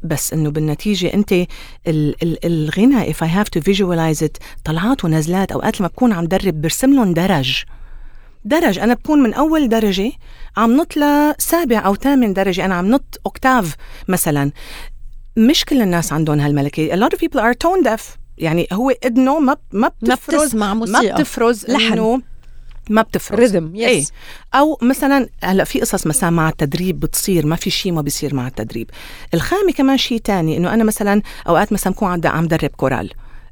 بس 0.03 0.33
إنه 0.33 0.49
بالنتيجة 0.49 1.13
أنت 1.13 1.33
ال 1.33 1.47
ال 1.87 2.45
الغنى 2.45 3.13
if 3.13 3.17
I 3.17 3.27
have 3.27 3.59
to 3.59 3.61
visualize 3.71 4.25
it 4.27 4.37
طلعات 4.65 5.05
ونزلات 5.05 5.51
أوقات 5.51 5.79
لما 5.79 5.87
بكون 5.87 6.13
عم 6.13 6.25
درب 6.25 6.61
برسم 6.61 6.93
لهم 6.93 7.13
درج. 7.13 7.63
درج. 8.45 8.79
أنا 8.79 8.93
بكون 8.93 9.23
من 9.23 9.33
أول 9.33 9.69
درجة 9.69 10.11
عم 10.57 10.77
نط 10.77 10.97
لسابع 10.97 11.85
أو 11.85 11.95
ثامن 11.95 12.33
درجة. 12.33 12.65
أنا 12.65 12.75
عم 12.75 12.91
نط 12.91 13.21
octave 13.25 13.75
مثلا. 14.07 14.51
مش 15.37 15.65
كل 15.65 15.81
الناس 15.81 16.13
عندهم 16.13 16.39
هالملكة. 16.39 16.95
A 16.95 16.99
lot 16.99 17.13
of 17.13 17.19
people 17.19 17.39
are 17.39 17.53
tone 17.67 17.85
deaf. 17.87 18.01
يعني 18.37 18.67
هو 18.73 18.89
اذنه 18.89 19.39
ما 19.39 19.57
ما 19.71 19.91
بتفرز 20.01 20.55
ما, 20.55 20.73
ما 20.73 21.01
بتفرز 21.01 21.65
لحن. 21.65 22.21
ما 22.89 23.01
بتفرز. 23.01 23.39
rhythm 23.39 23.75
yes 23.75 23.87
إيه. 23.87 24.05
أو 24.53 24.77
مثلا 24.81 25.29
هلأ 25.43 25.63
في 25.63 25.81
قصص 25.81 26.07
مثلا 26.07 26.29
مع 26.29 26.49
التدريب 26.49 26.99
بتصير. 26.99 27.45
ما 27.45 27.55
في 27.55 27.69
شيء 27.69 27.91
ما 27.91 28.01
بيصير 28.01 28.35
مع 28.35 28.47
التدريب. 28.47 28.89
الخامة 29.33 29.71
كمان 29.71 29.97
شيء 29.97 30.17
تاني 30.17 30.57
إنه 30.57 30.73
أنا 30.73 30.83
مثلا 30.83 31.21
أوقات 31.47 31.73
مثلا 31.73 31.93
بكون 31.93 32.21
عم 32.25 32.47
درب 32.47 32.69
كورال. 32.69 33.11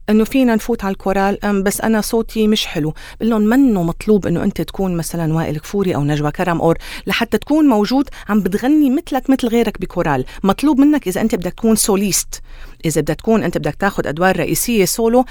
إنه 0.10 0.24
فينا 0.24 0.56
نفوت 0.56 0.84
على 0.84 0.91
الكورال 0.91 1.64
بس 1.64 1.82
أنا 1.82 2.01
صوتي 2.01 2.47
مش 2.47 2.66
حلو. 2.66 2.93
بقول 3.20 3.30
لهم 3.30 3.41
منه 3.41 3.84
مطلوب 3.84 4.28
إنه 4.28 4.43
أنت 4.43 4.62
تكون 4.62 4.97
مثلا 4.97 5.34
وائل 5.34 5.60
كفوري 5.60 5.95
أو 5.95 6.04
نجوى 6.04 6.32
كرم 6.32 6.62
or 6.62 6.78
لحتى 7.08 7.38
تكون 7.38 7.66
موجود 7.66 8.10
عم 8.30 8.39
بتغني 8.41 8.89
مثلك 8.89 9.30
مثل 9.30 9.47
غيرك 9.47 9.82
بكورال. 9.82 10.26
مطلوب 10.43 10.80
منك 10.80 11.08
إذا 11.08 11.22
أنت 11.22 11.36
بدك 11.36 11.54
تكون 11.54 11.76
soloist. 11.76 12.41
إذا 12.86 13.01
بدك 13.01 13.16
تكون 13.16 13.43
أنت 13.43 13.58
بدك 13.58 13.76
تاخذ 13.76 14.08
أدوار 14.08 14.38
رئيسية 14.38 14.86
سولو 14.86 15.26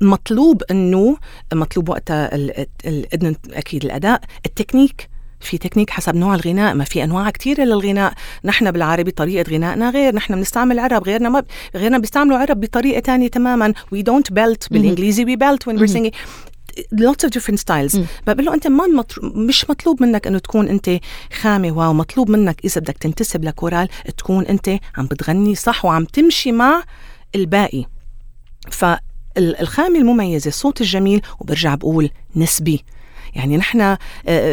مطلوب 0.00 0.62
إنه 0.70 1.16
مطلوب 1.54 1.88
وقتها 1.88 2.30
أكيد 3.52 3.84
الأداء 3.84 4.20
التكنيك. 4.46 5.08
في 5.40 5.58
تكنيك 5.58 5.90
حسب 5.90 6.14
نوع 6.14 6.34
الغناء 6.34 6.74
ما 6.74 6.84
في 6.84 7.04
أنواع 7.04 7.30
كثيره 7.30 7.64
للغناء 7.64 8.12
نحن 8.44 8.70
بالعربي 8.70 9.10
طريقة 9.10 9.50
غنائنا 9.50 9.90
غير 9.90 10.14
نحن 10.14 10.34
بنستعمل 10.34 10.78
عرب 10.78 11.04
غيرنا 11.04 11.28
ما 11.28 11.44
غيرنا 11.74 11.98
بيستعملوا 11.98 12.38
عرب 12.38 12.60
بطريقة 12.60 13.00
ثانية 13.00 13.28
تماما. 13.28 13.74
We 13.94 13.98
don't 13.98 14.32
belt 14.32 14.68
بالإنجليزي 14.70 15.24
we 15.24 15.38
belt 15.38 15.66
when 15.66 15.78
we're 15.78 15.92
singing. 15.92 16.12
Lots 16.76 17.24
of 17.24 17.30
different 17.30 17.58
styles. 17.58 17.98
بقول 18.26 18.44
له 18.44 18.54
أنت 18.54 18.66
ما 18.66 18.86
مطر... 18.86 19.20
مش 19.22 19.70
مطلوب 19.70 20.02
منك 20.02 20.26
إنه 20.26 20.38
تكون 20.38 20.68
أنت 20.68 20.90
خامة 21.40 21.72
wow 21.72 21.92
مطلوب 21.92 22.30
منك 22.30 22.64
إذا 22.64 22.80
بدك 22.80 22.98
تنتسب 22.98 23.44
لكورال 23.44 23.88
تكون 24.18 24.46
أنت 24.46 24.68
عم 24.96 25.06
بتغني 25.06 25.54
صح 25.54 25.84
وعم 25.84 26.04
تمشي 26.04 26.52
مع 26.52 26.82
الباقي. 27.34 27.84
فالخامه 28.70 29.98
المميزة 29.98 30.48
الصوت 30.48 30.80
الجميل 30.80 31.22
وبرجع 31.40 31.74
بقول 31.74 32.10
نسبي. 32.36 32.84
يعني 33.36 33.56
نحن 33.56 33.96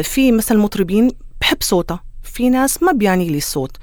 في 0.02 0.32
مثل 0.32 0.58
مطربين 0.58 1.10
بحب 1.40 1.58
صوتها 1.60 2.04
في 2.22 2.48
ناس 2.50 2.82
ما 2.82 2.92
بيعني 2.92 3.28
لي 3.28 3.38
الصوت 3.38 3.76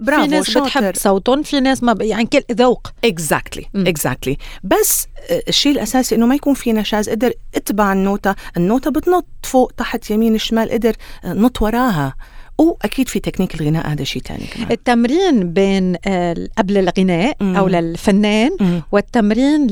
برافو 0.00 0.22
في 0.22 0.28
ناس 0.28 0.50
شاطر. 0.50 0.66
بتحب 0.66 0.94
صوتهم 0.96 1.42
في 1.42 1.60
ناس 1.60 1.82
ما 1.82 1.92
ب... 1.92 2.02
يعني 2.02 2.26
كل 2.26 2.42
ذوق 2.52 2.88
exactly. 3.04 3.66
exactly 3.74 4.36
بس 4.64 5.06
آه، 5.30 5.42
الشيء 5.48 5.72
الأساسي 5.72 6.14
إنه 6.14 6.26
ما 6.26 6.34
يكون 6.34 6.54
في 6.54 6.72
نشاز 6.72 7.10
قدر 7.10 7.32
اتبع 7.54 7.92
النوتة 7.92 8.34
النوتة 8.56 8.90
بتنط 8.90 9.26
فوق 9.42 9.72
تحت 9.76 10.10
يمين 10.10 10.38
شمال 10.38 10.70
قدر 10.70 10.96
آه، 11.24 11.32
نط 11.32 11.62
وراها 11.62 12.14
وأكيد 12.58 13.08
في 13.08 13.20
تكنيك 13.20 13.60
الغناء 13.60 13.88
هذا 13.88 14.04
شيء 14.04 14.22
ثاني 14.22 14.44
كمان 14.46 14.72
التمرين 14.72 15.52
بين 15.52 15.96
آه، 16.06 16.48
قبل 16.58 16.78
الغناء 16.78 17.36
مم. 17.40 17.56
أو 17.56 17.68
للفنان 17.68 18.56
مم. 18.60 18.82
والتمرين 18.92 19.66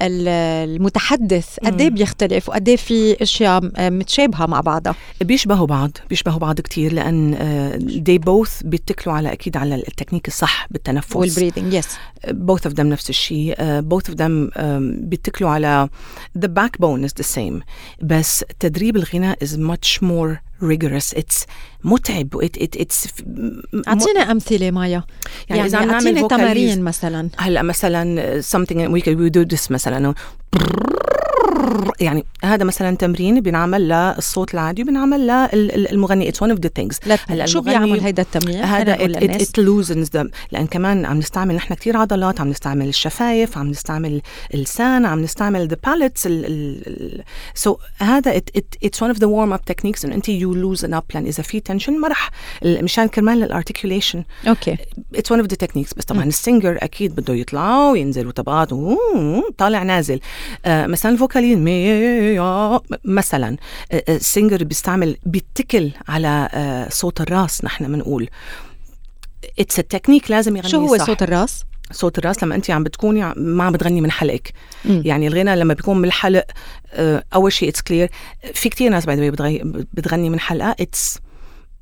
للمتحدث 0.00 1.58
قد 1.64 1.80
إيه. 1.80 1.90
بيختلف 1.90 2.48
وقد 2.48 2.68
إيه 2.68 2.76
في 2.76 3.22
أشياء 3.22 3.70
آه، 3.76 3.90
متشابهة 3.90 4.46
مع 4.46 4.60
بعضها 4.60 4.94
بيشبهوا 5.20 5.66
بعض 5.66 5.90
بيشبهوا 6.10 6.38
بعض 6.38 6.60
كتير 6.60 6.92
لأن 6.92 7.34
آه، 7.34 7.78
they 7.78 8.18
both 8.18 8.66
بيتكلوا 8.66 9.16
على 9.16 9.32
أكيد 9.32 9.56
على 9.56 9.74
التكنيك 9.74 10.28
الصح 10.28 10.66
بالتنفس 10.70 11.16
وال 11.16 11.26
breathing 11.26 11.72
yes 11.74 11.88
both 12.28 12.70
of 12.70 12.74
them 12.74 12.80
نفس 12.80 13.10
الشيء 13.10 13.54
both 13.80 14.10
of 14.10 14.14
them 14.14 14.54
um, 14.56 14.60
بيتكلوا 15.00 15.50
على 15.50 15.88
the 16.38 16.48
backbone 16.48 17.08
is 17.08 17.12
the 17.22 17.26
same 17.36 17.62
بس 18.02 18.44
تدريب 18.60 18.96
الغناء 18.96 19.38
is 19.44 19.48
much 19.48 20.02
more 20.02 20.53
rigorous. 20.64 21.12
It's 21.18 21.46
متعب. 21.84 22.28
It, 22.44 22.56
it, 22.62 22.80
it's 22.80 23.08
م- 23.26 23.82
أعطينا 23.88 24.30
أمثلة 24.30 24.70
مايا. 24.70 25.02
يعني, 25.48 25.58
يعني, 25.60 25.66
إذا 25.66 25.78
عم 25.78 25.88
نعمل 25.88 25.94
اعطيني 26.06 26.22
vocalize- 26.22 26.28
تمارين 26.30 26.82
مثلا. 26.82 27.28
هلأ 27.38 27.62
مثلا 27.62 28.40
something 28.42 28.76
we 28.96 29.00
could 29.02 29.18
we 29.18 29.30
do 29.40 29.56
this 29.56 29.70
مثلا. 29.70 30.14
يعني 32.00 32.24
هذا 32.44 32.64
مثلا 32.64 32.96
تمرين 32.96 33.40
بينعمل 33.40 33.88
للصوت 33.88 34.54
العادي 34.54 34.82
وبينعمل 34.82 35.48
للمغني 35.52 36.32
one 36.32 36.50
of 36.50 36.56
the 36.56 36.70
things. 36.80 36.98
لا 37.06 37.18
هلا 37.28 37.46
شو 37.46 37.60
بيعمل 37.60 38.00
هيدا 38.00 38.22
التمرين؟ 38.22 38.62
هذا 38.62 38.96
loosens 39.60 40.08
them. 40.16 40.28
لأن 40.52 40.66
كمان 40.66 41.04
عم 41.04 41.18
نستعمل 41.18 41.54
نحن 41.54 41.74
كثير 41.74 41.96
عضلات 41.96 42.40
عم 42.40 42.48
نستعمل 42.48 42.88
الشفايف 42.88 43.58
عم 43.58 43.70
نستعمل 43.70 44.22
اللسان 44.54 45.06
عم 45.06 45.20
نستعمل 45.20 45.68
ال, 46.26 46.46
ال, 46.86 47.22
so 47.64 47.74
هذا 47.98 48.40
it's 48.84 48.98
one 49.00 49.10
of 49.14 49.18
the 49.18 49.28
warm 49.28 49.52
up 49.56 49.72
techniques. 49.72 50.04
إنه 50.04 50.14
انت 50.14 50.26
you 50.30 50.54
loosen 50.54 50.94
up. 50.94 51.14
لأن 51.14 51.26
إذا 51.26 51.42
في 51.42 51.62
tension 51.72 51.90
ما 51.90 52.08
رح 52.08 52.30
ال- 52.62 52.84
مشان 52.84 53.08
كرمال 53.08 53.42
ال 53.42 53.48
articulation 53.48 54.24
okay. 54.48 54.76
It's 55.16 55.36
one 55.36 55.40
of 55.40 55.46
the 55.46 55.56
techniques. 55.66 55.94
بس 55.96 56.04
طبعا 56.04 56.24
ال 56.24 56.32
singer 56.32 56.78
أكيد 56.82 57.14
بده 57.14 57.34
يطلع 57.34 57.90
وينزل 57.90 58.26
وطبقات 58.26 58.70
طالع 59.58 59.82
نازل. 59.82 60.20
آه 60.64 60.86
مثلا 60.86 61.16
مي 61.44 62.38
مثلا 63.04 63.56
آه، 63.92 64.04
آه، 64.08 64.16
ال 64.16 64.23
singer 64.23 64.64
بيستعمل 64.64 65.16
بيتكل 65.26 65.90
على 66.08 66.48
آه 66.54 66.88
صوت 66.88 67.20
الراس 67.20 67.64
نحن 67.64 67.92
بنقول 67.92 68.28
it's 69.58 69.78
ال 69.78 69.83
technique 69.83 70.30
لازم 70.30 70.56
يغني 70.56 70.70
شو 70.70 70.80
هو 70.80 70.96
صح. 70.96 71.06
صوت 71.06 71.22
الراس؟ 71.22 71.64
صوت 71.90 72.18
الراس 72.18 72.42
لما 72.42 72.54
انت 72.54 72.70
عم 72.70 72.84
بتكوني 72.84 73.34
ما 73.36 73.64
عم 73.64 73.72
بتغني 73.72 74.00
من 74.00 74.10
حلقك. 74.10 74.52
يعني 74.84 75.26
الغنى 75.26 75.56
لما 75.56 75.74
بيكون 75.74 75.98
من 75.98 76.04
الحلق 76.04 76.44
آه، 76.92 77.24
أول 77.34 77.52
شيء 77.52 77.68
it's 77.68 77.82
clear 77.82 78.10
في 78.54 78.68
كتير 78.68 78.90
ناس 78.90 79.06
باي 79.06 79.30
بتغني 79.94 80.30
من 80.30 80.40
حلقة 80.40 80.76
it's 80.80 81.18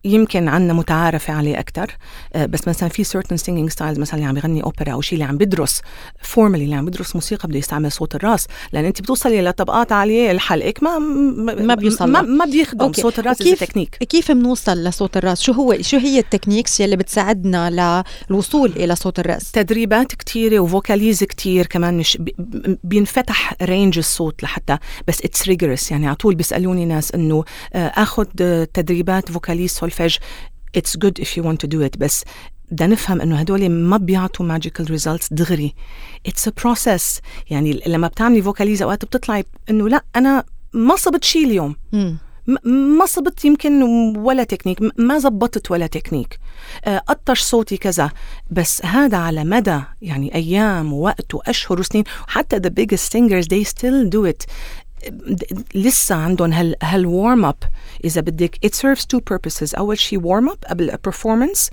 يمكن 0.05 0.49
عنا 0.49 0.73
متعارفة 0.73 1.33
عليه 1.35 1.59
أكثر 1.59 1.97
بس 2.37 2.69
مثلا 2.69 2.89
في 2.89 3.05
certain 3.05 3.37
singing 3.37 3.75
styles 3.75 3.99
مثلا 3.99 4.15
اللي 4.15 4.25
عم 4.25 4.37
يغني 4.37 4.63
أوبرا 4.63 4.93
أو 4.93 5.01
شيء 5.01 5.13
اللي 5.15 5.25
عم 5.25 5.37
بدرس 5.37 5.81
formally 6.35 6.39
اللي 6.39 6.75
عم 6.75 6.85
بدرس 6.87 7.15
موسيقى 7.15 7.49
بده 7.49 7.59
يستعمل 7.59 7.93
صوت 7.93 8.15
الراس 8.15 8.47
لأن 8.73 8.85
أنت 8.85 9.01
بتوصلي 9.03 9.43
لطبقات 9.43 9.93
عالية 9.93 10.31
الحلقك 10.31 10.83
ما 10.83 10.99
ما 10.99 11.75
بيوصل 11.75 12.11
ما. 12.11 12.23
ما 12.23 12.45
بيخدم 12.45 12.85
okay. 12.85 13.03
صوت 13.03 13.19
الراس 13.19 13.43
إذا 13.43 13.55
تكنيك 13.55 13.97
كيف 13.97 14.33
بنوصل 14.33 14.85
لصوت 14.85 15.17
الراس؟ 15.17 15.43
شو 15.43 15.53
هو 15.53 15.77
شو 15.81 15.97
هي 15.97 16.19
ال 16.19 16.24
techniques 16.24 16.81
يلي 16.81 16.97
بتساعدنا 16.97 18.03
للوصول 18.31 18.73
إلى 18.77 18.97
صوت 18.97 19.19
الراس؟ 19.19 19.51
تدريبات 19.51 20.13
كتيرة 20.15 20.59
و 20.59 20.66
vocalise 20.66 21.25
كتير 21.25 21.67
كمان 21.67 21.99
مش 21.99 22.17
بي- 22.21 22.35
بينفتح 22.85 23.55
range 23.63 23.99
الصوت 23.99 24.43
لحتى 24.43 24.79
بس 25.09 25.21
it's 25.25 25.49
rigorous 25.49 25.91
يعني 25.91 26.07
على 26.07 26.17
طول 26.17 26.35
بيسألوني 26.35 26.85
ناس 26.85 27.13
إنه 27.15 27.45
آه، 27.75 28.07
آه، 28.41 28.65
تدريبات 28.75 29.33
vocalise 29.33 29.71
solfège 29.93 30.17
it's 30.77 30.97
good 30.97 31.21
if 31.21 31.37
you 31.37 31.49
want 31.49 31.61
to 31.61 31.67
do 31.69 31.83
it 31.85 31.97
بس 31.99 32.25
بدنا 32.71 32.93
نفهم 32.93 33.21
إنه 33.21 33.37
هدول 33.37 33.69
ما 33.69 33.97
بيعطوا 33.97 34.47
magical 34.47 34.91
results 34.91 35.33
دغري. 35.33 35.75
it's 36.27 36.49
a 36.49 36.53
process 36.63 37.21
يعني 37.51 37.83
لما 37.87 38.09
بتعملي 38.09 38.43
vocalise 38.43 38.83
أوقات 38.83 39.05
بتطلعي 39.05 39.45
إنه 39.71 39.89
لا 39.89 40.05
أنا 40.17 40.45
ما 40.73 40.97
صبت 40.97 41.25
شيء 41.25 41.45
اليوم. 41.47 41.77
م- 41.93 42.69
ما 42.99 43.07
صبت 43.07 43.45
يمكن 43.45 43.83
ولا 44.19 44.45
تكنيك 44.45 44.79
ما 44.99 45.19
زبطت 45.19 45.71
ولا 45.71 45.87
تكنيك 45.87 46.39
آه، 46.85 46.99
قطش 46.99 47.41
صوتي 47.41 47.77
كذا. 47.77 48.11
بس 48.51 48.85
هذا 48.85 49.17
على 49.17 49.45
مدى 49.45 49.81
يعني 50.03 50.35
أيام 50.35 50.93
ووقت 50.93 51.35
وأشهر 51.35 51.81
وسنين. 51.81 52.05
حتى 52.27 52.57
the 52.57 52.73
biggest 52.73 53.13
singers 53.13 53.47
they 53.47 53.69
still 53.69 54.09
do 54.15 54.33
it. 54.33 54.47
لسه 55.75 56.15
عندهم 56.15 56.53
هال 56.53 56.77
هال 56.83 57.07
warm 57.07 57.53
up. 57.53 57.69
إذا 58.05 58.21
بدك 58.21 58.57
it 58.67 58.71
serves 58.71 59.01
two 59.03 59.21
purposes. 59.35 59.79
أول 59.79 59.99
شيء 59.99 60.21
warm 60.21 60.53
up 60.53 60.71
قبل 60.71 60.93
performance 61.09 61.71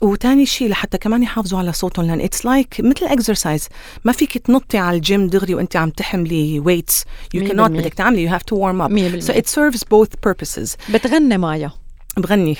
وتاني 0.00 0.46
شيء 0.46 0.68
لحتى 0.68 0.98
كمان 0.98 1.22
يحافظوا 1.22 1.58
على 1.58 1.72
صوتهم 1.72 2.06
لأن 2.06 2.20
it's 2.20 2.46
like 2.46 2.74
like 2.74 2.84
مثل 2.84 3.06
exercise 3.06 3.68
ما 4.04 4.12
فيك 4.12 4.38
تنطي 4.38 4.78
على 4.78 4.96
الجيم 4.96 5.26
دغري 5.26 5.54
وأنت 5.54 5.76
عم 5.76 5.90
تحملي 5.90 6.60
ويتس 6.60 7.04
يو 7.34 7.44
بالمية. 7.44 7.80
بدك 7.80 7.94
تعملي 7.94 8.28
you 8.28 8.32
have 8.32 8.44
to 8.44 8.56
warm 8.56 8.80
up. 8.80 8.90
so 9.22 9.32
it 9.32 9.48
serves 9.48 9.82
both 9.82 10.20
purposes. 10.20 10.76
بتغني 10.94 11.38
مايا. 11.38 11.70
بغني. 12.16 12.56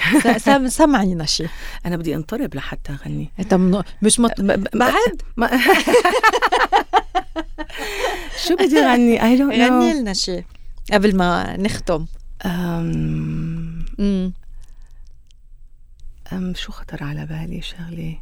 سمعينا 0.68 1.24
شيء 1.26 1.48
أنا 1.86 1.96
بدي 1.96 2.14
أنطرب 2.16 2.54
لحتى 2.54 2.92
أغني. 2.92 3.30
انت 3.40 3.54
من- 3.54 3.82
مش 4.02 4.20
مط... 4.20 4.40
بعد 4.74 5.22
ما 5.36 5.50
شو 8.46 8.56
بدي 8.56 8.78
أغني؟ 8.78 9.18
I 9.18 9.38
don't 9.38 9.42
غني 9.54 9.92
know 9.92 9.96
لنا 9.96 10.12
شيء 10.12 10.44
قبل 10.92 11.16
ما 11.16 11.56
نختم. 11.56 12.06
أم... 12.46 14.32
أم 16.32 16.54
شو 16.54 16.72
خطر 16.72 17.04
على 17.04 17.26
بالي 17.26 17.62
شغلة؟ 17.62 18.18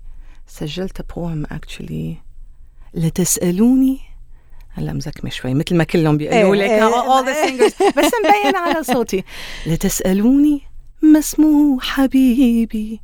سجلت 0.47 1.15
بوم 1.17 1.47
actually. 1.47 2.15
لتسألوني 2.95 3.99
هلا 4.73 4.93
مزكمة 4.93 5.31
شوي 5.31 5.55
مثل 5.55 5.77
ما 5.77 5.85
كلهم 5.85 6.17
بيقولوا 6.17 6.55
إيه، 6.55 6.61
لك 6.65 6.71
إيه. 6.71 6.91
all 6.91 7.25
the 7.25 7.49
singers. 7.49 7.99
بس 7.99 8.11
مبين 8.25 8.57
على 8.57 8.83
صوتي. 8.83 9.25
لتسألوني 9.67 10.63
ما 11.03 11.19
اسمه 11.19 11.81
حبيبي؟ 11.81 13.01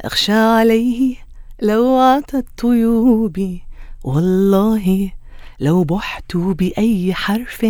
أخشى 0.00 0.32
عليه 0.32 1.16
لو 1.62 1.96
عطت 1.96 2.44
طيوبي 2.58 3.62
والله 4.04 5.10
لو 5.60 5.84
بحت 5.84 6.36
بأي 6.36 7.14
حرف. 7.14 7.66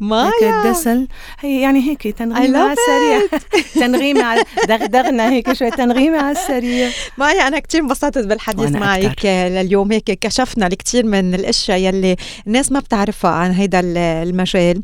مايا! 0.00 0.30
كدسل 0.64 1.08
هي 1.40 1.60
يعني 1.62 1.80
هيك 1.90 2.02
تنغيمة 2.02 2.58
على 2.58 2.72
السريع. 2.72 3.40
تنغيمة 3.86 4.24
على 4.24 4.42
دغدغنا 4.68 5.30
هيك 5.30 5.52
شوي 5.52 5.70
تنغيمة 5.70 6.18
على 6.18 6.38
السريع. 6.38 6.90
مايا 7.18 7.48
أنا 7.48 7.58
كتير 7.58 7.80
انبسطت 7.80 8.18
بالحديث 8.18 8.70
معك. 8.70 9.26
لليوم 9.26 9.92
هيك 9.92 10.04
كشفنا 10.04 10.66
الكثير 10.66 11.06
من 11.06 11.34
الأشياء 11.34 11.78
يلي 11.78 12.16
الناس 12.46 12.72
ما 12.72 12.80
بتعرفها 12.80 13.30
عن 13.30 13.50
هيدا 13.50 13.80
ال- 13.80 13.98
المجال. 13.98 14.82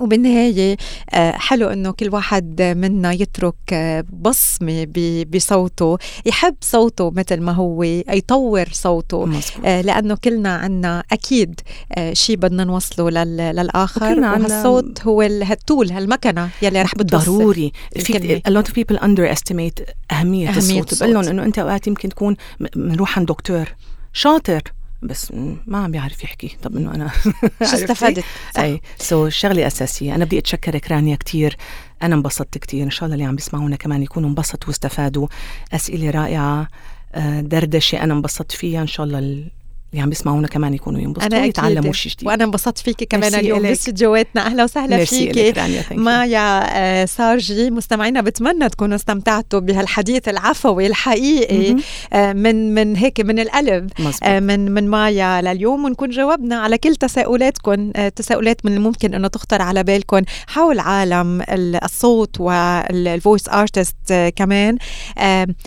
وبالنهاية 0.00 0.76
آه، 1.10 1.30
حلو 1.32 1.68
إنه 1.68 1.90
كل 1.92 2.08
واحد 2.14 2.62
منا 2.62 3.12
يترك 3.12 3.54
آه، 3.72 4.04
بصمة 4.12 4.86
بصوته 5.34 5.98
يحب 6.26 6.54
صوته 6.60 7.10
مثل 7.10 7.40
ما 7.40 7.52
هو 7.52 7.82
يطور 7.82 8.68
صوته 8.72 9.24
مزبوط. 9.26 9.64
آه، 9.66 9.80
لأنه 9.80 10.14
كلنا 10.24 10.56
عنا 10.56 11.02
أكيد 11.12 11.60
آه، 11.92 12.12
شيء 12.12 12.36
بدنا 12.36 12.64
نوصله 12.64 13.10
لل- 13.10 13.36
للآخر 13.56 14.10
وكلنا 14.12 14.26
عنا- 14.26 14.46
وهالصوت 14.48 15.02
هو 15.02 15.22
ال- 15.22 15.42
هالتول 15.42 15.90
هالمكنة 15.92 16.48
يلي 16.62 16.82
رح 16.82 16.94
بتوصل 16.94 17.24
ضروري. 17.38 17.72
في 17.98 18.40
a 18.48 18.50
lot 18.50 18.64
of 18.66 18.72
people 18.72 18.98
underestimate 19.02 19.82
أهمية, 20.12 20.48
أهمية 20.48 20.56
الصوت 20.56 20.92
الصوت. 20.92 21.02
بقول 21.08 21.14
لهم 21.14 21.28
إنه 21.28 21.44
أنت 21.44 21.58
أوقات 21.58 21.86
يمكن 21.86 22.08
تكون 22.08 22.36
بنروح 22.76 23.18
عند 23.18 23.28
دكتور 23.28 23.64
شاطر 24.12 24.62
بس 25.02 25.32
ما 25.66 25.78
عم 25.78 25.90
بيعرف 25.90 26.24
يحكي. 26.24 26.56
طب 26.62 26.76
إنه 26.76 26.94
أنا 26.94 27.08
شو؟ 27.70 27.76
استفدت. 27.76 28.24
أي. 28.58 28.80
سو 28.98 29.28
شغلة 29.28 29.66
أساسية. 29.66 30.14
أنا 30.14 30.24
بدي 30.24 30.38
اتشكرك 30.38 30.90
رانيا 30.92 31.16
كتير. 31.16 31.56
أنا 32.02 32.14
انبسطت 32.14 32.58
كتير. 32.58 32.82
إن 32.82 32.90
شاء 32.90 33.04
الله 33.04 33.14
اللي 33.14 33.24
عم 33.26 33.36
بيسمعونا 33.36 33.76
كمان 33.76 34.02
يكونوا 34.02 34.28
انبسطوا 34.28 34.68
واستفادوا. 34.68 35.26
أسئلة 35.72 36.10
رائعة. 36.10 36.68
آه، 37.14 37.40
دردشة 37.40 38.02
أنا 38.02 38.14
انبسطت 38.14 38.52
فيها. 38.52 38.82
إن 38.82 38.86
شاء 38.86 39.06
الله 39.06 39.18
ال- 39.18 39.50
اللي 39.92 40.02
عم 40.02 40.08
بيسمعونا 40.08 40.48
كمان 40.48 40.74
يكونوا 40.74 41.00
ينبسطوا 41.00 41.38
ويتعلموا 41.38 41.92
شيء 41.92 42.12
جديد. 42.12 42.28
وأنا 42.28 42.44
انبسطت 42.44 42.78
فيكي 42.78 43.04
كمان 43.04 43.34
اليوم 43.34 43.62
باستديوهاتنا 43.62 44.46
أهلا 44.46 44.64
وسهلا 44.64 45.04
فيكي 45.04 45.52
مايا 45.90 46.62
آه، 46.78 47.04
سارجي 47.04 47.70
مستمعينا 47.70 48.20
بتمنى 48.20 48.68
تكونوا 48.68 48.96
استمتعتوا 48.96 49.60
بهالحديث 49.60 50.28
العفوي 50.28 50.86
الحقيقي 50.86 51.76
آه، 52.12 52.32
من 52.32 52.74
من 52.74 52.96
هيك 52.96 53.20
من 53.20 53.38
القلب 53.38 53.90
مزبوط. 53.98 54.22
آه، 54.22 54.40
من 54.40 54.70
من 54.70 54.88
مايا 54.88 55.42
لليوم. 55.42 55.84
ونكون 55.84 56.10
جاوبنا 56.10 56.56
على 56.56 56.78
كل 56.78 56.96
تساؤلاتكم 56.96 57.90
تساؤلات 57.90 58.66
من 58.66 58.72
الممكن 58.72 59.14
إنه 59.14 59.28
تخطر 59.28 59.62
على 59.62 59.82
بالكم 59.82 60.22
حول 60.46 60.78
عالم 60.78 61.42
الصوت 61.84 62.40
وال 62.40 62.71
voice 62.71 63.48
artist 63.48 64.32
كمان. 64.36 64.78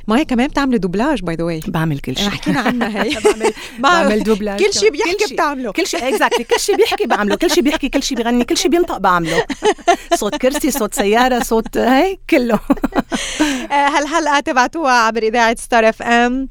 مايا 0.07 0.23
كمان 0.23 0.47
بتعملي 0.47 0.77
دوبلاج 0.77 1.21
by 1.21 1.35
the 1.35 1.43
way 1.43 1.59
بعمل 1.67 1.99
كل 1.99 2.17
شيء 2.17 2.29
حكينا 2.29 2.59
عنها 2.59 3.03
هي. 3.03 3.15
بعمل 3.79 4.14
بعمل 4.14 4.14
دوبلاج 4.23 4.59
كل 4.63 4.73
شيء 4.73 4.91
بيحكي 4.91 5.33
بتعمله. 5.33 5.71
كل 5.71 5.87
شيء 5.87 6.07
exactly 6.07 6.43
كل 6.43 6.59
شيء 6.59 6.75
بيحكي 6.75 7.05
بعمله. 7.05 7.35
كل 7.35 7.51
شيء 7.51 7.63
بيحكي 7.63 7.89
كل 7.89 8.03
شيء 8.03 8.17
بيغني 8.17 8.43
كل 8.43 8.57
شيء 8.57 8.71
بينطق 8.71 8.97
بعمله. 8.97 9.45
صوت 10.19 10.35
كرسي 10.35 10.71
صوت 10.71 10.93
سيارة 10.93 11.43
صوت 11.43 11.77
هي 11.77 12.17
كله. 12.29 12.59
هالحلقه 13.71 14.39
تبعتوها 14.39 14.91
عبر 14.93 15.23
إذاعة 15.23 15.55
Star 15.55 15.89
FM 15.89 16.49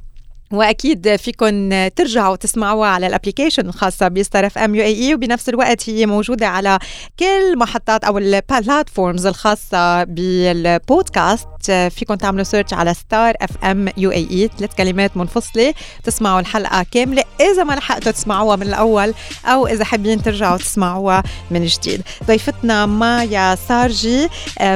وأكيد 0.55 1.17
فيكم 1.17 1.89
ترجعوا 1.89 2.37
تسمعوها 2.37 2.89
على 2.89 3.07
ال 3.07 3.12
application 3.12 3.66
الخاصة 3.69 4.09
ب 4.09 4.16
Star 4.16 4.47
FM 4.47 4.75
UAE 4.75 5.14
وبنفس 5.15 5.49
الوقت 5.49 5.91
هي 5.91 6.07
موجودة 6.07 6.47
على 6.49 6.79
كل 7.19 7.59
محطات 7.59 8.05
أو 8.05 8.19
ال 8.18 8.29
platforms 8.29 9.27
الخاصة 9.27 10.05
بالبودكاست. 10.05 11.49
فيكم 11.71 12.15
تعملوا 12.15 12.45
search 12.45 12.72
على 12.73 12.95
Star 12.95 13.35
FM 13.41 13.89
UAE 13.97 14.51
ثلاث 14.59 14.75
كلمات 14.75 15.17
منفصلة. 15.17 15.75
تسمعوا 16.05 16.41
الحلقة 16.41 16.87
كاملة 16.91 17.25
إذا 17.41 17.65
ما 17.65 17.73
لحقتوا 17.73 18.13
تسمعوها 18.13 18.57
من 18.57 18.67
الأول 18.67 19.15
أو 19.45 19.67
إذا 19.67 19.85
حابين 19.85 20.23
ترجعوا 20.23 20.57
تسمعوها 20.57 21.23
من 21.51 21.65
جديد. 21.65 22.03
ضيفتنا 22.25 22.87
مايا 22.87 23.55
سارجي 23.69 24.29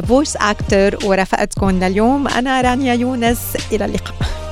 فويس 0.09 0.37
أكتر 0.37 0.99
ورفقتكم 1.05 1.71
لليوم 1.71 2.29
أنا 2.29 2.61
رانيا 2.61 2.95
يونس. 2.95 3.39
إلى 3.73 3.85
اللقاء. 3.85 4.48